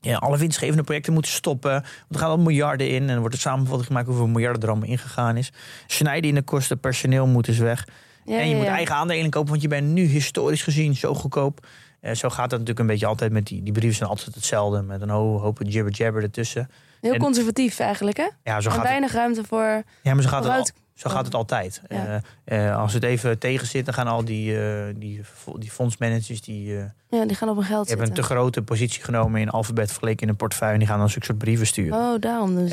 ja, 0.00 0.16
alle 0.16 0.38
winstgevende 0.38 0.82
projecten 0.82 1.12
moeten 1.12 1.32
stoppen. 1.32 1.70
Want 1.70 1.84
er 2.08 2.18
gaan 2.18 2.28
al 2.30 2.38
miljarden 2.38 2.88
in. 2.90 3.02
En 3.02 3.08
er 3.08 3.18
wordt 3.20 3.34
een 3.34 3.40
samenvatting 3.40 3.86
gemaakt 3.86 4.06
hoeveel 4.06 4.26
miljarden 4.26 4.62
er 4.62 4.68
allemaal 4.68 4.88
ingegaan 4.88 5.36
is. 5.36 5.52
Snijden 5.86 6.28
in 6.28 6.34
de 6.34 6.42
kosten, 6.42 6.78
personeel 6.80 7.26
moet 7.26 7.44
dus 7.44 7.58
weg. 7.58 7.86
Ja, 8.24 8.38
en 8.38 8.44
je 8.48 8.50
ja, 8.50 8.56
moet 8.56 8.66
eigen 8.66 8.94
aandelen 8.94 9.30
kopen, 9.30 9.50
want 9.50 9.62
je 9.62 9.68
bent 9.68 9.88
nu 9.88 10.04
historisch 10.04 10.62
gezien 10.62 10.96
zo 10.96 11.14
goedkoop. 11.14 11.66
Eh, 12.00 12.14
zo 12.14 12.28
gaat 12.28 12.50
dat 12.50 12.58
natuurlijk 12.58 12.78
een 12.78 12.86
beetje 12.86 13.06
altijd 13.06 13.32
met 13.32 13.46
die, 13.46 13.62
die 13.62 13.72
brieven 13.72 13.96
zijn 13.96 14.08
altijd 14.10 14.34
hetzelfde. 14.34 14.82
Met 14.82 15.00
een 15.00 15.10
ho- 15.10 15.38
hoop 15.38 15.58
jibber 15.62 15.92
jabber 15.92 16.22
ertussen. 16.22 16.70
Heel 17.00 17.12
en- 17.12 17.18
conservatief 17.20 17.78
eigenlijk, 17.78 18.16
hè? 18.16 18.28
Ja, 18.42 18.60
zo 18.60 18.68
En 18.68 18.74
gaat 18.74 18.74
het, 18.74 18.82
weinig 18.82 19.12
ruimte 19.12 19.44
voor 19.44 19.82
ja 20.02 20.14
maar 20.14 20.22
zo 20.22 20.28
gaat 20.28 20.44
het, 20.44 20.52
al, 20.52 20.66
zo 20.94 21.10
gaat 21.10 21.24
het 21.24 21.34
altijd. 21.34 21.82
Ja. 21.88 22.22
Eh, 22.44 22.68
eh, 22.68 22.76
als 22.76 22.92
het 22.92 23.02
even 23.02 23.38
tegen 23.38 23.66
zit, 23.66 23.84
dan 23.84 23.94
gaan 23.94 24.06
al 24.06 24.24
die, 24.24 24.60
eh, 24.60 24.84
die, 24.96 25.20
die 25.58 25.70
fondsmanagers... 25.70 26.40
die, 26.40 26.74
Ja, 27.08 27.24
die 27.26 27.34
gaan 27.36 27.48
op 27.48 27.56
hun 27.56 27.64
geld 27.64 27.86
die 27.86 27.96
hebben 27.96 28.16
een 28.16 28.22
te 28.22 28.28
grote 28.28 28.62
positie 28.62 29.02
genomen 29.04 29.40
in 29.40 29.48
alfabet 29.50 29.90
vergeleken 29.90 30.22
in 30.22 30.28
een 30.28 30.36
portefeuille. 30.36 30.72
En 30.74 30.80
die 30.80 30.88
gaan 30.88 30.98
dan 30.98 31.08
zulke 31.10 31.26
soort 31.26 31.38
brieven 31.38 31.66
sturen. 31.66 31.98
Oh, 31.98 32.20
daarom 32.20 32.54
dus. 32.54 32.70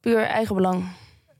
Puur 0.00 0.22
eigenbelang. 0.22 0.84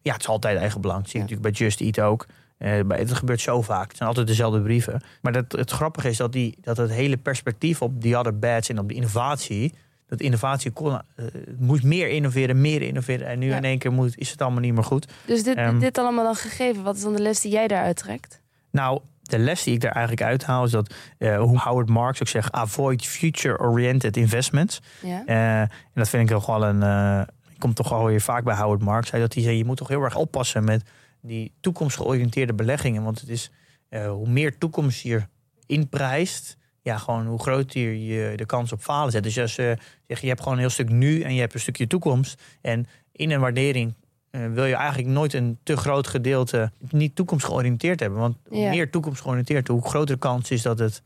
Ja, 0.03 0.13
het 0.13 0.21
is 0.23 0.29
altijd 0.29 0.59
eigen 0.59 0.81
belang. 0.81 1.01
Dat 1.01 1.11
zie 1.11 1.21
je 1.21 1.27
Ja. 1.27 1.31
natuurlijk 1.35 1.59
bij 1.59 1.67
Just 1.67 1.81
Eat 1.81 2.01
ook. 2.07 2.27
Bij- 2.59 2.99
het 2.99 3.13
gebeurt 3.13 3.41
zo 3.41 3.63
vaak. 3.63 3.89
Het 3.89 3.97
zijn 3.97 4.09
altijd 4.09 4.27
dezelfde 4.27 4.61
brieven. 4.63 5.01
Maar 5.23 5.33
dat, 5.33 5.53
het 5.53 5.71
grappige 5.71 6.09
is 6.09 6.17
dat, 6.17 6.33
die, 6.33 6.59
dat 6.61 6.77
het 6.77 6.91
hele 6.91 7.17
perspectief 7.17 7.83
op 7.83 8.03
die 8.03 8.19
other 8.19 8.39
bets 8.39 8.69
en 8.69 8.79
op 8.79 8.89
de 8.89 8.95
innovatie... 8.95 9.75
dat 10.09 10.21
innovatie 10.21 10.71
kon, 10.71 10.93
eh, 10.93 11.01
het 11.17 11.61
moest 11.61 11.83
meer 11.83 12.09
innoveren, 12.09 12.61
meer 12.61 12.83
innoveren. 12.83 13.27
En 13.27 13.39
nu 13.39 13.49
Ja. 13.49 13.57
in 13.57 13.65
één 13.65 13.79
keer 13.79 13.93
moet, 13.93 14.19
is 14.19 14.31
het 14.31 14.43
allemaal 14.43 14.61
niet 14.61 14.75
meer 14.75 14.85
goed. 14.85 15.13
Dus 15.27 15.43
dit, 15.43 15.57
Ehm. 15.57 15.79
dit 15.79 15.99
allemaal 15.99 16.25
dan 16.25 16.35
gegeven, 16.35 16.83
wat 16.83 16.97
is 16.97 17.03
dan 17.03 17.13
de 17.17 17.23
les 17.23 17.41
die 17.41 17.53
jij 17.53 17.69
daaruit 17.69 17.97
trekt? 17.97 18.41
Nou, 18.71 19.01
de 19.23 19.39
les 19.39 19.63
die 19.63 19.75
ik 19.75 19.81
daar 19.81 19.93
eigenlijk 19.93 20.27
uithaal 20.27 20.65
is 20.65 20.71
dat, 20.71 20.95
eh, 21.19 21.39
hoe 21.41 21.59
Howard 21.59 21.89
Marks 21.89 22.21
ook 22.21 22.29
zegt, 22.29 22.53
avoid 22.53 23.07
future-oriented 23.07 24.17
investments. 24.17 24.81
Ja. 25.03 25.23
Eh, 25.27 25.61
en 25.61 25.71
dat 25.95 26.09
vind 26.09 26.23
ik 26.23 26.37
toch 26.37 26.47
wel 26.47 26.65
een, 26.65 26.83
eh 26.83 27.21
komt 27.59 27.77
toch 27.77 27.93
alweer 27.93 28.21
vaak 28.21 28.45
bij 28.45 28.57
Howard 28.57 28.83
Marks, 28.83 29.09
zei 29.09 29.23
dat 29.23 29.35
hij 29.35 29.43
zei, 29.43 29.57
je 29.57 29.65
moet 29.65 29.77
toch 29.77 29.89
heel 29.89 30.03
erg 30.03 30.17
oppassen 30.17 30.65
met 30.65 30.83
die 31.23 31.53
toekomstgeoriënteerde 31.61 32.53
beleggingen. 32.55 33.03
Want 33.03 33.21
het 33.21 33.29
is, 33.29 33.51
hoe 33.91 34.29
meer 34.29 34.59
toekomst 34.59 35.03
je 35.03 35.23
inprijst, 35.67 36.57
ja, 36.89 36.99
gewoon 36.99 37.27
hoe 37.27 37.39
groter 37.39 37.95
je 37.95 38.33
de 38.37 38.47
kans 38.47 38.73
op 38.73 38.81
falen 38.81 39.13
zet. 39.13 39.23
Dus 39.23 39.39
als 39.39 39.57
je 39.57 39.77
zegt, 40.07 40.21
je 40.21 40.29
hebt 40.29 40.41
gewoon 40.41 40.55
een 40.55 40.61
heel 40.61 40.71
stuk 40.71 40.89
nu 40.89 41.21
en 41.21 41.35
je 41.35 41.41
hebt 41.41 41.55
een 41.55 41.61
stukje 41.61 41.87
toekomst. 41.87 42.43
En 42.61 42.87
in 43.13 43.31
een 43.31 43.41
waardering 43.41 43.95
eh, 44.31 44.41
wil 44.53 44.65
je 44.65 44.75
eigenlijk 44.75 45.09
nooit 45.09 45.33
een 45.35 45.59
te 45.63 45.77
groot 45.77 46.07
gedeelte 46.07 46.71
niet 46.91 47.15
toekomstgeoriënteerd 47.15 48.01
hebben. 48.01 48.19
Want 48.19 48.37
hoe 48.49 48.59
Ja. 48.59 48.71
meer 48.71 48.91
toekomstgeoriënteerd, 48.91 49.69
hoe 49.69 49.83
grotere 49.83 50.19
kans 50.19 50.51
is 50.51 50.63
dat, 50.63 50.79
het, 50.79 51.03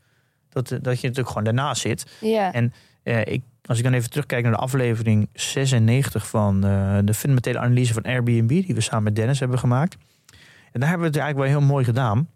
dat, 0.49 0.67
dat 0.67 0.81
je 0.81 1.07
natuurlijk 1.07 1.27
gewoon 1.27 1.43
daarnaast 1.43 1.81
zit. 1.81 2.05
Ja. 2.21 2.53
En 2.53 2.73
eh, 3.03 3.25
ik, 3.25 3.41
als 3.65 3.77
ik 3.77 3.83
dan 3.83 3.93
even 3.93 4.09
terugkijk 4.09 4.43
naar 4.43 4.51
de 4.51 4.57
aflevering 4.57 5.29
96 5.33 6.27
van 6.27 6.65
eh, 6.65 6.97
de 7.03 7.13
fundamentele 7.13 7.59
analyse 7.59 7.93
van 7.93 8.03
Airbnb, 8.03 8.47
die 8.47 8.75
we 8.75 8.81
samen 8.81 9.03
met 9.03 9.15
Dennis 9.15 9.39
hebben 9.39 9.59
gemaakt. 9.59 9.97
En 10.71 10.79
daar 10.79 10.89
hebben 10.89 11.07
we 11.07 11.13
het 11.13 11.23
eigenlijk 11.23 11.51
wel 11.51 11.59
heel 11.59 11.69
mooi 11.73 11.85
gedaan. 11.85 12.27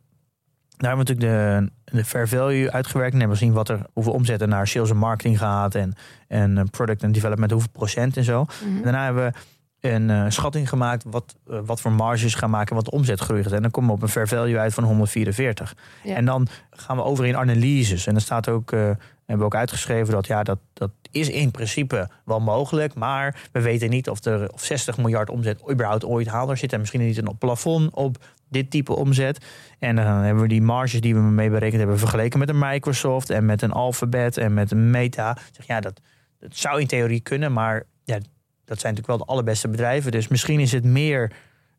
Daar 0.77 0.89
hebben 0.89 1.05
we 1.05 1.13
natuurlijk 1.13 1.71
de, 1.85 1.97
de 1.97 2.05
fair 2.05 2.27
value 2.27 2.71
uitgewerkt 2.71 3.13
en 3.13 3.19
hebben 3.19 3.37
we 3.37 3.43
gezien 3.43 3.55
wat 3.55 3.69
er, 3.69 3.79
hoeveel 3.93 4.13
omzet 4.13 4.41
er 4.41 4.47
naar 4.47 4.67
sales 4.67 4.89
en 4.89 4.97
marketing 4.97 5.37
gaat 5.37 5.75
en, 5.75 5.93
en 6.27 6.57
eh, 6.57 6.63
product 6.71 7.03
en 7.03 7.11
development, 7.11 7.51
hoeveel 7.51 7.69
procent 7.71 8.17
en 8.17 8.23
zo. 8.23 8.43
Mhm. 8.43 8.77
En 8.77 8.83
daarna 8.83 9.03
hebben 9.03 9.25
we 9.25 9.39
een 9.81 10.09
eh, 10.09 10.25
schatting 10.27 10.69
gemaakt 10.69 11.03
wat, 11.07 11.35
eh, 11.49 11.59
wat 11.65 11.81
voor 11.81 11.91
marges 11.91 12.35
gaan 12.35 12.49
maken, 12.49 12.75
wat 12.75 12.85
de 12.85 12.91
omzetgroei 12.91 13.43
gaat. 13.43 13.51
En 13.51 13.61
dan 13.61 13.71
komen 13.71 13.89
we 13.89 13.95
op 13.95 14.01
een 14.01 14.09
fair 14.09 14.27
value 14.27 14.59
uit 14.59 14.73
van 14.73 14.83
144. 14.83 15.75
Ja. 16.03 16.15
En 16.15 16.25
dan 16.25 16.47
gaan 16.71 16.95
we 16.95 17.03
over 17.03 17.25
in 17.25 17.37
analyses. 17.37 18.07
En 18.07 18.13
dan 18.13 18.21
staat 18.21 18.49
ook, 18.49 18.71
eh, 18.71 18.79
hebben 18.79 18.97
we 19.25 19.43
ook 19.43 19.55
uitgeschreven 19.55 20.13
dat 20.13 20.27
ja, 20.27 20.43
dat, 20.43 20.59
dat 20.73 20.91
is 21.11 21.29
in 21.29 21.51
principe 21.51 22.09
wel 22.25 22.39
mogelijk. 22.39 22.93
Maar 22.93 23.49
we 23.51 23.61
weten 23.61 23.89
niet 23.89 24.09
of 24.09 24.25
er 24.25 24.51
of 24.53 24.63
60 24.63 24.97
miljard 24.97 25.29
omzet 25.29 25.61
überhaupt 25.71 26.05
ooit 26.05 26.27
haalbaar 26.27 26.57
zit. 26.57 26.73
En 26.73 26.79
misschien 26.79 27.05
niet 27.05 27.17
een 27.17 27.37
plafond 27.37 27.93
op 27.93 28.17
dit 28.49 28.71
type 28.71 28.95
omzet. 28.95 29.45
En 29.79 29.95
dan 29.95 30.05
hebben 30.05 30.43
we 30.43 30.49
die 30.49 30.61
marges 30.61 31.01
die 31.01 31.15
we 31.15 31.21
mee 31.21 31.49
berekend 31.49 31.79
hebben 31.79 31.99
vergeleken 31.99 32.39
met 32.39 32.49
een 32.49 32.59
Microsoft 32.59 33.29
en 33.29 33.45
met 33.45 33.61
een 33.61 33.71
Alphabet 33.71 34.37
en 34.37 34.53
met 34.53 34.71
een 34.71 34.89
Meta. 34.89 35.37
Zeg, 35.51 35.67
ja, 35.67 35.79
dat, 35.79 36.01
dat 36.39 36.55
zou 36.55 36.81
in 36.81 36.87
theorie 36.87 37.21
kunnen, 37.21 37.53
maar 37.53 37.83
ja, 38.03 38.19
dat 38.65 38.79
zijn 38.79 38.93
natuurlijk 38.93 39.07
wel 39.07 39.17
de 39.17 39.33
allerbeste 39.33 39.67
bedrijven. 39.67 40.11
Dus 40.11 40.27
misschien 40.27 40.59
is 40.59 40.71
het 40.71 40.83
meer, 40.83 41.31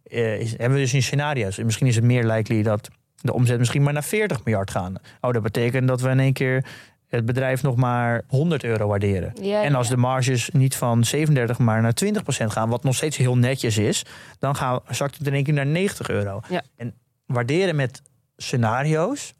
eh, 0.02 0.40
is, 0.40 0.50
hebben 0.50 0.72
we 0.72 0.82
dus 0.82 0.94
in 0.94 1.02
scenario's. 1.02 1.58
Misschien 1.58 1.86
is 1.86 1.94
het 1.94 2.04
meer 2.04 2.24
likely 2.24 2.62
dat 2.62 2.88
de 3.20 3.32
omzet 3.32 3.58
misschien 3.58 3.82
maar 3.82 3.92
naar 3.92 4.04
40 4.04 4.44
miljard 4.44 4.70
gaan. 4.70 4.94
Oh, 5.20 5.32
dat 5.32 5.42
betekent 5.42 5.88
dat 5.88 6.00
we 6.00 6.08
in 6.08 6.20
één 6.20 6.32
keer 6.32 6.64
het 7.08 7.26
bedrijf 7.26 7.62
nog 7.62 7.76
maar 7.76 8.22
100 8.26 8.64
euro 8.64 8.88
waarderen. 8.88 9.32
Ja, 9.42 9.62
En 9.62 9.74
als 9.74 9.88
ja. 9.88 9.94
de 9.94 10.00
marges 10.00 10.50
niet 10.50 10.76
van 10.76 11.04
37 11.04 11.58
maar 11.58 11.82
naar 11.82 11.96
20% 12.04 12.08
gaan, 12.28 12.68
wat 12.68 12.84
nog 12.84 12.94
steeds 12.94 13.16
heel 13.16 13.36
netjes 13.36 13.78
is, 13.78 14.04
dan 14.38 14.56
gaan, 14.56 14.80
zakt 14.88 15.18
het 15.18 15.26
in 15.26 15.34
één 15.34 15.44
keer 15.44 15.54
naar 15.54 15.66
90 15.66 16.08
euro. 16.08 16.40
Ja. 16.48 16.62
En 16.76 16.94
waarderen 17.26 17.76
met 17.76 18.02
scenario's, 18.36 19.34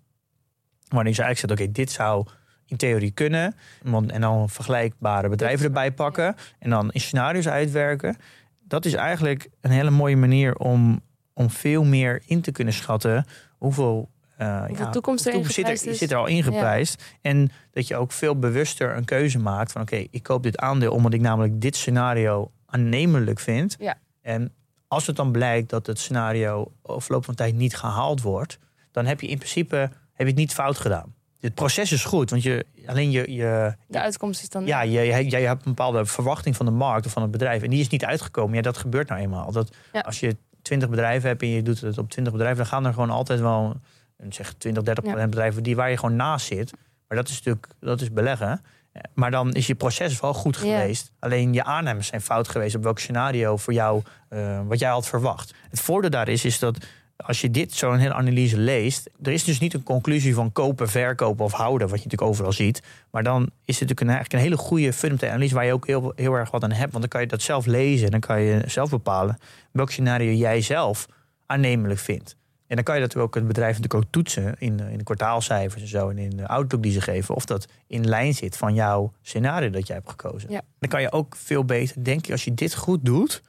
waarin 0.89 1.12
je 1.12 1.23
eigenlijk 1.23 1.39
zegt, 1.39 1.61
oké, 1.61 1.73
dit 1.73 1.91
zou 1.91 2.27
in 2.66 2.77
theorie 2.77 3.11
kunnen, 3.11 3.55
want, 3.83 4.11
en 4.11 4.21
dan 4.21 4.49
vergelijkbare 4.49 5.29
bedrijven 5.29 5.64
erbij 5.64 5.93
pakken 5.93 6.35
en 6.59 6.71
dan 6.71 6.91
in 6.93 7.01
scenario's 7.01 7.49
uitwerken. 7.49 8.16
Dat 8.61 8.85
is 8.85 8.95
eigenlijk 8.95 9.49
een 9.61 9.71
hele 9.71 9.91
mooie 9.91 10.16
manier 10.16 10.57
om, 10.57 11.01
om 11.33 11.51
veel 11.51 11.85
meer 11.85 12.23
in 12.27 12.41
te 12.41 12.53
kunnen 12.53 12.75
schatten 12.75 13.27
hoeveel, 13.59 14.11
eh, 14.39 14.66
Hoeveel 14.66 14.91
toekomst 14.91 15.22
zit, 15.22 15.66
er, 15.66 15.72
is. 15.72 15.99
zit 15.99 16.11
er 16.11 16.16
al 16.16 16.26
ingeprijsd. 16.26 17.03
En 17.20 17.51
dat 17.70 17.89
je 17.89 17.97
ook 17.97 18.12
veel 18.12 18.39
bewuster 18.39 18.97
een 18.97 19.05
keuze 19.05 19.39
maakt 19.39 19.72
van 19.72 19.80
oké, 19.80 20.07
ik 20.11 20.22
koop 20.22 20.43
dit 20.43 20.59
aandeel 20.59 20.93
omdat 20.93 21.12
ik 21.12 21.20
namelijk 21.20 21.61
dit 21.61 21.76
scenario 21.76 22.51
aannemelijk 22.66 23.41
vind. 23.41 23.76
Ja. 23.78 23.99
En 24.22 24.53
als 24.89 25.07
het 25.07 25.16
dan 25.16 25.32
blijkt 25.32 25.70
dat 25.70 25.86
het 25.86 25.99
scenario 25.99 26.72
overloop 26.82 27.24
van 27.24 27.34
tijd 27.34 27.55
niet 27.55 27.76
gehaald 27.76 28.22
wordt, 28.22 28.59
dan 28.93 29.07
heb 29.07 29.20
je 29.20 29.28
in 29.28 29.39
principe 29.39 29.76
heb 29.76 30.26
je 30.26 30.32
het 30.32 30.36
niet 30.36 30.55
fout 30.55 30.78
gedaan. 30.78 31.14
Het 31.41 31.55
proces 31.55 31.93
is 31.93 32.05
goed, 32.05 32.30
want 32.30 32.43
je, 32.43 32.66
alleen 32.86 33.11
je, 33.11 33.32
je, 33.32 33.74
De 33.86 34.01
uitkomst 34.01 34.43
is 34.43 34.49
dan... 34.49 34.66
ja, 34.66 34.80
je, 34.80 34.99
hebt 34.99 35.66
een 35.66 35.74
bepaalde 35.74 36.07
verwachting 36.07 36.57
van 36.57 36.66
de 36.66 36.72
markt 36.72 37.07
of 37.07 37.12
van 37.12 37.22
het 37.22 37.30
bedrijf. 37.30 37.62
En 37.62 37.70
die 37.70 37.80
is 37.80 37.89
niet 37.89 38.05
uitgekomen. 38.05 38.57
Ja, 38.57 38.62
dat 38.62 38.76
gebeurt 38.76 39.09
nou 39.09 39.20
eenmaal. 39.20 39.53
Dat, 39.53 39.76
Ja. 39.93 40.01
Als 40.01 40.20
je 40.20 40.36
20 40.62 40.89
bedrijven 40.89 41.28
hebt 41.28 41.43
en 41.43 41.49
je 41.49 41.62
doet 41.62 41.80
het 41.80 41.99
op 41.99 42.11
20 42.11 42.32
bedrijven, 42.32 42.59
dan 42.59 42.72
gaan 42.72 42.86
er 42.86 42.93
gewoon 42.93 43.11
altijd 43.11 43.41
wel 43.41 43.80
een, 44.19 44.33
zeg 44.33 44.53
20, 44.53 44.83
30 44.83 45.05
Ja. 45.05 45.25
bedrijven 45.27 45.62
die 45.62 45.77
waar 45.77 45.91
je 45.91 45.97
gewoon 45.97 46.16
naast 46.16 46.47
zit. 46.47 46.73
Maar 47.09 47.19
dat 47.19 47.29
is 47.29 47.35
natuurlijk 47.37 47.66
dat 47.81 48.01
is 48.01 48.12
beleggen. 48.12 48.62
Eh, 48.93 49.03
Maar 49.14 49.31
dan 49.31 49.53
is 49.53 49.66
je 49.66 49.75
proces 49.75 50.21
wel 50.21 50.35
goed 50.35 50.57
geweest. 50.57 51.12
Alleen 51.19 51.53
je 51.53 51.64
aannames 51.64 52.07
zijn 52.07 52.21
fout 52.21 52.49
geweest 52.49 52.75
op 52.77 52.83
welk 52.83 52.99
scenario 52.99 53.57
voor 53.57 53.73
jou, 53.73 54.03
eh, 54.29 54.61
wat 54.66 54.79
jij 54.79 54.89
had 54.91 55.07
verwacht. 55.09 55.55
Het 55.71 55.81
voordeel 55.81 56.11
daar 56.11 56.29
is, 56.29 56.45
is 56.45 56.59
dat 56.59 56.87
als 57.16 57.41
je 57.41 57.51
dit 57.51 57.73
zo'n 57.73 57.97
hele 57.99 58.14
analyse 58.14 58.59
leest, 58.59 59.11
er 59.23 59.33
is 59.33 59.45
dus 59.45 59.59
niet 59.61 59.75
een 59.75 59.83
conclusie 59.83 60.35
van 60.35 60.53
kopen, 60.53 60.89
verkopen 60.89 61.45
of 61.45 61.53
houden, 61.53 61.89
wat 61.89 61.99
je 61.99 62.05
natuurlijk 62.05 62.31
overal 62.31 62.53
ziet. 62.53 62.83
Maar 63.11 63.23
dan 63.23 63.43
is 63.43 63.49
het 63.51 63.66
natuurlijk 63.89 64.01
een, 64.01 64.09
eigenlijk 64.09 64.33
een 64.33 64.51
hele 64.51 64.57
goede 64.57 64.93
fundamentele 64.93 65.31
analyse 65.33 65.55
waar 65.55 65.64
je 65.64 65.73
ook 65.73 65.87
heel, 65.87 66.12
heel 66.16 66.35
erg 66.35 66.51
wat 66.51 66.62
aan 66.62 66.71
hebt. 66.73 66.91
Want 66.91 67.01
dan 67.01 67.09
kan 67.09 67.21
je 67.21 67.27
dat 67.27 67.43
zelf 67.43 67.66
lezen 67.66 68.05
en 68.05 68.11
dan 68.11 68.21
kan 68.21 68.41
je 68.41 68.62
zelf 68.66 68.91
bepalen 68.91 69.39
welk 69.73 69.91
scenario 69.91 70.33
jij 70.33 70.61
zelf 70.61 71.07
aannemelijk 71.47 72.01
vindt. 72.01 72.37
En 72.69 72.75
dan 72.77 72.85
kan 72.85 72.95
je 72.95 73.01
natuurlijk 73.01 73.29
ook 73.29 73.35
het 73.35 73.47
bedrijf 73.47 73.77
natuurlijk 73.77 74.05
ook 74.05 74.11
toetsen 74.12 74.55
in, 74.59 74.81
eh, 74.81 74.91
in 74.93 74.99
de 74.99 75.05
kwartaalcijfers 75.05 75.83
en 75.83 75.89
zo 75.89 76.09
en 76.09 76.19
in 76.19 76.31
de 76.37 76.49
outlook 76.49 76.83
die 76.83 76.93
ze 76.93 77.01
geven. 77.01 77.35
Of 77.35 77.45
dat 77.45 77.69
in 77.87 78.09
lijn 78.09 78.35
zit 78.35 78.57
van 78.57 78.75
jouw 78.75 79.12
scenario 79.23 79.71
dat 79.71 79.87
jij 79.87 79.97
hebt 79.97 80.11
gekozen. 80.11 80.51
Ja. 80.51 80.61
Dan 80.79 80.89
kan 80.91 81.01
je 81.01 81.12
ook 81.12 81.37
veel 81.37 81.64
beter, 81.64 82.05
denk 82.05 82.27
je, 82.27 82.33
als 82.33 82.45
je 82.45 82.55
dit 82.55 82.75
goed 82.75 83.05
doet, 83.05 83.43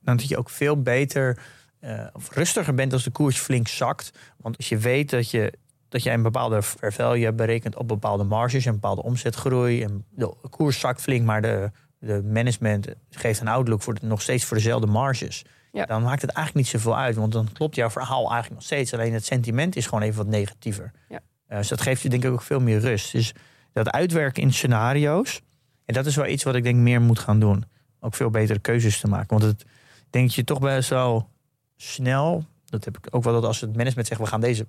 dan 0.00 0.16
dat 0.16 0.28
je 0.28 0.36
ook 0.36 0.50
veel 0.50 0.82
beter 0.82 1.38
eh, 1.80 2.06
of 2.12 2.34
rustiger 2.34 2.74
bent 2.74 2.92
als 2.92 3.04
de 3.04 3.10
koers 3.10 3.38
flink 3.38 3.68
zakt. 3.68 4.12
Want 4.36 4.56
als 4.56 4.68
je 4.68 4.78
weet 4.78 5.10
dat 5.10 5.30
je, 5.30 5.52
dat 5.88 6.02
jij 6.02 6.14
een 6.14 6.22
bepaalde 6.22 6.62
fair 6.62 6.92
value 6.92 7.24
hebt 7.24 7.36
berekend 7.36 7.76
op 7.76 7.88
bepaalde 7.88 8.24
marges 8.24 8.66
en 8.66 8.72
bepaalde 8.72 9.02
omzetgroei. 9.02 9.82
En 9.82 10.04
de 10.10 10.34
koers 10.50 10.80
zakt 10.80 11.00
flink, 11.00 11.24
maar 11.24 11.42
de, 11.42 11.70
de 11.98 12.22
management 12.22 12.88
geeft 13.10 13.40
een 13.40 13.48
outlook 13.48 13.82
voor 13.82 13.94
de- 13.94 14.06
nog 14.06 14.22
steeds 14.22 14.44
voor 14.44 14.56
dezelfde 14.56 14.86
marges. 14.86 15.44
Ja. 15.76 15.84
Dan 15.84 16.02
maakt 16.02 16.22
het 16.22 16.30
eigenlijk 16.30 16.66
niet 16.66 16.82
zoveel 16.82 16.96
uit, 16.96 17.16
want 17.16 17.32
dan 17.32 17.52
klopt 17.52 17.74
jouw 17.74 17.90
verhaal 17.90 18.30
eigenlijk 18.30 18.54
nog 18.54 18.62
steeds. 18.62 18.94
Alleen 18.94 19.12
het 19.12 19.24
sentiment 19.24 19.76
is 19.76 19.84
gewoon 19.86 20.02
even 20.02 20.16
wat 20.16 20.26
negatiever. 20.26 20.92
Ja. 21.08 21.20
Eh, 21.46 21.58
dus 21.58 21.68
dat 21.68 21.80
geeft 21.80 22.02
je 22.02 22.08
denk 22.08 22.24
ik 22.24 22.32
ook 22.32 22.42
veel 22.42 22.60
meer 22.60 22.78
rust. 22.78 23.12
Dus 23.12 23.34
dat 23.72 23.90
uitwerken 23.90 24.42
in 24.42 24.52
scenario's, 24.52 25.42
en 25.84 25.94
dat 25.94 26.06
is 26.06 26.16
wel 26.16 26.26
iets 26.26 26.42
wat 26.42 26.54
ik 26.54 26.62
denk 26.62 26.76
meer 26.76 27.00
moet 27.00 27.18
gaan 27.18 27.40
doen. 27.40 27.64
Ook 28.00 28.14
veel 28.14 28.30
betere 28.30 28.58
keuzes 28.58 29.00
te 29.00 29.08
maken. 29.08 29.38
Want 29.38 29.42
het 29.42 29.64
denk 30.10 30.30
je 30.30 30.44
toch 30.44 30.58
best 30.58 30.88
wel 30.88 31.28
snel, 31.76 32.44
dat 32.64 32.84
heb 32.84 32.98
ik 32.98 33.06
ook 33.10 33.24
wel 33.24 33.32
dat 33.32 33.44
als 33.44 33.60
het 33.60 33.76
management 33.76 34.06
zegt, 34.06 34.20
we 34.20 34.26
gaan 34.26 34.40
deze 34.40 34.66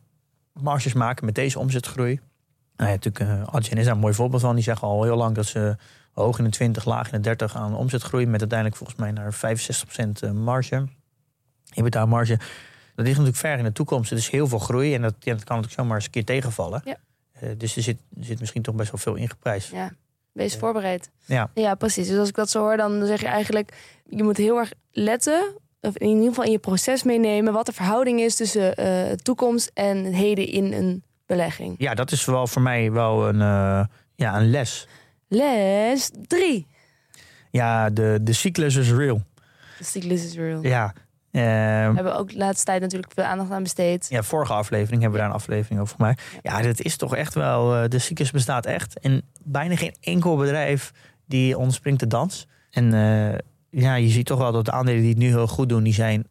marges 0.54 0.94
maken 0.94 1.26
met 1.26 1.36
deze 1.36 1.60
omzetgroei. 1.60 2.20
Nou 2.76 2.90
ja, 2.90 2.96
natuurlijk, 2.96 3.20
uh, 3.20 3.54
Adyen 3.54 3.78
is 3.78 3.86
daar 3.86 3.94
een 3.94 4.00
mooi 4.00 4.14
voorbeeld 4.14 4.42
van. 4.42 4.56
Die 4.56 4.64
zeggen 4.64 4.88
al 4.88 5.04
heel 5.04 5.18
lang 5.18 5.36
dat 5.36 5.46
ze 5.46 5.76
hoog 6.12 6.38
in 6.38 6.44
de 6.44 6.50
20, 6.50 6.86
laag 6.86 7.06
in 7.06 7.12
de 7.12 7.20
30 7.20 7.56
aan 7.56 7.76
omzetgroei. 7.76 8.26
Met 8.26 8.40
uiteindelijk 8.40 8.78
volgens 8.78 9.00
mij 9.00 9.12
naar 9.12 9.34
65% 9.34 10.22
eh, 10.22 10.32
marge. 10.32 10.88
EBITDA 11.74 12.06
marge. 12.06 12.38
Dat 12.96 13.06
ligt 13.06 13.18
natuurlijk 13.18 13.38
ver 13.38 13.58
in 13.58 13.64
de 13.64 13.72
toekomst. 13.72 14.12
Er 14.12 14.18
is 14.18 14.30
heel 14.30 14.48
veel 14.48 14.60
groei 14.60 14.94
en 14.94 15.02
dat, 15.02 15.14
ja, 15.20 15.34
dat 15.34 15.44
kan 15.44 15.56
natuurlijk 15.56 15.82
zomaar 15.82 15.96
eens 15.96 16.06
een 16.06 16.12
keer 16.12 16.26
tegenvallen. 16.26 16.82
Ja. 16.86 16.98
Eh, 17.32 17.50
dus 17.58 17.76
er 17.76 17.82
zit, 17.82 17.98
er 18.18 18.26
zit 18.26 18.40
misschien 18.40 18.62
toch 18.62 18.76
best 18.76 18.92
wel 18.92 19.00
veel 19.00 19.16
ingeprijsd. 19.16 19.72
Ja, 19.72 19.92
wees 20.32 20.56
voorbereid. 20.56 21.10
Ja. 21.26 21.50
Ja, 21.54 21.76
precies. 21.76 22.08
Dus 22.08 22.18
als 22.18 22.30
ik 22.30 22.36
dat 22.36 22.50
zo 22.50 22.60
hoor, 22.60 22.78
dan 22.78 23.06
zeg 23.06 23.22
je 23.22 23.28
eigenlijk... 23.28 23.74
je 24.06 24.24
moet 24.24 24.38
heel 24.38 24.58
erg 24.58 24.72
letten, 24.92 25.56
of 25.82 25.98
in 25.98 26.08
ieder 26.08 26.28
geval 26.28 26.44
in 26.44 26.52
je 26.52 26.60
proces 26.60 27.04
meenemen... 27.04 27.54
wat 27.54 27.66
de 27.66 27.74
verhouding 27.74 28.20
is 28.20 28.36
tussen 28.36 28.76
eh, 28.76 29.12
toekomst 29.12 29.72
en 29.74 30.06
heden 30.06 30.48
in 30.48 30.74
een 30.74 31.04
belegging. 31.26 31.76
Ja, 31.78 31.94
dat 31.94 32.12
is 32.12 32.26
wel 32.26 32.48
voor 32.48 32.62
mij 32.62 32.92
wel 32.92 33.28
een, 33.28 33.42
eh, 33.42 33.86
ja, 34.16 34.38
een 34.38 34.50
les. 34.50 34.88
Les 35.28 36.12
3. 36.28 36.68
Ja, 37.52 37.90
de, 37.90 38.20
de 38.22 38.34
cyclus 38.34 38.76
is 38.76 38.92
real. 38.92 39.22
De 39.78 39.84
cyclus 39.84 40.26
is 40.26 40.36
real. 40.36 40.64
Ja. 40.64 40.94
Eh, 41.32 41.42
We 41.42 41.96
hebben 41.96 42.18
ook 42.18 42.32
de 42.32 42.38
laatste 42.38 42.66
tijd 42.66 42.82
natuurlijk 42.82 43.12
veel 43.14 43.24
aandacht 43.24 43.52
aan 43.52 43.64
besteed. 43.64 44.08
ja, 44.10 44.24
vorige 44.24 44.54
aflevering 44.54 45.02
hebben 45.02 45.12
we 45.12 45.26
daar 45.26 45.36
een 45.36 45.42
aflevering 45.42 45.82
over 45.82 45.96
gemaakt. 45.96 46.22
Ja, 46.42 46.62
dat 46.62 46.82
is 46.82 46.98
toch 46.98 47.16
echt 47.16 47.34
wel. 47.34 47.76
eh, 47.76 47.90
de 47.90 48.00
cyclus 48.00 48.32
bestaat 48.32 48.66
echt. 48.66 49.00
En 49.00 49.22
bijna 49.44 49.76
geen 49.76 49.96
enkel 50.02 50.36
bedrijf 50.36 50.92
die 51.26 51.58
ontspringt 51.58 52.00
de 52.00 52.08
dans. 52.08 52.48
En 52.70 52.94
eh, 52.94 53.38
ja, 53.70 53.96
je 53.96 54.08
ziet 54.10 54.26
toch 54.26 54.38
wel 54.38 54.52
dat 54.52 54.66
de 54.66 54.72
aandelen 54.72 55.02
die 55.02 55.10
het 55.10 55.18
nu 55.18 55.28
heel 55.28 55.48
goed 55.48 55.70
doen, 55.70 55.84
die 55.84 55.94
zijn 55.94 56.28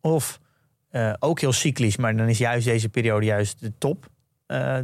of 0.00 0.40
eh, 0.88 1.12
ook 1.18 1.40
heel 1.40 1.52
cyclisch, 1.52 1.96
maar 1.96 2.16
dan 2.16 2.28
is 2.28 2.38
juist 2.38 2.64
deze 2.66 2.88
periode 2.88 3.26
juist 3.26 3.60
de 3.60 3.72
top. 3.78 4.10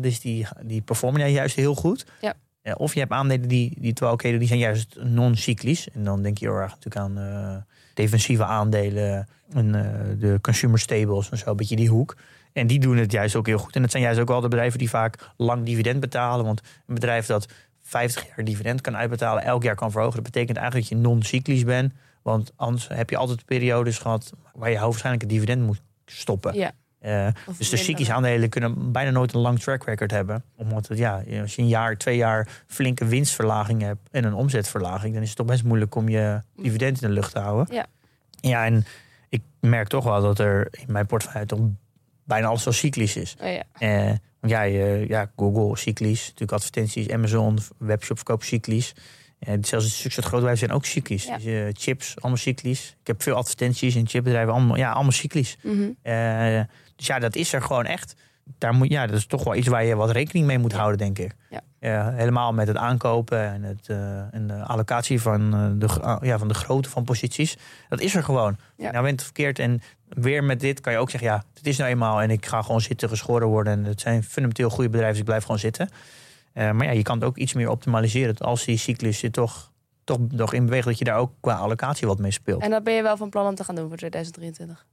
Dus 0.00 0.20
die, 0.20 0.46
die 0.62 0.80
performen 0.80 1.30
juist 1.30 1.56
heel 1.56 1.74
goed. 1.74 2.06
Ja. 2.20 2.34
Of 2.74 2.94
je 2.94 3.00
hebt 3.00 3.12
aandelen 3.12 3.48
die, 3.48 3.74
die 3.78 3.90
het 3.90 4.00
wel 4.00 4.12
oké 4.12 4.38
die 4.38 4.48
zijn 4.48 4.58
juist 4.58 4.96
non-cyclisch. 5.02 5.90
En 5.90 6.04
dan 6.04 6.22
denk 6.22 6.38
je 6.38 6.46
heel 6.46 6.54
erg 6.54 6.70
natuurlijk 6.70 6.96
aan 6.96 7.66
defensieve 7.98 8.44
aandelen 8.44 9.28
en 9.52 9.74
eh, 9.74 10.20
de 10.20 10.38
consumer 10.40 10.78
stables 10.78 11.30
en 11.30 11.38
zo, 11.38 11.50
een 11.50 11.56
beetje 11.56 11.76
die 11.76 11.88
hoek. 11.88 12.16
En 12.52 12.66
die 12.66 12.80
doen 12.80 12.96
het 12.96 13.12
juist 13.12 13.36
ook 13.36 13.46
heel 13.46 13.58
goed. 13.58 13.76
En 13.76 13.82
dat 13.82 13.90
zijn 13.90 14.02
juist 14.02 14.20
ook 14.20 14.28
wel 14.28 14.40
de 14.40 14.48
bedrijven 14.48 14.78
die 14.78 14.88
vaak 14.88 15.30
lang 15.36 15.64
dividend 15.64 16.00
betalen. 16.00 16.44
Want 16.44 16.60
een 16.86 16.94
bedrijf 16.94 17.26
dat 17.26 17.48
50 17.82 18.26
jaar 18.26 18.44
dividend 18.44 18.80
kan 18.80 18.96
uitbetalen, 18.96 19.42
elk 19.42 19.62
jaar 19.62 19.74
kan 19.74 19.90
verhogen. 19.90 20.14
Dat 20.14 20.32
betekent 20.32 20.56
eigenlijk 20.56 20.88
dat 20.88 20.98
je 20.98 21.04
non-cyclisch 21.04 21.64
bent. 21.64 21.92
Want 22.22 22.52
anders 22.56 22.88
heb 22.88 23.10
je 23.10 23.16
altijd 23.16 23.44
periodes 23.44 23.98
gehad 23.98 24.32
waar 24.54 24.70
je 24.70 24.78
hoogstwaarschijnlijk 24.78 25.22
een 25.22 25.28
dividend 25.28 25.62
moet 25.62 25.80
stoppen. 26.06 26.54
Ja. 26.54 26.72
Eh, 27.00 27.28
dus 27.58 27.70
de 27.70 27.76
cyclische 27.76 28.12
aandelen 28.12 28.48
kunnen 28.48 28.92
bijna 28.92 29.10
nooit 29.10 29.34
een 29.34 29.40
lang 29.40 29.60
track 29.60 29.84
record 29.84 30.10
hebben. 30.10 30.44
Omdat 30.56 30.88
het, 30.88 30.98
ja, 30.98 31.22
als 31.40 31.54
je 31.54 31.62
een 31.62 31.68
jaar, 31.68 31.96
twee 31.96 32.16
jaar 32.16 32.48
flinke 32.66 33.04
winstverlaging 33.04 33.82
hebt 33.82 34.08
en 34.10 34.24
een 34.24 34.34
omzetverlaging, 34.34 35.12
dan 35.14 35.22
is 35.22 35.28
het 35.28 35.36
toch 35.36 35.46
best 35.46 35.64
moeilijk 35.64 35.94
om 35.94 36.08
je 36.08 36.42
dividend 36.56 37.02
in 37.02 37.08
de 37.08 37.14
lucht 37.14 37.32
te 37.32 37.38
houden. 37.38 37.74
Ja. 37.74 37.86
Ja, 38.40 38.64
en 38.64 38.84
ik 39.28 39.42
merk 39.60 39.88
toch 39.88 40.04
wel 40.04 40.22
dat 40.22 40.38
er 40.38 40.68
in 40.70 40.92
mijn 40.92 41.06
portefeuille 41.06 41.46
toch 41.46 41.60
bijna 42.24 42.46
alles 42.46 42.64
wel 42.64 42.74
cyclisch 42.74 43.16
is. 43.16 43.36
Oh, 43.40 43.52
ja. 43.52 43.62
Eh, 43.72 44.14
want 44.40 44.52
ja, 44.52 44.62
ja, 44.62 45.30
Google 45.36 45.76
cyclisch, 45.76 46.22
natuurlijk 46.22 46.52
advertenties, 46.52 47.10
Amazon, 47.10 47.58
webshop 47.78 48.16
verkoop 48.16 48.42
cyclisch. 48.42 48.94
Eh, 49.38 49.54
zelfs 49.60 49.84
de 49.84 49.90
succes 49.90 50.58
zijn 50.58 50.72
ook 50.72 50.84
cyclisch. 50.84 51.24
Ja. 51.24 51.38
Dus, 51.38 51.74
chips, 51.76 52.14
allemaal 52.16 52.38
cyclisch. 52.38 52.96
Ik 53.00 53.06
heb 53.06 53.22
veel 53.22 53.34
advertenties 53.34 53.96
in 53.96 54.08
chipbedrijven, 54.08 54.52
allemaal, 54.52 54.76
ja, 54.76 54.92
allemaal 54.92 55.12
cyclisch. 55.12 55.56
Eh, 56.02 56.60
dus 56.98 57.06
ja, 57.06 57.18
dat 57.18 57.36
is 57.36 57.52
er 57.52 57.62
gewoon 57.62 57.84
echt. 57.84 58.14
Daar 58.58 58.74
moet, 58.74 58.88
ja, 58.88 59.06
dat 59.06 59.16
is 59.16 59.26
toch 59.26 59.44
wel 59.44 59.54
iets 59.54 59.68
waar 59.68 59.84
je 59.84 59.96
wat 59.96 60.10
rekening 60.10 60.46
mee 60.46 60.58
moet 60.58 60.72
houden, 60.72 60.98
denk 60.98 61.18
ik. 61.18 61.34
Ja. 61.50 61.60
Eh, 61.78 62.14
helemaal 62.14 62.52
met 62.52 62.68
het 62.68 62.76
aankopen 62.76 63.52
en, 63.52 63.62
het, 63.62 63.88
eh, 63.88 64.34
en 64.34 64.46
de 64.46 64.62
allocatie 64.62 65.20
van, 65.20 65.54
eh, 65.54 65.66
de, 65.74 66.00
ah, 66.00 66.22
ja, 66.22 66.38
van 66.38 66.48
de 66.48 66.54
grootte 66.54 66.88
van 66.88 67.04
posities. 67.04 67.56
Dat 67.88 68.00
is 68.00 68.14
er 68.14 68.22
gewoon. 68.22 68.56
Ja. 68.76 68.90
Nou 68.90 69.04
bent 69.04 69.14
het 69.14 69.24
verkeerd. 69.24 69.58
En 69.58 69.82
weer 70.08 70.44
met 70.44 70.60
dit 70.60 70.80
kan 70.80 70.92
je 70.92 70.98
ook 70.98 71.10
zeggen, 71.10 71.28
ja, 71.28 71.44
het 71.54 71.66
is 71.66 71.76
nou 71.76 71.90
eenmaal. 71.90 72.22
En 72.22 72.30
ik 72.30 72.46
ga 72.46 72.62
gewoon 72.62 72.80
zitten 72.80 73.08
geschoren 73.08 73.48
worden. 73.48 73.72
En 73.72 73.84
het 73.84 74.00
zijn 74.00 74.22
fundamenteel 74.22 74.70
goede 74.70 74.90
bedrijven, 74.90 75.12
dus 75.12 75.20
ik 75.20 75.28
blijf 75.28 75.42
gewoon 75.42 75.58
zitten. 75.58 75.88
Eh, 76.52 76.70
maar 76.70 76.86
ja, 76.86 76.92
je 76.92 77.02
kan 77.02 77.14
het 77.14 77.24
ook 77.24 77.36
iets 77.36 77.52
meer 77.52 77.68
optimaliseren. 77.68 78.36
Als 78.36 78.64
die 78.64 78.76
cyclus 78.76 79.20
je 79.20 79.30
toch, 79.30 79.72
toch 80.04 80.18
nog 80.30 80.52
in 80.52 80.64
beweegt, 80.64 80.86
dat 80.86 80.98
je 80.98 81.04
daar 81.04 81.18
ook 81.18 81.32
qua 81.40 81.54
allocatie 81.54 82.06
wat 82.06 82.18
mee 82.18 82.30
speelt. 82.30 82.62
En 82.62 82.70
dat 82.70 82.84
ben 82.84 82.94
je 82.94 83.02
wel 83.02 83.16
van 83.16 83.30
plan 83.30 83.46
om 83.46 83.54
te 83.54 83.64
gaan 83.64 83.74
doen 83.74 83.88
voor 83.88 83.96
2023. 83.96 84.86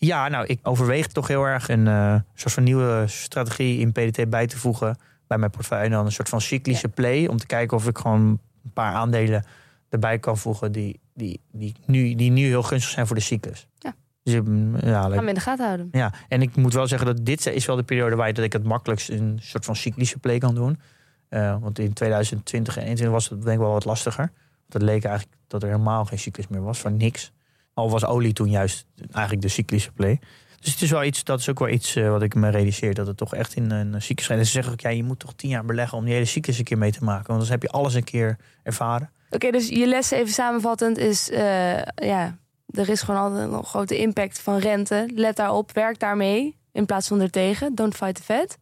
Ja, 0.00 0.28
nou, 0.28 0.46
ik 0.46 0.58
overweeg 0.62 1.06
toch 1.06 1.26
heel 1.28 1.44
erg 1.44 1.68
een 1.68 1.86
eh, 1.86 2.14
soort 2.34 2.54
van 2.54 2.62
nieuwe 2.62 3.04
strategie 3.06 3.78
in 3.78 3.92
PDT 3.92 4.30
bij 4.30 4.46
te 4.46 4.58
voegen 4.58 4.98
bij 5.26 5.38
mijn 5.38 5.50
portefeuille. 5.50 5.84
En 5.84 5.90
dan 5.90 6.04
een 6.04 6.12
soort 6.12 6.28
van 6.28 6.40
cyclische 6.40 6.88
play 6.88 7.26
om 7.26 7.36
te 7.36 7.46
kijken 7.46 7.76
of 7.76 7.86
ik 7.86 7.98
gewoon 7.98 8.20
een 8.64 8.72
paar 8.72 8.94
aandelen 8.94 9.44
erbij 9.88 10.18
kan 10.18 10.38
voegen 10.38 10.72
die, 10.72 11.00
die, 11.14 11.40
die, 11.52 11.74
nu, 11.86 12.14
die 12.14 12.30
nu 12.30 12.46
heel 12.46 12.62
gunstig 12.62 12.90
zijn 12.90 13.06
voor 13.06 13.16
de 13.16 13.22
cyclus. 13.22 13.66
Ja. 13.78 13.94
Dus, 14.22 14.34
mm, 14.34 14.76
ja, 14.76 15.00
Gaan 15.00 15.10
we 15.10 15.28
in 15.28 15.34
de 15.34 15.40
gaten 15.40 15.64
houden. 15.64 15.88
ja, 15.92 16.12
en 16.28 16.42
ik 16.42 16.56
moet 16.56 16.72
wel 16.72 16.86
zeggen 16.86 17.06
dat 17.06 17.26
dit 17.26 17.46
is 17.46 17.66
wel 17.66 17.76
de 17.76 17.82
periode 17.82 18.16
waar 18.16 18.32
dat 18.32 18.44
ik 18.44 18.52
het 18.52 18.64
makkelijkst 18.64 19.08
een 19.08 19.38
soort 19.42 19.64
van 19.64 19.76
cyclische 19.76 20.18
play 20.18 20.38
kan 20.38 20.54
doen. 20.54 20.80
Eh, 21.28 21.56
want 21.60 21.78
in 21.78 21.92
2020 21.92 22.76
en 22.76 22.82
2021 22.82 23.10
was 23.10 23.28
het 23.28 23.42
denk 23.42 23.54
ik 23.54 23.62
wel 23.62 23.72
wat 23.72 23.84
lastiger. 23.84 24.32
Het 24.68 24.82
leek 24.82 25.04
eigenlijk 25.04 25.36
dat 25.46 25.62
er 25.62 25.68
helemaal 25.68 26.04
geen 26.04 26.18
cyclus 26.18 26.48
meer 26.48 26.62
was, 26.62 26.78
van 26.78 26.96
niks. 26.96 27.32
Al 27.80 27.90
was 27.90 28.04
olie 28.04 28.32
toen 28.32 28.50
juist 28.50 28.86
eigenlijk 29.12 29.42
de 29.42 29.48
cyclische 29.48 29.92
play. 29.92 30.20
Dus 30.60 30.72
het 30.72 30.82
is 30.82 30.90
wel 30.90 31.04
iets, 31.04 31.24
dat 31.24 31.40
is 31.40 31.48
ook 31.48 31.58
wel 31.58 31.68
iets 31.68 31.96
eh, 31.96 32.10
wat 32.10 32.22
ik 32.22 32.34
me 32.34 32.48
realiseer, 32.48 32.94
dat 32.94 33.06
het 33.06 33.16
toch 33.16 33.34
echt 33.34 33.54
in 33.54 33.70
een 33.70 34.02
cyclus 34.02 34.26
gaat. 34.26 34.38
En 34.38 34.44
ze 34.44 34.50
zeggen 34.50 34.72
ook, 34.72 34.80
ja, 34.80 34.90
je 34.90 35.04
moet 35.04 35.18
toch 35.18 35.34
tien 35.34 35.50
jaar 35.50 35.64
beleggen 35.64 35.98
om 35.98 36.04
die 36.04 36.12
hele 36.12 36.24
cyclus 36.24 36.58
een 36.58 36.64
keer 36.64 36.78
mee 36.78 36.92
te 36.92 37.04
maken. 37.04 37.26
Want 37.26 37.28
anders 37.28 37.48
heb 37.48 37.62
je 37.62 37.68
alles 37.68 37.94
een 37.94 38.04
keer 38.04 38.36
ervaren. 38.62 39.10
Oké, 39.30 39.50
dus 39.50 39.68
je 39.68 39.86
les 39.86 40.10
even 40.10 40.32
samenvattend 40.32 40.98
is... 40.98 41.30
eh, 41.30 41.82
ja, 41.82 42.38
er 42.66 42.88
is 42.88 43.02
gewoon 43.02 43.20
altijd 43.20 43.52
een 43.52 43.64
grote 43.64 43.98
impact 43.98 44.40
van 44.40 44.58
rente. 44.58 45.10
Let 45.14 45.36
daarop, 45.36 45.72
werk 45.72 45.98
daarmee 45.98 46.56
in 46.72 46.86
plaats 46.86 47.08
van 47.08 47.20
ertegen. 47.20 47.74
Don't 47.74 47.96
fight 47.96 48.14
the 48.14 48.22
Fed. 48.22 48.58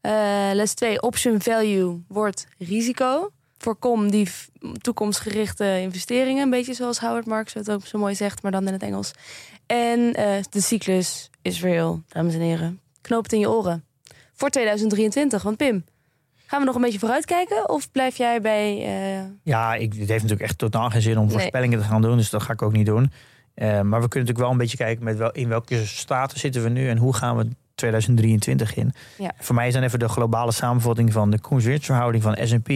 Eh, 0.00 0.50
les 0.52 0.74
2, 0.74 1.02
option 1.02 1.40
value 1.40 2.04
wordt 2.08 2.46
risico. 2.58 3.30
Voorkom 3.64 4.10
die 4.10 4.28
toekomstgerichte 4.80 5.80
investeringen. 5.80 6.42
Een 6.42 6.50
beetje 6.50 6.74
zoals 6.74 6.98
Howard 7.00 7.26
Marks 7.26 7.54
het 7.54 7.70
ook 7.70 7.86
zo 7.86 7.98
mooi 7.98 8.14
zegt, 8.14 8.42
maar 8.42 8.52
dan 8.52 8.66
in 8.66 8.72
het 8.72 8.82
Engels. 8.82 9.10
En 9.66 10.14
eh, 10.14 10.42
de 10.50 10.60
cyclus 10.60 11.30
is 11.42 11.60
real, 11.62 12.02
dames 12.08 12.34
en 12.34 12.40
heren. 12.40 12.80
Knoop 13.00 13.22
het 13.22 13.32
in 13.32 13.38
je 13.38 13.50
oren. 13.50 13.84
Voor 14.34 14.48
2023, 14.50 15.42
want 15.42 15.56
Pim... 15.56 15.84
Gaan 16.46 16.60
we 16.60 16.66
nog 16.66 16.74
een 16.74 16.80
beetje 16.80 16.98
vooruitkijken? 16.98 17.68
Of 17.68 17.90
blijf 17.90 18.16
jij 18.16 18.40
bij... 18.40 18.84
eh, 19.18 19.24
Ja, 19.42 19.74
ik, 19.74 19.90
het 19.92 19.98
heeft 20.08 20.22
natuurlijk 20.22 20.40
echt 20.40 20.58
totaal 20.58 20.90
geen 20.90 21.02
zin 21.02 21.18
om 21.18 21.24
Nee. 21.24 21.32
voorspellingen 21.32 21.78
te 21.78 21.84
gaan 21.84 22.02
doen. 22.02 22.16
Dus 22.16 22.30
dat 22.30 22.42
ga 22.42 22.52
ik 22.52 22.62
ook 22.62 22.72
niet 22.72 22.86
doen. 22.86 23.12
Eh, 23.54 23.66
maar 23.68 23.80
we 23.80 24.08
kunnen 24.08 24.28
natuurlijk 24.28 24.38
wel 24.38 24.50
een 24.50 24.56
beetje 24.56 24.76
kijken 24.76 25.04
met 25.04 25.16
wel, 25.16 25.30
in 25.32 25.48
welke 25.48 25.86
staten 25.86 26.38
zitten 26.38 26.62
we 26.62 26.68
nu 26.68 26.88
en 26.88 26.96
hoe 26.98 27.14
gaan 27.14 27.36
we 27.36 27.48
2023 27.74 28.74
in. 28.74 28.92
Ja. 29.18 29.32
Voor 29.38 29.54
mij 29.54 29.66
is 29.68 29.74
dan 29.74 29.82
even 29.82 29.98
de 29.98 30.08
globale 30.08 30.52
samenvatting 30.52 31.12
van 31.12 31.30
de 31.30 31.40
koerswinstverhouding 31.40 32.22
van 32.22 32.38
S&P 32.44 32.68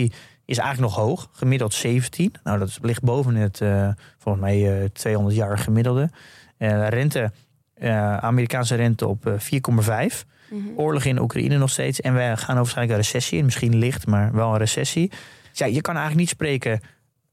is 0.45 0.59
eigenlijk 0.59 0.95
nog 0.95 1.05
hoog, 1.05 1.29
gemiddeld 1.33 1.75
17. 1.75 2.35
Nou, 2.43 2.59
dat 2.59 2.79
ligt 2.83 3.03
boven 3.03 3.35
het 3.35 3.61
eh, 3.61 3.89
volgens 4.19 4.45
mij 4.45 4.83
eh 4.83 4.89
200 4.93 5.37
jaar 5.37 5.59
gemiddelde. 5.59 6.11
Eh, 6.57 6.89
rente, 6.89 7.33
eh, 7.75 8.17
Amerikaanse 8.17 8.75
rente 8.75 9.07
op 9.07 9.27
eh, 9.27 9.33
4,5. 9.39 10.25
mhm. 10.51 10.61
Oorlog 10.77 11.05
in 11.05 11.21
Oekraïne 11.21 11.57
nog 11.59 11.71
steeds. 11.71 12.01
En 12.01 12.15
we 12.15 12.33
gaan 12.37 12.57
waarschijnlijk 12.57 12.99
een 12.99 13.05
recessie 13.05 13.39
in. 13.39 13.45
Misschien 13.45 13.77
licht, 13.79 14.07
maar 14.07 14.33
wel 14.33 14.51
een 14.53 14.59
recessie. 14.59 15.09
Dus 15.51 15.59
ja, 15.59 15.67
je 15.67 15.81
kan 15.81 15.95
eigenlijk 15.95 16.21
niet 16.21 16.29
spreken 16.35 16.81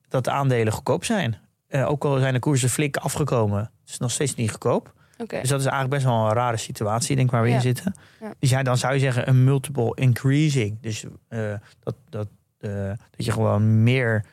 dat 0.08 0.24
de 0.24 0.32
aandelen 0.32 0.74
goedkoop 0.74 1.04
zijn. 1.06 1.36
Eh, 1.68 1.90
ook 1.90 2.06
al 2.06 2.20
zijn 2.20 2.34
de 2.34 2.40
koersen 2.40 2.70
flink 2.70 2.98
afgekomen. 2.98 3.60
Het 3.60 3.90
is 3.90 3.98
nog 3.98 4.12
steeds 4.12 4.36
niet 4.36 4.50
goedkoop. 4.52 4.94
Dus 5.28 5.50
dat 5.50 5.60
is 5.60 5.66
eigenlijk 5.66 5.90
best 5.90 6.06
wel 6.06 6.26
een 6.28 6.34
rare 6.34 6.58
situatie, 6.58 7.16
denk 7.16 7.28
ik, 7.28 7.34
waar 7.34 7.44
we 7.44 7.50
Ja. 7.50 7.56
in 7.56 7.62
zitten. 7.62 7.94
Ja. 8.22 8.34
Dus 8.40 8.50
ja, 8.50 8.64
dan 8.64 8.78
zou 8.78 8.94
je 8.94 9.00
zeggen 9.00 9.28
een 9.30 9.44
multiple 9.44 9.92
increasing. 9.96 10.78
Dus 10.82 11.06
eh, 11.28 11.54
dat, 11.84 11.96
dat, 12.10 12.28
eh, 12.62 12.88
dat 12.88 13.26
je 13.26 13.32
gewoon 13.32 13.84
meer... 13.84 14.26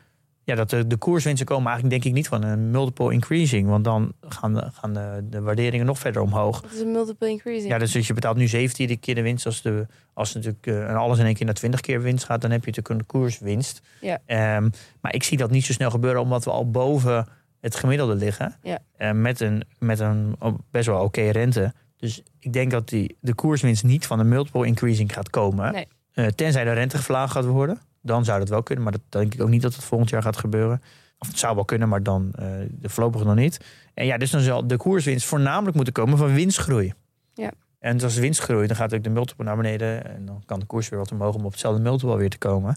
Ja, 0.43 0.55
dat 0.55 0.69
de, 0.69 0.87
de 0.87 0.97
koerswinsten 0.97 1.45
komen 1.45 1.71
eigenlijk 1.71 1.93
denk 2.01 2.13
ik 2.13 2.17
niet 2.17 2.27
van 2.27 2.43
een 2.43 2.71
multiple 2.71 3.13
increasing. 3.13 3.67
Want 3.67 3.83
dan 3.83 4.13
gaan, 4.21 4.53
de, 4.53 4.69
gaan 4.71 4.93
de, 4.93 5.25
de 5.29 5.41
waarderingen 5.41 5.85
nog 5.85 5.99
verder 5.99 6.21
omhoog. 6.21 6.61
Dat 6.61 6.71
is 6.71 6.79
een 6.79 6.91
multiple 6.91 7.29
increasing. 7.29 7.71
Ja, 7.71 7.77
dus 7.77 8.07
je 8.07 8.13
betaalt 8.13 8.37
nu 8.37 8.47
17 8.47 8.99
keer 8.99 9.15
de 9.15 9.21
winst. 9.21 9.45
Als, 9.45 9.61
de, 9.61 9.85
als 10.13 10.33
natuurlijk 10.33 10.67
en 10.67 10.95
alles 10.95 11.19
in 11.19 11.25
één 11.25 11.33
keer 11.33 11.45
naar 11.45 11.55
20 11.55 11.79
keer 11.79 12.01
winst 12.01 12.25
gaat, 12.25 12.41
dan 12.41 12.51
heb 12.51 12.65
je 12.65 12.71
natuurlijk 12.71 12.99
een 12.99 13.05
koerswinst. 13.05 13.81
Ja. 14.01 14.19
Ehm, 14.25 14.69
maar 15.01 15.13
ik 15.13 15.23
zie 15.23 15.37
dat 15.37 15.51
niet 15.51 15.65
zo 15.65 15.73
snel 15.73 15.89
gebeuren, 15.89 16.21
omdat 16.21 16.43
we 16.45 16.51
al 16.51 16.69
boven 16.69 17.27
het 17.59 17.75
gemiddelde 17.75 18.15
liggen. 18.15 18.55
Ja. 18.63 18.79
Eh, 18.97 19.11
met 19.11 19.39
een, 19.39 19.63
met 19.79 19.99
een 19.99 20.35
oh, 20.39 20.57
best 20.71 20.87
wel 20.87 21.03
oké 21.03 21.29
rente. 21.29 21.73
Dus 21.97 22.23
ik 22.39 22.53
denk 22.53 22.71
dat 22.71 22.89
die, 22.89 23.17
de 23.19 23.33
koerswinst 23.33 23.83
niet 23.83 24.05
van 24.05 24.19
een 24.19 24.27
multiple 24.27 24.65
increasing 24.65 25.13
gaat 25.13 25.29
komen. 25.29 25.71
Nee. 25.71 25.87
Eh, 26.19 26.27
tenzij 26.27 26.63
de 26.63 26.71
rente 26.71 27.01
verlaagd 27.01 27.31
gaat 27.31 27.45
worden. 27.45 27.79
Dan 28.01 28.25
zou 28.25 28.39
dat 28.39 28.49
wel 28.49 28.63
kunnen. 28.63 28.83
Maar 28.83 28.93
dat 28.93 29.01
denk 29.09 29.33
ik 29.33 29.41
ook 29.41 29.49
niet 29.49 29.61
dat 29.61 29.75
het 29.75 29.83
volgend 29.83 30.09
jaar 30.09 30.21
gaat 30.21 30.37
gebeuren. 30.37 30.81
Of 31.19 31.27
het 31.27 31.39
zou 31.39 31.55
wel 31.55 31.65
kunnen, 31.65 31.89
maar 31.89 32.03
dan 32.03 32.31
eh, 32.35 32.47
voorlopig 32.81 33.23
nog 33.23 33.35
niet. 33.35 33.59
En 33.93 34.05
ja, 34.05 34.17
dus 34.17 34.31
dan 34.31 34.41
zal 34.41 34.67
de 34.67 34.77
koerswinst 34.77 35.25
voornamelijk 35.25 35.75
moeten 35.75 35.93
komen 35.93 36.17
van 36.17 36.33
winstgroei. 36.33 36.93
Ja. 37.33 37.51
En 37.79 38.01
als 38.01 38.15
de 38.15 38.21
winst 38.21 38.39
groeit, 38.39 38.67
dan 38.67 38.77
gaat 38.77 38.93
ook 38.93 39.03
de 39.03 39.09
multiple 39.09 39.45
naar 39.45 39.55
beneden. 39.55 40.05
En 40.05 40.25
dan 40.25 40.43
kan 40.45 40.59
de 40.59 40.65
koers 40.65 40.89
weer 40.89 40.99
wat 40.99 41.11
omhoog 41.11 41.35
om 41.35 41.45
op 41.45 41.51
hetzelfde 41.51 41.81
multiple 41.81 42.17
weer 42.17 42.29
te 42.29 42.37
komen. 42.37 42.75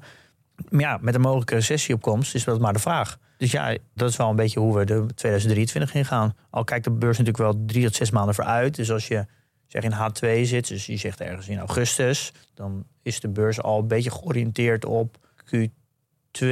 Maar 0.68 0.80
ja, 0.80 0.98
met 1.00 1.14
een 1.14 1.20
mogelijke 1.20 1.54
recessieopkomst 1.54 2.34
is 2.34 2.44
dat 2.44 2.60
maar 2.60 2.72
de 2.72 2.78
vraag. 2.78 3.18
Dus 3.36 3.50
ja, 3.50 3.76
dat 3.94 4.10
is 4.10 4.16
wel 4.16 4.30
een 4.30 4.36
beetje 4.36 4.60
hoe 4.60 4.78
we 4.78 4.84
de 4.84 5.06
2023 5.14 5.94
ingaan. 5.94 6.34
Al 6.50 6.64
kijkt 6.64 6.84
de 6.84 6.90
beurs 6.90 7.18
natuurlijk 7.18 7.44
wel 7.44 7.64
drie 7.66 7.84
tot 7.84 7.94
zes 7.94 8.10
maanden 8.10 8.34
vooruit. 8.34 8.74
Dus 8.74 8.90
als 8.90 9.08
je 9.08 9.26
zeg 9.66 9.82
in 9.82 9.92
H2 9.92 10.42
zit, 10.42 10.68
dus 10.68 10.86
je 10.86 10.96
zegt 10.96 11.20
ergens 11.20 11.48
in 11.48 11.58
augustus, 11.58 12.32
dan 12.54 12.84
is 13.02 13.20
de 13.20 13.28
beurs 13.28 13.62
al 13.62 13.78
een 13.78 13.88
beetje 13.88 14.10
georiënteerd 14.10 14.84
op 14.84 15.16
Q2 15.44 16.48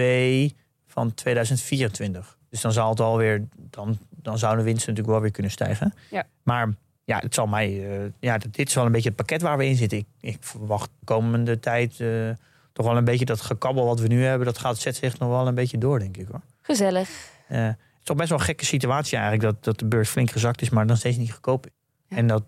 van 0.87 1.15
2024. 1.15 2.39
Dus 2.49 2.61
dan 2.61 2.73
zal 2.73 2.91
het 2.91 3.01
alweer, 3.01 3.49
dan, 3.57 3.99
dan 4.11 4.39
zou 4.39 4.57
de 4.57 4.63
winst 4.63 4.87
natuurlijk 4.87 5.09
wel 5.09 5.21
weer 5.21 5.31
kunnen 5.31 5.53
stijgen. 5.53 5.95
Ja. 6.11 6.27
Maar 6.43 6.75
ja, 7.05 7.19
het 7.19 7.35
zal 7.35 7.47
mij, 7.47 7.91
eh, 7.91 8.11
ja, 8.21 8.39
dit 8.39 8.69
is 8.69 8.75
wel 8.75 8.87
een 8.87 8.93
beetje 8.93 9.09
het 9.09 9.17
pakket 9.17 9.43
waar 9.43 9.59
we 9.59 9.67
in 9.67 9.77
zitten. 9.77 9.99
Ik, 9.99 10.07
ik 10.21 10.37
verwacht 10.41 10.91
de 10.99 11.05
komende 11.05 11.59
tijd 11.59 12.01
eh, 12.01 12.31
toch 12.73 12.87
wel 12.87 12.97
een 12.97 13.05
beetje 13.05 13.25
dat 13.25 13.41
gekabbel 13.41 13.85
wat 13.85 14.01
we 14.01 14.07
nu 14.07 14.25
hebben, 14.25 14.47
dat 14.47 14.59
gaat 14.59 14.79
zet 14.79 14.97
zich 14.97 15.19
nog 15.19 15.29
wel 15.29 15.47
een 15.47 15.55
beetje 15.55 15.79
door, 15.79 15.99
denk 15.99 16.17
ik 16.17 16.27
hoor. 16.31 16.41
Gezellig. 16.63 17.09
Eh, 17.49 17.65
het 17.65 17.77
is 17.99 18.05
toch 18.05 18.17
best 18.17 18.29
wel 18.29 18.39
een 18.39 18.45
gekke 18.45 18.65
situatie 18.65 19.19
eigenlijk 19.19 19.55
dat, 19.55 19.65
dat 19.65 19.79
de 19.79 19.85
beurs 19.85 20.09
flink 20.09 20.31
gezakt 20.31 20.63
is, 20.63 20.71
maar 20.71 20.87
nog 20.87 20.97
steeds 20.97 21.17
niet 21.17 21.33
goedkoop 21.33 21.67
is. 21.67 21.73
Ja, 22.11 22.17
en 22.17 22.27
dat 22.27 22.43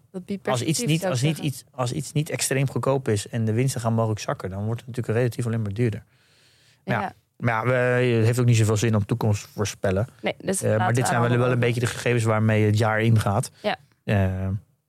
als 0.45 0.63
iets, 0.63 0.85
niet, 0.85 1.07
als, 1.07 1.21
niet 1.23 1.39
iets, 1.39 1.65
als 1.71 1.93
iets 1.93 2.13
niet 2.13 2.31
extreem 2.31 2.69
goedkoop 2.71 3.09
is 3.09 3.29
en 3.29 3.45
de 3.45 3.53
winsten 3.53 3.81
gaan 3.81 3.93
mogelijk 3.95 4.21
zakken, 4.21 4.51
dan 4.51 4.65
wordt 4.65 4.81
het 4.81 4.89
natuurlijk 4.89 5.17
relatief 5.19 5.47
alleen 5.47 5.63
maar 5.63 5.73
duurder. 5.73 6.05
ja. 6.85 7.01
Ja. 7.01 7.13
Maar 7.37 7.67
ja, 7.67 7.71
we, 7.71 8.05
het 8.17 8.25
heeft 8.25 8.41
ook 8.41 8.47
niet 8.47 8.57
zoveel 8.57 8.77
zin 8.77 8.95
om 8.95 9.07
toekomst 9.07 9.47
voorspellen. 9.55 10.07
Nee, 10.21 10.35
dus 10.39 10.63
Eh, 10.63 10.77
maar 10.77 10.93
dit 10.93 11.07
zijn 11.07 11.21
wel, 11.21 11.37
wel 11.39 11.51
een 11.51 11.59
beetje 11.59 11.81
de 11.81 11.87
gegevens 11.87 12.25
waarmee 12.25 12.67
het 12.67 12.79
jaar 12.79 13.01
ingaat. 13.01 13.51
Ja. 13.63 13.77
Eh, 14.05 14.49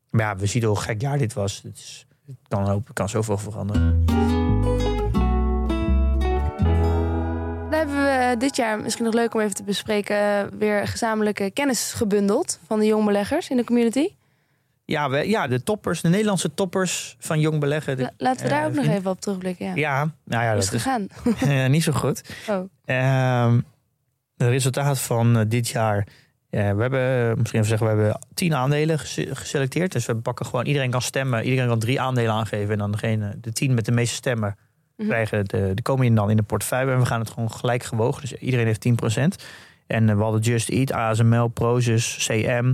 maar 0.10 0.26
ja, 0.26 0.36
we 0.36 0.46
zien 0.46 0.64
hoe 0.64 0.80
gek 0.80 1.02
jaar 1.02 1.18
dit 1.18 1.34
was. 1.34 1.62
Het, 1.64 1.78
is, 1.78 2.06
het 2.26 2.36
kan, 2.48 2.70
hoop, 2.70 2.90
kan 2.94 3.10
zoveel 3.10 3.38
veranderen. 3.38 4.06
Dan 7.70 7.80
hebben 7.80 7.96
we 7.96 8.36
dit 8.38 8.56
jaar 8.56 8.80
misschien 8.80 9.06
nog 9.06 9.14
leuk 9.14 9.34
om 9.34 9.40
even 9.40 9.56
te 9.56 9.64
bespreken... 9.64 10.50
weer 10.58 10.88
gezamenlijke 10.88 11.52
kennis 11.52 11.94
gebundeld 11.94 12.60
van 12.68 12.80
de 12.80 12.86
jongbeleggers 12.86 13.50
in 13.50 13.58
de 13.58 13.64
community. 13.64 14.10
Ja, 14.86 15.10
we, 15.10 15.30
ja, 15.30 15.48
de 15.48 15.64
toppers, 15.64 16.02
de 16.02 16.10
Nederlandse 16.10 16.54
toppers 16.54 17.16
van 17.20 17.40
jong 17.40 17.60
beleggen. 17.60 17.98
De- 17.98 18.10
laten 18.18 18.44
we 18.44 18.50
daar 18.50 18.62
eh, 18.62 18.68
ook 18.68 18.74
nog 18.74 18.84
vind- 18.86 18.98
even 18.98 19.12
op 19.12 19.22
terugblikken. 19.22 19.66
Ja. 19.66 19.74
Ja, 19.76 20.10
nou 20.26 20.44
ja, 20.44 20.54
dat 20.54 20.64
is 20.64 20.70
gegaan? 20.70 21.08
eh, 21.40 21.68
niet 21.70 21.84
zo 21.84 21.92
goed. 21.92 22.22
Oh. 22.50 22.70
Ehm 22.86 23.60
het 24.38 24.48
resultaat 24.52 25.00
van 25.00 25.38
eh, 25.38 25.46
dit 25.48 25.68
jaar. 25.68 26.08
eh, 26.50 26.72
we 26.72 26.82
hebben, 26.82 27.30
eh, 27.30 27.36
misschien 27.38 27.60
even 27.60 27.66
zeggen, 27.78 27.88
we 27.88 27.94
hebben 28.04 28.20
tien 28.34 28.56
aandelen 28.56 29.00
gese- 29.00 29.36
geselecteerd. 29.36 29.92
Dus 29.92 30.06
we 30.06 30.16
pakken 30.16 30.46
gewoon, 30.46 30.66
iedereen 30.66 30.92
kan 30.92 31.02
stemmen. 31.02 31.44
Iedereen 31.44 31.68
kan 31.70 31.80
drie 31.80 32.02
aandelen 32.02 32.32
aangeven. 32.34 32.72
En 32.72 32.78
dan 32.78 32.92
degene, 32.92 33.38
de 33.42 33.52
tien 33.54 33.74
met 33.74 33.86
de 33.86 33.92
meeste 33.92 34.16
stemmen 34.16 34.56
Mhm. 34.98 35.08
krijgen 35.08 35.46
de, 35.46 35.72
de 35.74 35.82
komen 35.82 36.06
in 36.06 36.16
dan 36.16 36.30
in 36.30 36.36
de 36.36 36.44
portefeuille. 36.44 36.92
En 36.92 37.00
we 37.00 37.06
gaan 37.06 37.20
het 37.20 37.30
gewoon 37.30 37.52
gelijk 37.52 37.84
gewogen. 37.84 38.22
Dus 38.22 38.34
iedereen 38.34 38.66
heeft 38.66 38.82
10%. 38.82 39.44
En 39.88 40.10
eh, 40.10 40.16
we 40.16 40.22
hadden 40.22 40.42
Just 40.42 40.70
Eat, 40.70 40.92
ASML, 40.92 41.48
Prozus, 41.48 42.26
CM, 42.28 42.74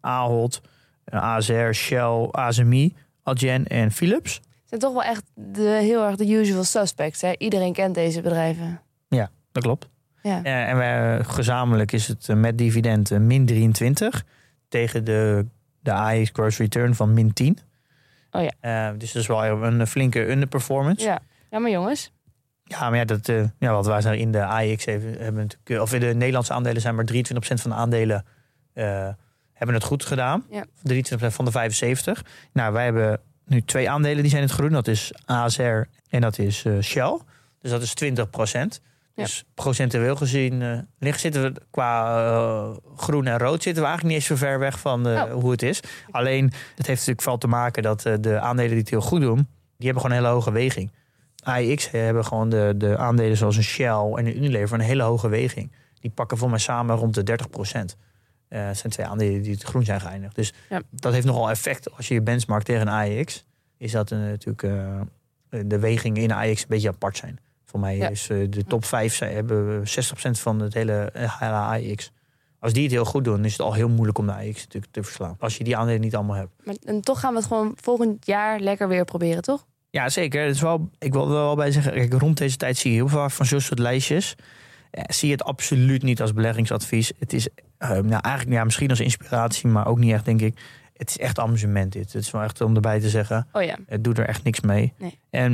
Ahold, 0.00 0.60
eh, 0.62 0.68
ASR, 1.10 1.72
Shell, 1.72 2.28
ASMI, 2.30 2.94
Adyen 3.22 3.66
en 3.66 3.90
Philips. 3.90 4.34
Het 4.34 4.68
zijn 4.68 4.80
toch 4.80 4.92
wel 4.92 5.02
echt 5.02 5.22
de, 5.34 5.78
heel 5.82 6.06
erg 6.06 6.16
de 6.16 6.28
usual 6.28 6.64
suspects. 6.64 7.20
Hè? 7.20 7.32
Iedereen 7.38 7.72
kent 7.72 7.94
deze 7.94 8.20
bedrijven. 8.20 8.80
Dat 9.52 9.62
klopt. 9.62 9.88
Ja. 10.22 10.42
Eh, 10.42 10.68
en 10.68 10.76
wij, 10.76 11.24
gezamenlijk 11.24 11.92
is 11.92 12.08
het 12.08 12.28
eh, 12.28 12.36
met 12.36 12.58
dividend 12.58 13.10
eh, 13.10 13.18
min 13.18 13.46
23 13.46 14.24
tegen 14.68 15.04
de, 15.04 15.46
de 15.80 15.92
AX 15.92 16.30
gross 16.32 16.58
return 16.58 16.94
van 16.94 17.14
min 17.14 17.32
10. 17.32 17.58
Oh 18.30 18.42
ja. 18.42 18.50
Eh, 18.90 18.98
dus 18.98 19.12
dat 19.12 19.22
is 19.22 19.28
wel 19.28 19.44
een 19.44 19.86
flinke 19.86 20.30
underperformance. 20.30 21.04
Ja, 21.04 21.10
Ja. 21.10 21.20
ja, 21.50 21.58
maar 21.58 21.70
jongens. 21.70 22.12
maar 22.80 22.96
ja, 22.96 23.04
dat, 23.04 23.28
eh, 23.28 23.44
ja, 23.58 23.72
wat 23.72 23.86
wij 23.86 24.00
zeggen 24.00 24.20
in 24.20 24.32
de 24.32 24.44
AX 24.44 24.84
hebben, 24.84 25.18
hebben 25.18 25.48
eh, 25.64 25.80
of 25.80 25.92
in 25.92 26.00
de 26.00 26.14
Nederlandse 26.14 26.52
aandelen 26.52 26.80
zijn 26.80 26.94
maar 26.94 27.04
23% 27.14 27.60
van 27.60 27.70
de 27.70 27.76
aandelen 27.76 28.24
eh, 28.72 29.08
hebben 29.58 29.76
het 29.76 29.84
goed 29.84 30.04
gedaan. 30.04 30.44
Ja. 30.50 30.64
23% 30.66 30.70
van 31.16 31.44
de 31.44 31.50
75. 31.50 32.24
Nou, 32.52 32.72
wij 32.72 32.84
hebben 32.84 33.20
nu 33.46 33.62
twee 33.62 33.90
aandelen 33.90 34.20
die 34.20 34.30
zijn 34.30 34.42
in 34.42 34.48
het 34.48 34.56
groen. 34.56 34.70
Dat 34.70 34.88
is 34.88 35.12
ASR 35.24 35.80
en 36.08 36.20
dat 36.20 36.38
is 36.38 36.64
eh, 36.64 36.78
Shell. 36.80 37.18
Dus 37.60 37.70
dat 37.70 37.82
is 37.82 37.94
20%. 38.04 38.08
Ja. 39.14 39.24
Dus 39.24 39.44
procentueel 39.54 40.16
gezien 40.16 40.62
eh, 40.62 40.78
liggen 40.98 41.20
zitten 41.20 41.42
we 41.42 41.60
qua 41.70 42.18
eh, 42.26 42.76
groen 42.96 43.26
en 43.26 43.38
rood 43.38 43.62
zitten 43.62 43.82
we 43.82 43.88
eigenlijk 43.88 44.02
niet 44.02 44.12
eens 44.12 44.40
zo 44.40 44.46
ver 44.46 44.58
weg 44.58 44.78
van 44.78 45.06
Oh. 45.06 45.32
hoe 45.32 45.50
het 45.50 45.62
is. 45.62 45.80
Alleen 46.10 46.44
het 46.44 46.86
heeft 46.86 46.88
natuurlijk 46.88 47.20
vooral 47.20 47.38
te 47.38 47.48
maken 47.48 47.82
dat 47.82 48.02
de 48.02 48.40
aandelen 48.40 48.70
die 48.70 48.78
het 48.78 48.90
heel 48.90 49.00
goed 49.00 49.20
doen, 49.20 49.48
die 49.76 49.86
hebben 49.86 50.02
gewoon 50.02 50.16
een 50.16 50.22
hele 50.22 50.34
hoge 50.34 50.52
weging. 50.52 50.92
AIX 51.42 51.90
hebben 51.90 52.24
gewoon 52.24 52.48
de, 52.48 52.74
de 52.76 52.96
aandelen 52.96 53.36
zoals 53.36 53.56
een 53.56 53.62
Shell 53.62 54.12
en 54.14 54.26
een 54.26 54.36
Unilever 54.36 54.78
een 54.78 54.84
hele 54.84 55.02
hoge 55.02 55.28
weging. 55.28 55.72
Die 56.00 56.10
pakken 56.10 56.38
voor 56.38 56.50
mij 56.50 56.58
samen 56.58 56.96
rond 56.96 57.14
de 57.14 57.22
30 57.22 57.50
procent. 57.50 57.96
Het 58.48 58.78
zijn 58.78 58.92
twee 58.92 59.06
aandelen 59.06 59.42
die 59.42 59.52
het 59.52 59.62
groen 59.62 59.84
zijn 59.84 60.00
geëindigd. 60.00 60.34
Dus 60.34 60.52
Ja. 60.68 60.80
dat 60.90 61.12
heeft 61.12 61.26
nogal 61.26 61.50
effect 61.50 61.96
als 61.96 62.08
je 62.08 62.14
je 62.14 62.22
benchmarkt 62.22 62.64
tegen 62.66 62.80
een 62.80 62.88
AIX. 62.88 63.44
Is 63.76 63.92
dat 63.92 64.10
eh, 64.10 64.18
natuurlijk 64.18 64.62
eh, 64.62 65.00
de 65.66 65.78
wegingen 65.78 66.22
in 66.22 66.28
de 66.28 66.34
AIX 66.34 66.60
een 66.62 66.68
beetje 66.68 66.88
apart 66.88 67.16
zijn. 67.16 67.38
Voor 67.64 67.80
mij 67.80 67.96
Ja. 67.96 68.08
is 68.08 68.26
de 68.26 68.64
top 68.68 68.84
5 68.84 69.14
zijn, 69.14 69.34
hebben 69.34 69.82
60% 69.88 70.38
van 70.40 70.60
het 70.60 70.74
hele, 70.74 71.12
AIX. 71.40 72.12
Als 72.60 72.72
die 72.72 72.82
het 72.82 72.92
heel 72.92 73.04
goed 73.04 73.24
doen, 73.24 73.44
is 73.44 73.52
het 73.52 73.60
al 73.60 73.72
heel 73.72 73.88
moeilijk 73.88 74.18
om 74.18 74.26
de 74.26 74.32
AIX 74.32 74.62
natuurlijk 74.64 74.92
te 74.92 75.02
verslaan. 75.02 75.36
Als 75.38 75.56
je 75.56 75.64
die 75.64 75.76
aandelen 75.76 76.00
niet 76.00 76.14
allemaal 76.14 76.36
hebt. 76.36 76.50
Maar, 76.64 76.74
en 76.84 77.00
toch 77.00 77.20
gaan 77.20 77.32
we 77.32 77.38
het 77.38 77.46
gewoon 77.46 77.72
volgend 77.80 78.26
jaar 78.26 78.60
lekker 78.60 78.88
weer 78.88 79.04
proberen, 79.04 79.42
toch? 79.42 79.66
Ja, 79.90 80.08
zeker. 80.08 80.42
Het 80.46 80.54
is 80.54 80.60
wel, 80.60 80.90
ik 80.98 81.12
wil 81.12 81.22
er 81.24 81.28
wel 81.32 81.56
bij 81.56 81.70
zeggen, 81.70 81.92
kijk, 81.92 82.12
rond 82.12 82.36
deze 82.38 82.56
tijd 82.56 82.76
zie 82.76 82.90
je 82.90 82.96
heel 82.96 83.08
veel 83.08 83.30
van 83.30 83.46
zo'n 83.46 83.60
soort 83.60 83.78
lijstjes. 83.78 84.34
Eh, 84.98 85.04
zie 85.14 85.30
het 85.30 85.42
absoluut 85.44 86.02
niet 86.02 86.20
als 86.20 86.32
beleggingsadvies. 86.32 87.12
Het 87.18 87.32
is 87.32 87.48
eh, 87.78 87.88
nou, 87.90 88.22
eigenlijk 88.22 88.56
ja, 88.56 88.64
misschien 88.64 88.90
als 88.90 89.00
inspiratie, 89.00 89.68
maar 89.68 89.86
ook 89.86 89.98
niet 89.98 90.12
echt, 90.12 90.24
denk 90.24 90.40
ik. 90.40 90.58
Het 90.96 91.08
is 91.10 91.18
echt 91.18 91.38
amusement 91.38 91.92
dit. 91.92 92.12
Het 92.12 92.22
is 92.22 92.30
wel 92.30 92.42
echt 92.42 92.60
om 92.60 92.74
erbij 92.74 93.00
te 93.00 93.08
zeggen. 93.08 93.46
Oh 93.52 93.62
ja. 93.62 93.76
Het 93.86 94.04
doet 94.04 94.18
er 94.18 94.26
echt 94.26 94.42
niks 94.44 94.60
mee. 94.60 94.92
Nee. 94.98 95.18
En 95.30 95.52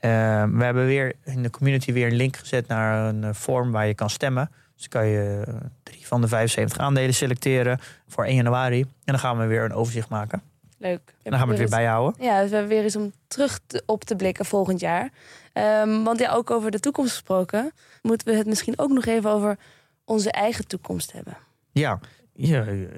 eh, 0.00 0.10
we 0.44 0.64
hebben 0.64 0.86
weer 0.86 1.12
in 1.24 1.42
de 1.42 1.50
community 1.50 1.92
weer 1.92 2.06
een 2.06 2.16
link 2.16 2.36
gezet 2.36 2.66
naar 2.66 3.08
een 3.08 3.34
vorm 3.34 3.70
waar 3.72 3.86
je 3.86 3.94
kan 3.94 4.10
stemmen. 4.10 4.50
Dus 4.76 4.88
kan 4.88 5.06
je 5.06 5.42
drie 5.82 6.06
van 6.06 6.20
de 6.20 6.28
75 6.28 6.78
aandelen 6.78 7.14
selecteren 7.14 7.78
voor 8.08 8.24
1 8.24 8.34
januari. 8.34 8.80
En 8.80 8.88
dan 9.04 9.18
gaan 9.18 9.38
we 9.38 9.46
weer 9.46 9.64
een 9.64 9.72
overzicht 9.72 10.08
maken. 10.08 10.42
Leuk. 10.78 11.00
En 11.22 11.30
dan 11.30 11.38
gaan 11.38 11.48
we 11.48 11.54
het 11.54 11.62
weer 11.62 11.78
bijhouden. 11.78 12.24
Ja, 12.24 12.40
dus 12.40 12.50
we 12.50 12.56
hebben 12.56 12.74
weer 12.74 12.84
eens 12.84 12.96
om 12.96 13.12
terug 13.26 13.60
te- 13.66 13.82
op 13.86 14.04
te 14.04 14.16
blikken 14.16 14.44
volgend 14.44 14.80
jaar. 14.80 15.10
Ehm, 15.52 16.02
want 16.02 16.18
ja, 16.18 16.32
ook 16.32 16.50
over 16.50 16.70
de 16.70 16.80
toekomst 16.80 17.10
gesproken, 17.12 17.72
moeten 18.02 18.26
we 18.26 18.36
het 18.36 18.46
misschien 18.46 18.78
ook 18.78 18.90
nog 18.90 19.04
even 19.06 19.30
over 19.30 19.58
onze 20.04 20.30
eigen 20.32 20.66
toekomst 20.66 21.12
hebben. 21.12 21.36
Ja, 21.72 21.98
je, 22.34 22.88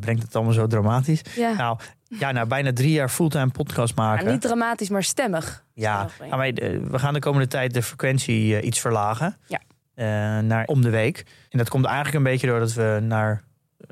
brengt 0.00 0.22
het 0.22 0.34
allemaal 0.36 0.52
zo 0.54 0.66
dramatisch. 0.66 1.20
Ja, 1.36 1.52
Nou, 1.52 1.78
ja, 2.08 2.32
na 2.32 2.46
bijna 2.46 2.72
drie 2.72 2.90
jaar 2.92 3.08
fulltime 3.08 3.50
podcast 3.50 3.96
maken. 3.96 4.24
Ja, 4.26 4.32
niet 4.32 4.40
dramatisch, 4.40 4.88
maar 4.88 5.02
stemmig. 5.02 5.64
ja, 5.74 6.08
wij, 6.30 6.52
de- 6.52 6.80
we 6.90 6.98
gaan 6.98 7.14
de 7.14 7.20
komende 7.20 7.46
tijd 7.46 7.74
de 7.74 7.82
frequentie 7.82 8.56
eh, 8.56 8.66
iets 8.66 8.80
verlagen. 8.80 9.36
Ja. 9.46 9.60
Eh, 9.94 10.06
naar 10.44 10.64
om 10.66 10.82
de 10.82 10.90
week. 10.90 11.24
En 11.48 11.58
dat 11.58 11.68
komt 11.68 11.84
eigenlijk 11.84 12.16
een 12.16 12.22
beetje 12.22 12.46
doordat 12.46 12.72
we 12.72 12.98
naar, 13.02 13.42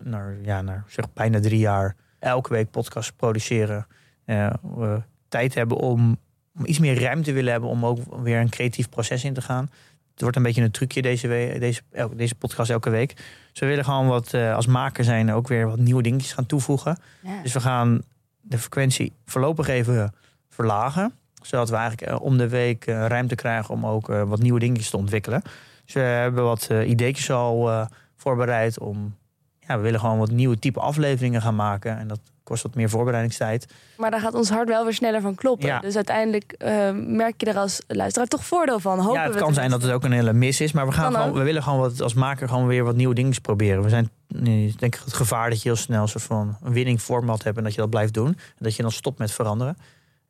naar, 0.03 0.37
ja, 0.43 0.63
naar 0.63 0.85
zeg, 0.89 1.13
bijna 1.13 1.41
drie 1.41 1.59
jaar 1.59 1.97
elke 2.19 2.53
week 2.53 2.71
podcast 2.71 3.17
produceren. 3.17 3.87
eh, 4.25 4.51
we 4.63 5.03
tijd 5.29 5.55
hebben 5.55 5.77
om, 5.77 6.19
om 6.59 6.67
iets 6.67 6.79
meer 6.79 7.01
ruimte 7.01 7.33
willen 7.33 7.53
hebben 7.53 7.71
om 7.71 7.87
ook 7.87 8.23
weer 8.23 8.41
een 8.41 8.49
creatief 8.49 8.89
proces 8.89 9.25
in 9.25 9.35
te 9.35 9.43
gaan. 9.43 9.71
Het 10.13 10.27
wordt 10.27 10.37
een 10.37 10.43
beetje 10.43 10.63
een 10.63 10.71
trucje 10.71 11.03
deze, 11.03 11.57
deze, 11.59 11.81
deze 12.15 12.35
podcast 12.35 12.71
elke 12.71 12.91
week. 12.91 13.17
Dus 13.51 13.61
we 13.61 13.67
willen 13.67 13.85
gewoon 13.85 14.07
wat 14.07 14.35
eh, 14.35 14.55
als 14.55 14.67
maker 14.67 15.05
zijn 15.05 15.33
ook 15.33 15.49
weer 15.49 15.69
wat 15.69 15.79
nieuwe 15.79 16.03
dingetjes 16.03 16.33
gaan 16.33 16.47
toevoegen. 16.47 16.99
Ja. 17.23 17.43
Dus 17.43 17.53
we 17.53 17.61
gaan 17.61 18.03
de 18.41 18.59
frequentie 18.59 19.13
voorlopig 19.25 19.69
even 19.69 20.15
verlagen. 20.49 21.13
Zodat 21.43 21.69
we 21.69 21.77
eigenlijk 21.77 22.11
eh, 22.11 22.21
om 22.21 22.39
de 22.39 22.49
week 22.49 22.87
eh, 22.87 23.07
ruimte 23.07 23.35
krijgen 23.35 23.75
om 23.75 23.87
ook 23.87 24.07
wat 24.07 24.39
nieuwe 24.39 24.61
dingetjes 24.61 24.91
te 24.91 24.97
ontwikkelen. 24.97 25.43
Dus 25.85 25.95
we 25.95 26.01
hebben 26.01 26.45
wat 26.45 26.71
ideetjes 26.85 27.31
al 27.31 27.87
voorbereid 28.17 28.79
om... 28.79 29.17
Ja, 29.59 29.77
we 29.77 29.83
willen 29.83 30.01
gewoon 30.01 30.19
wat 30.19 30.31
nieuwe 30.31 30.59
type 30.59 30.81
afleveringen 30.81 31.43
gaan 31.43 31.57
maken. 31.57 31.99
En 31.99 32.09
dat 32.09 32.21
kost 32.49 32.63
wat 32.63 32.75
meer 32.75 32.89
voorbereidingstijd. 32.89 33.67
Maar 33.97 34.11
daar 34.11 34.21
gaat 34.21 34.35
ons 34.35 34.51
hart 34.51 34.69
wel 34.69 34.85
weer 34.85 34.95
sneller 34.95 35.21
van 35.21 35.35
kloppen. 35.35 35.69
Ja. 35.69 35.79
Dus 35.79 35.97
uiteindelijk 35.97 36.53
eh, 36.53 36.91
merk 36.95 37.41
je 37.41 37.47
er 37.47 37.57
als 37.57 37.83
luisteraar 37.87 38.29
toch 38.29 38.45
voordeel 38.45 38.81
van. 38.81 38.99
Hopen 38.99 39.21
ja, 39.21 39.25
het 39.25 39.35
we 39.35 39.41
kan 39.41 39.55
zijn 39.55 39.71
dat 39.71 39.83
het 39.83 39.91
ook 39.91 40.05
een 40.05 40.13
hele 40.13 40.33
mis 40.33 40.61
is. 40.61 40.73
Maar 40.73 40.87
we, 40.87 40.93
gaan 40.93 41.13
gewoon, 41.13 41.33
we 41.33 41.43
willen 41.43 41.63
gewoon 41.63 41.79
wat, 41.79 42.01
als 42.01 42.15
maker 42.15 42.49
gewoon 42.49 42.67
weer 42.67 42.85
wat 42.85 42.97
nieuwe 42.97 43.15
dingen 43.15 43.41
proberen. 43.41 43.83
We 43.83 43.89
zijn 43.89 44.11
nee, 44.29 44.75
denk 44.79 44.95
ik 44.95 45.01
het 45.05 45.15
gevaar 45.15 45.51
dat 45.51 45.63
je 45.63 45.69
heel 45.69 45.79
snel 45.79 46.03
een 46.03 46.09
soort 46.09 46.25
van 46.25 46.57
een 46.63 46.73
winning 46.73 47.01
format 47.01 47.43
hebt. 47.43 47.57
En 47.57 47.65
dat 47.65 47.75
je 47.75 47.81
dat 47.81 47.91
blijft 47.91 48.15
doen. 48.15 48.27
En 48.27 48.35
dat 48.59 48.77
je 48.77 48.83
dan 48.83 48.93
stopt 48.93 49.19
met 49.19 49.33
veranderen. 49.33 49.77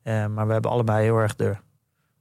Eh, 0.03 0.25
maar 0.25 0.47
we 0.47 0.53
hebben 0.53 0.71
allebei 0.71 1.03
heel 1.03 1.17
erg 1.17 1.35
de, 1.35 1.55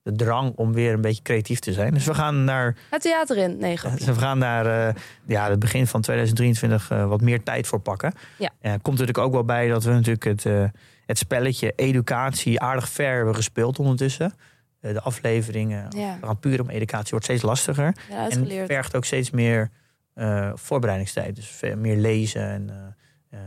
de 0.09 0.24
drang 0.24 0.52
om 0.56 0.72
weer 0.72 0.92
een 0.92 1.00
beetje 1.00 1.22
creatief 1.22 1.59
te 1.59 1.72
zijn. 1.72 1.94
Dus 1.94 2.04
we 2.04 2.14
gaan 2.14 2.44
naar, 2.44 2.76
Het 2.90 3.02
theater 3.02 3.36
in. 3.36 3.56
Nee, 3.59 3.76
grapje. 3.76 4.04
we 4.12 4.20
gaan 4.20 4.38
naar 4.38 4.88
eh, 4.88 4.94
ja, 5.26 5.50
het 5.50 5.59
begin 5.59 5.86
van 5.86 6.00
2023 6.00 6.90
eh, 6.90 7.09
wat 7.09 7.20
meer 7.20 7.42
tijd 7.42 7.66
voor 7.66 7.80
pakken. 7.80 8.12
Ja. 8.38 8.50
Eh, 8.61 8.72
komt 8.72 8.98
natuurlijk 8.98 9.18
ook 9.18 9.32
wel 9.32 9.44
bij 9.44 9.68
dat 9.68 9.84
we 9.84 9.90
natuurlijk 9.90 10.24
het, 10.24 10.46
eh, 10.46 10.64
het 11.06 11.18
spelletje 11.18 11.72
educatie 11.76 12.61
aardig 12.61 12.88
ver 12.88 13.16
hebben 13.16 13.34
gespeeld 13.34 13.78
ondertussen. 13.78 14.32
Eh, 14.80 14.92
de 14.92 15.00
afleveringen 15.00 15.86
Ja, 15.96 16.18
gaan 16.22 16.38
puur 16.38 16.61
om 16.61 16.68
educatie 16.70 17.11
wordt 17.11 17.24
steeds 17.24 17.42
lastiger. 17.42 17.94
ja 18.11 18.28
En 18.30 18.46
vergt 18.66 18.96
ook 18.96 19.04
steeds 19.04 19.30
meer 19.30 19.70
eh, 20.14 20.50
voorbereidingstijd. 20.54 21.36
Dus 21.36 21.61
meer 21.76 21.96
lezen. 21.96 22.48
En, 22.48 22.70
eh, 22.70 23.38
eh, 23.38 23.46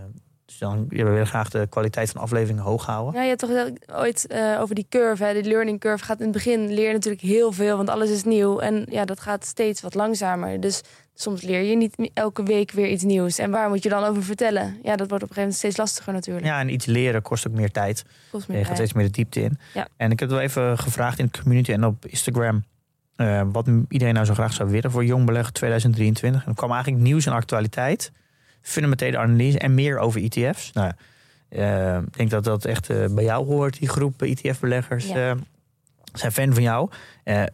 dan 0.62 0.86
ja, 0.89 1.03
we 1.03 1.09
willen 1.09 1.28
graag 1.28 1.49
de 1.49 1.68
kwaliteit 1.70 2.09
van 2.12 2.22
afleveringen 2.22 2.64
hoog 2.64 2.86
houden. 2.86 3.14
Ja, 3.14 3.22
je 3.22 3.28
hebt 3.36 3.39
toch 3.39 3.97
ooit 3.99 4.28
eh, 4.28 4.57
over 4.62 4.76
die 4.76 4.86
curve, 4.89 5.24
hè, 5.24 5.34
die 5.34 5.43
learning 5.43 5.80
curve 5.80 6.03
gaat 6.03 6.18
in 6.20 6.24
het 6.24 6.34
begin 6.34 6.74
leer 6.74 6.88
je 6.88 6.93
natuurlijk 6.93 7.22
heel 7.22 7.51
veel, 7.51 7.78
want 7.78 7.89
alles 7.89 8.09
is 8.09 8.24
nieuw 8.24 8.59
en 8.59 8.86
ja, 8.89 9.05
dat 9.05 9.20
gaat 9.20 9.45
steeds 9.45 9.82
wat 9.82 9.93
langzamer. 9.93 10.59
Dus 10.59 10.82
soms 11.14 11.41
leer 11.41 11.62
je 11.62 11.76
niet 11.76 12.09
elke 12.14 12.43
week 12.43 12.72
weer 12.72 12.88
iets 12.89 13.03
nieuws. 13.03 13.38
En 13.38 13.51
waar 13.51 13.70
moet 13.70 13.84
je 13.84 13.89
dan 13.89 14.03
over 14.03 14.24
vertellen? 14.24 14.78
Ja, 14.84 14.95
dat 14.95 15.09
wordt 15.09 15.24
op 15.24 15.30
een 15.30 15.36
gegeven 15.36 15.36
moment 15.41 15.55
steeds 15.57 15.78
lastiger 15.78 16.14
natuurlijk. 16.14 16.45
Ja, 16.45 16.59
en 16.59 16.74
iets 16.74 16.86
leren 16.86 17.22
kost 17.22 17.47
ook 17.47 17.53
meer 17.53 17.72
tijd. 17.72 18.03
Kost 18.32 18.45
Je 18.47 18.53
meer 18.53 18.66
gaat 18.66 18.76
tijd. 18.76 18.78
steeds 18.78 18.93
meer 18.93 19.05
de 19.05 19.12
diepte 19.12 19.41
in. 19.41 19.57
Ja. 19.74 19.88
En 19.97 20.12
ik 20.12 20.20
heb 20.20 20.30
wel 20.30 20.39
even 20.39 20.78
gevraagd 20.78 21.20
in 21.20 21.30
de 21.32 21.41
community 21.41 21.72
en 21.72 21.86
op 21.86 22.05
Instagram. 22.05 22.64
eh, 23.16 23.41
wat 23.51 23.68
iedereen 23.89 24.14
nou 24.14 24.26
zo 24.26 24.34
graag 24.34 24.53
zou 24.53 24.70
willen 24.70 24.91
voor 24.91 25.05
Jong 25.05 25.26
Beleg 25.26 25.51
2023. 25.51 26.41
En 26.43 26.49
er 26.49 26.55
kwam 26.55 26.72
eigenlijk 26.72 27.03
nieuws 27.03 27.26
en 27.26 27.34
actualiteit. 27.34 28.12
Fundamentele 28.62 29.18
analyse 29.18 29.59
en 29.59 29.74
meer 29.74 29.97
over 29.97 30.24
ETF's. 30.24 30.72
Nou, 30.74 30.91
eh, 31.49 31.97
ik 31.97 32.18
denk 32.18 32.30
dat 32.30 32.43
dat 32.43 32.66
echt 32.66 32.89
eh, 32.89 33.05
bij 33.12 33.24
jou 33.24 33.45
hoort, 33.45 33.80
die 33.80 33.89
groep 33.89 34.22
ETF-beleggers. 34.22 35.07
Ja. 35.07 35.30
eh, 35.32 35.36
zijn 36.14 36.32
fan 36.32 36.53
van 36.53 36.64
jou. 36.64 36.89
Ja, 37.24 37.49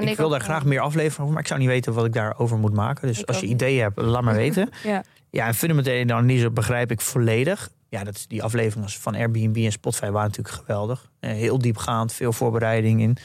ik, 0.00 0.08
ik 0.08 0.16
wil 0.16 0.28
daar 0.28 0.38
wel. 0.38 0.48
graag 0.48 0.64
meer 0.64 0.80
afleveringen 0.80 1.20
over, 1.20 1.32
maar 1.32 1.42
ik 1.42 1.46
zou 1.48 1.60
niet 1.60 1.68
weten 1.68 1.92
wat 1.92 2.04
ik 2.04 2.12
daarover 2.12 2.58
moet 2.58 2.72
maken. 2.74 3.06
Dus 3.08 3.20
Ik 3.20 3.28
als 3.28 3.40
je 3.40 3.46
ideeën 3.46 3.82
hebt, 3.82 4.00
laat 4.00 4.22
maar 4.22 4.34
weten. 4.46 4.68
Ja. 4.84 5.02
Ja, 5.30 5.46
en 5.46 5.54
fundamentele 5.54 6.12
analyse 6.14 6.50
begrijp 6.50 6.90
ik 6.90 7.00
volledig. 7.00 7.70
Ja, 7.88 8.04
dat, 8.04 8.14
is- 8.14 8.26
die 8.26 8.42
afleveringen 8.42 8.90
van 8.90 9.14
Airbnb 9.14 9.56
en 9.56 9.72
Spotify 9.72 10.08
waren 10.10 10.28
natuurlijk 10.28 10.54
geweldig. 10.56 11.10
Heel 11.20 11.58
diepgaand, 11.58 12.12
veel 12.12 12.32
voorbereiding 12.32 13.00
in. 13.00 13.16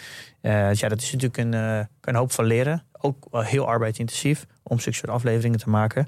Dus 0.42 0.80
ja, 0.80 0.88
dat 0.90 1.02
is 1.02 1.12
natuurlijk 1.12 1.38
een, 1.38 1.54
een 2.02 2.16
hoop 2.16 2.32
van 2.32 2.46
leren. 2.46 2.84
Ook 3.02 3.26
wel 3.32 3.42
heel 3.42 3.68
arbeidsintensief 3.68 4.46
om 4.64 4.80
zulke 4.80 4.98
soort 4.98 5.12
afleveringen 5.12 5.60
te 5.60 5.70
maken. 5.70 6.08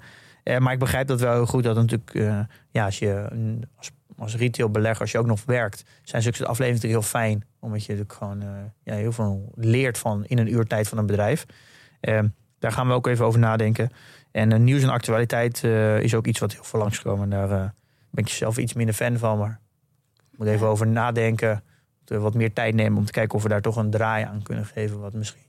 Eh, 0.50 0.58
maar 0.58 0.74
ik 0.74 0.80
begrijp 0.80 1.08
dat 1.08 1.20
wel 1.20 1.34
heel 1.34 1.46
goed 1.46 1.64
dat 1.64 1.76
natuurlijk, 1.76 2.14
eh, 2.14 2.40
ja, 2.70 2.86
als 2.86 3.00
je 3.00 3.28
als 3.78 3.92
als 4.18 4.36
retailbelegger, 4.36 5.02
als 5.02 5.12
je 5.12 5.18
ook 5.18 5.26
nog 5.26 5.44
werkt, 5.46 5.84
zijn 6.04 6.22
zulke 6.22 6.46
afleveringen 6.46 6.74
natuurlijk 6.74 7.02
heel 7.02 7.22
fijn. 7.22 7.46
Omdat 7.60 7.86
je 7.86 7.92
natuurlijk 7.92 8.18
gewoon 8.18 8.42
eh, 8.42 8.48
ja, 8.84 8.94
heel 8.94 9.12
veel 9.12 9.52
leert 9.56 9.98
van 9.98 10.26
in 10.26 10.38
een 10.38 10.54
uurtijd 10.54 10.88
van 10.88 10.98
een 10.98 11.06
bedrijf. 11.06 11.46
Ehm, 12.00 12.28
daar 12.60 12.72
gaan 12.72 12.88
we 12.88 12.94
ook 12.94 13.08
even 13.08 13.26
over 13.26 13.40
nadenken. 13.40 13.90
En 14.32 14.64
nieuws 14.64 14.84
en 14.84 14.90
actualiteit 14.90 15.64
is 16.04 16.14
ook 16.14 16.28
iets 16.28 16.40
wat 16.40 16.54
heel 16.54 16.64
veel 16.64 16.80
langsgekomen. 16.80 17.24
En 17.24 17.30
daar 17.30 17.74
ben 18.10 18.24
ik 18.24 18.30
zelf 18.30 18.58
iets 18.58 18.74
minder 18.74 18.96
fan 18.96 19.18
van. 19.18 19.38
Maar 19.38 19.60
ik 20.32 20.38
moet 20.38 20.48
even 20.48 20.68
over 20.68 20.88
nadenken. 20.88 21.64
Wat 22.06 22.34
meer 22.34 22.54
tijd 22.54 22.76
nemen 22.76 22.98
om 22.98 23.06
te 23.06 23.12
kijken 23.12 23.36
of 23.36 23.44
we 23.44 23.50
daar 23.50 23.62
toch 23.62 23.76
een 23.76 23.90
draai 23.90 24.26
aan 24.26 24.44
kunnen 24.44 24.66
geven. 24.66 25.00
Wat 25.00 25.14
misschien. 25.14 25.49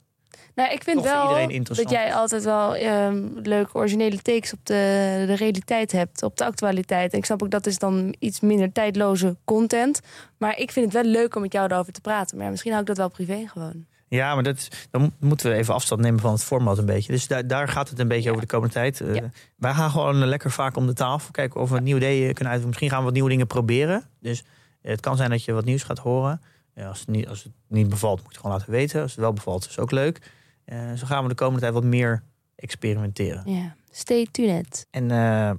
Nou, 0.55 0.73
ik 0.73 0.83
vind 0.83 1.03
wel 1.03 1.49
dat 1.63 1.91
jij 1.91 2.15
altijd 2.15 2.45
wel 2.45 2.77
ehm, 2.77 3.27
leuke 3.43 3.75
originele 3.75 4.23
takes 4.23 4.53
op 4.53 4.59
de, 4.63 5.25
de 5.27 5.35
realiteit 5.35 5.93
hebt, 5.93 6.23
op 6.23 6.37
de 6.37 6.45
actualiteit. 6.45 7.13
En 7.13 7.19
ik 7.19 7.25
snap 7.25 7.43
ook 7.43 7.51
dat 7.51 7.67
is 7.67 7.79
dan 7.79 8.15
iets 8.19 8.41
minder 8.41 8.73
tijdloze 8.73 9.37
content. 9.45 10.01
Maar 10.39 10.59
ik 10.59 10.71
vind 10.71 10.93
het 10.93 11.03
wel 11.03 11.13
leuk 11.13 11.35
om 11.35 11.43
met 11.43 11.53
jou 11.53 11.69
daarover 11.69 11.93
te 11.93 12.01
praten. 12.01 12.37
Maar 12.37 12.45
ja, 12.45 12.51
misschien 12.51 12.71
hou 12.73 12.83
ik 12.83 12.89
dat 12.89 12.99
wel 12.99 13.09
privé 13.11 13.47
gewoon. 13.47 13.87
Ja, 14.09 14.35
maar 14.35 14.43
dat 14.43 14.69
dan 14.91 15.13
moeten 15.19 15.51
we 15.51 15.57
even 15.57 15.75
afstand 15.75 16.01
nemen 16.01 16.21
van 16.21 16.33
het 16.33 16.45
format 16.45 16.79
een 16.79 16.87
beetje. 16.87 17.13
Dus 17.13 17.27
daar, 17.27 17.47
daar 17.47 17.69
gaat 17.69 17.89
het 17.89 17.99
een 17.99 18.09
beetje 18.09 18.31
over 18.31 18.43
de 18.43 18.49
komende 18.49 18.75
tijd. 18.75 19.01
Eh, 19.01 19.15
Ja. 19.15 19.31
Wij 19.57 19.73
gaan 19.75 19.91
gewoon 19.91 20.25
lekker 20.25 20.51
vaak 20.51 20.77
om 20.77 20.87
de 20.87 20.93
tafel. 20.93 21.31
Kijken 21.31 21.61
of 21.61 21.71
we 21.71 21.81
nieuwe 21.81 22.01
ideeën 22.01 22.35
kunnen 22.35 22.53
uitvoeren. 22.53 22.67
Misschien 22.67 22.89
gaan 22.89 22.99
we 22.99 23.05
wat 23.05 23.13
nieuwe 23.15 23.29
dingen 23.29 23.47
proberen. 23.47 24.05
Dus 24.21 24.43
eh, 24.83 24.91
het 24.91 25.01
kan 25.01 25.17
zijn 25.17 25.31
dat 25.31 25.45
je 25.45 25.53
wat 25.53 25.65
nieuws 25.65 25.83
gaat 25.83 25.99
horen. 25.99 26.41
Ja, 26.81 26.89
als, 26.89 26.99
het 26.99 27.09
niet, 27.09 27.29
als 27.29 27.43
het 27.43 27.53
niet 27.67 27.89
bevalt, 27.89 28.17
moet 28.17 28.27
je 28.27 28.33
het 28.33 28.41
gewoon 28.41 28.57
laten 28.57 28.73
weten. 28.73 29.03
Als 29.03 29.11
het 29.11 29.21
wel 29.21 29.33
bevalt, 29.33 29.65
is 29.65 29.71
het 29.71 29.79
ook 29.79 29.91
leuk. 29.91 30.31
Eh, 30.65 30.93
zo 30.93 31.07
gaan 31.07 31.23
we 31.23 31.29
de 31.29 31.35
komende 31.35 31.61
tijd 31.61 31.73
wat 31.73 31.85
meer 31.85 32.23
experimenteren. 32.57 33.53
Ja, 33.53 33.75
stay 33.91 34.27
tuned. 34.31 34.87
En 34.91 35.11
eh, 35.11 35.51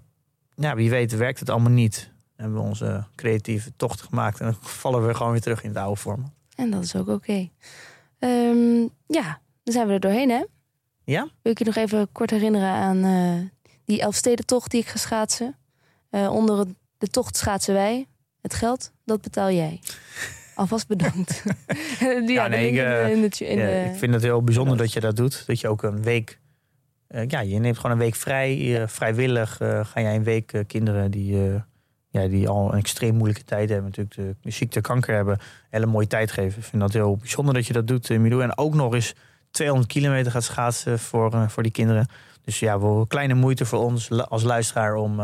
ja, 0.55 0.76
wie 0.76 0.89
weet 0.89 1.15
werkt 1.15 1.39
het 1.39 1.49
allemaal 1.49 1.72
niet. 1.72 2.11
Hebben 2.36 2.57
we 2.57 2.67
onze 2.67 3.03
creatieve 3.15 3.72
tocht 3.76 4.01
gemaakt. 4.01 4.39
En 4.39 4.45
dan 4.45 4.55
vallen 4.82 5.07
we 5.07 5.13
gewoon 5.13 5.32
weer 5.32 5.41
terug 5.41 5.63
in 5.63 5.69
het 5.69 5.78
oude 5.78 5.99
format. 5.99 6.32
En 6.55 6.69
dat 6.69 6.84
is 6.84 6.95
ook 6.95 7.07
oké. 7.07 7.49
Ehm, 8.19 8.88
ja, 9.07 9.41
dan 9.63 9.74
zijn 9.74 9.88
we 9.88 9.93
er 9.93 9.99
doorheen, 9.99 10.30
hè? 10.30 10.43
Ja? 11.03 11.28
Wil 11.41 11.51
ik 11.51 11.57
je 11.57 11.65
nog 11.65 11.76
even 11.76 12.11
kort 12.11 12.30
herinneren 12.30 12.69
aan 12.69 13.03
eh, 13.03 13.49
die 13.86 14.01
Elfstedentocht 14.01 14.72
die 14.72 14.82
ik 14.82 14.88
ga 14.88 14.97
schaatsen. 14.97 15.57
Eh, 16.09 16.32
onder 16.32 16.67
de 16.97 17.07
tocht 17.07 17.38
schaatsen 17.38 17.74
wij. 17.74 18.07
Het 18.41 18.53
geld, 18.53 18.91
dat 19.05 19.22
betaal 19.22 19.51
jij. 19.51 19.80
Alvast 20.56 20.88
bedankt. 20.88 21.43
Ja, 22.28 22.47
nee, 22.47 22.72
ik, 22.72 22.78
eh, 22.78 23.06
ik 23.91 23.95
vind 23.97 24.14
het 24.14 24.24
heel 24.24 24.43
bijzonder 24.43 24.78
dat 24.78 24.93
je 24.93 24.99
dat 24.99 25.16
doet. 25.16 25.43
Dat 25.47 25.60
je 25.60 25.68
ook 25.68 25.84
een 25.84 26.04
week. 26.04 26.39
eh, 27.08 27.28
ja, 27.28 27.39
je 27.39 27.60
neemt 27.60 27.76
gewoon 27.76 27.91
een 27.91 27.97
week 27.97 28.16
vrij. 28.16 28.82
eh, 28.82 28.88
vrijwillig 28.88 29.56
ga 29.60 30.02
jij 30.02 30.16
een 30.16 30.24
week 30.24 30.64
kinderen 30.68 31.12
die, 31.12 31.38
ja, 32.10 32.28
die 32.28 32.47
al 32.47 32.72
een 32.74 32.80
extreem 32.80 33.16
moeilijke 33.16 33.43
tijd 33.43 33.70
hebben. 33.70 33.86
Natuurlijk 33.88 34.16
de, 34.16 34.36
de 34.41 34.52
ziekte, 34.52 34.82
kanker 34.82 35.16
hebben. 35.16 35.38
Hele 35.70 35.86
mooie 35.86 36.08
tijd 36.08 36.32
geven. 36.32 36.60
Ik 36.60 36.66
vind 36.66 36.82
dat 36.82 36.93
heel 36.93 37.18
bijzonder 37.18 37.54
dat 37.54 37.68
je 37.68 37.74
dat 37.74 37.88
doet, 37.88 38.10
Milou. 38.10 38.43
En 38.43 38.58
ook 38.58 38.74
nog 38.74 38.93
eens 38.93 39.16
200 39.52 39.91
kilometer 39.91 40.32
gaat 40.32 40.43
schaatsen 40.43 40.99
voor, 40.99 41.49
voor 41.49 41.64
die 41.64 41.72
kinderen. 41.72 42.08
Dus 42.43 42.60
ja, 42.60 42.80
wel 42.80 43.06
kleine 43.08 43.34
moeite 43.34 43.66
voor 43.66 43.80
ons 43.80 44.10
als 44.12 44.43
luisteraar 44.43 44.95
om, 44.95 45.20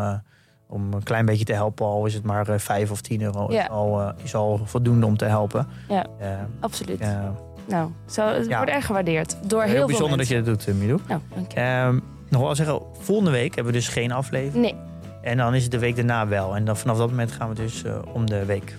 om 0.67 0.93
een 0.93 1.03
klein 1.03 1.25
beetje 1.25 1.45
te 1.45 1.53
helpen. 1.53 1.85
Al 1.85 2.05
is 2.05 2.13
het 2.13 2.23
maar 2.23 2.49
eh, 2.49 2.59
5 2.59 2.91
of 2.91 3.01
10 3.01 3.21
euro. 3.21 3.51
Ja. 3.51 3.63
Is, 3.63 3.69
al, 3.69 4.01
eh, 4.01 4.09
is 4.23 4.35
al 4.35 4.59
voldoende 4.63 5.05
om 5.05 5.17
te 5.17 5.25
helpen. 5.25 5.67
Ja. 5.89 6.05
Eh, 6.19 6.27
Absoluut. 6.59 6.99
ja, 6.99 7.33
Nou, 7.67 7.89
zo, 8.05 8.27
het 8.27 8.47
Ja. 8.47 8.55
wordt 8.57 8.71
erg 8.71 8.85
gewaardeerd. 8.85 9.37
Door 9.49 9.61
heel, 9.61 9.69
heel, 9.69 9.77
veel 9.77 9.87
bijzonder 9.87 10.17
dat 10.17 10.27
je 10.27 10.41
dat 10.41 10.45
doet, 10.65 10.75
Milou. 10.75 10.99
Nou, 11.07 11.21
dank 11.35 11.51
je. 11.51 11.59
Ehm, 11.59 11.99
nog 12.29 12.41
wel 12.41 12.55
zeggen, 12.55 12.81
volgende 12.99 13.31
week 13.31 13.55
hebben 13.55 13.73
we 13.73 13.79
dus 13.79 13.87
geen 13.87 14.11
aflevering. 14.11 14.63
Nee, 14.63 14.75
En 15.21 15.37
dan 15.37 15.55
is 15.55 15.63
het 15.63 15.71
de 15.71 15.79
week 15.79 15.95
daarna 15.95 16.27
wel. 16.27 16.55
En 16.55 16.65
dan 16.65 16.77
vanaf 16.77 16.97
dat 16.97 17.09
moment 17.09 17.31
gaan 17.31 17.49
we 17.49 17.55
dus 17.55 17.83
om 18.13 18.25
de 18.25 18.45
week. 18.45 18.77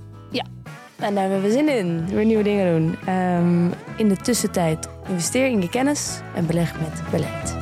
en 0.98 1.14
daar 1.14 1.22
hebben 1.24 1.42
we 1.42 1.50
zin 1.52 1.68
in. 1.76 2.06
Weer 2.06 2.24
nieuwe 2.24 2.42
dingen 2.42 2.80
doen. 2.80 2.96
Ehm, 3.06 3.66
in 3.96 4.08
de 4.08 4.16
tussentijd 4.16 4.88
investeer 5.08 5.46
in 5.46 5.60
je 5.60 5.68
kennis 5.68 6.20
en 6.34 6.46
beleg 6.46 6.80
met 6.80 7.02
beleid. 7.10 7.56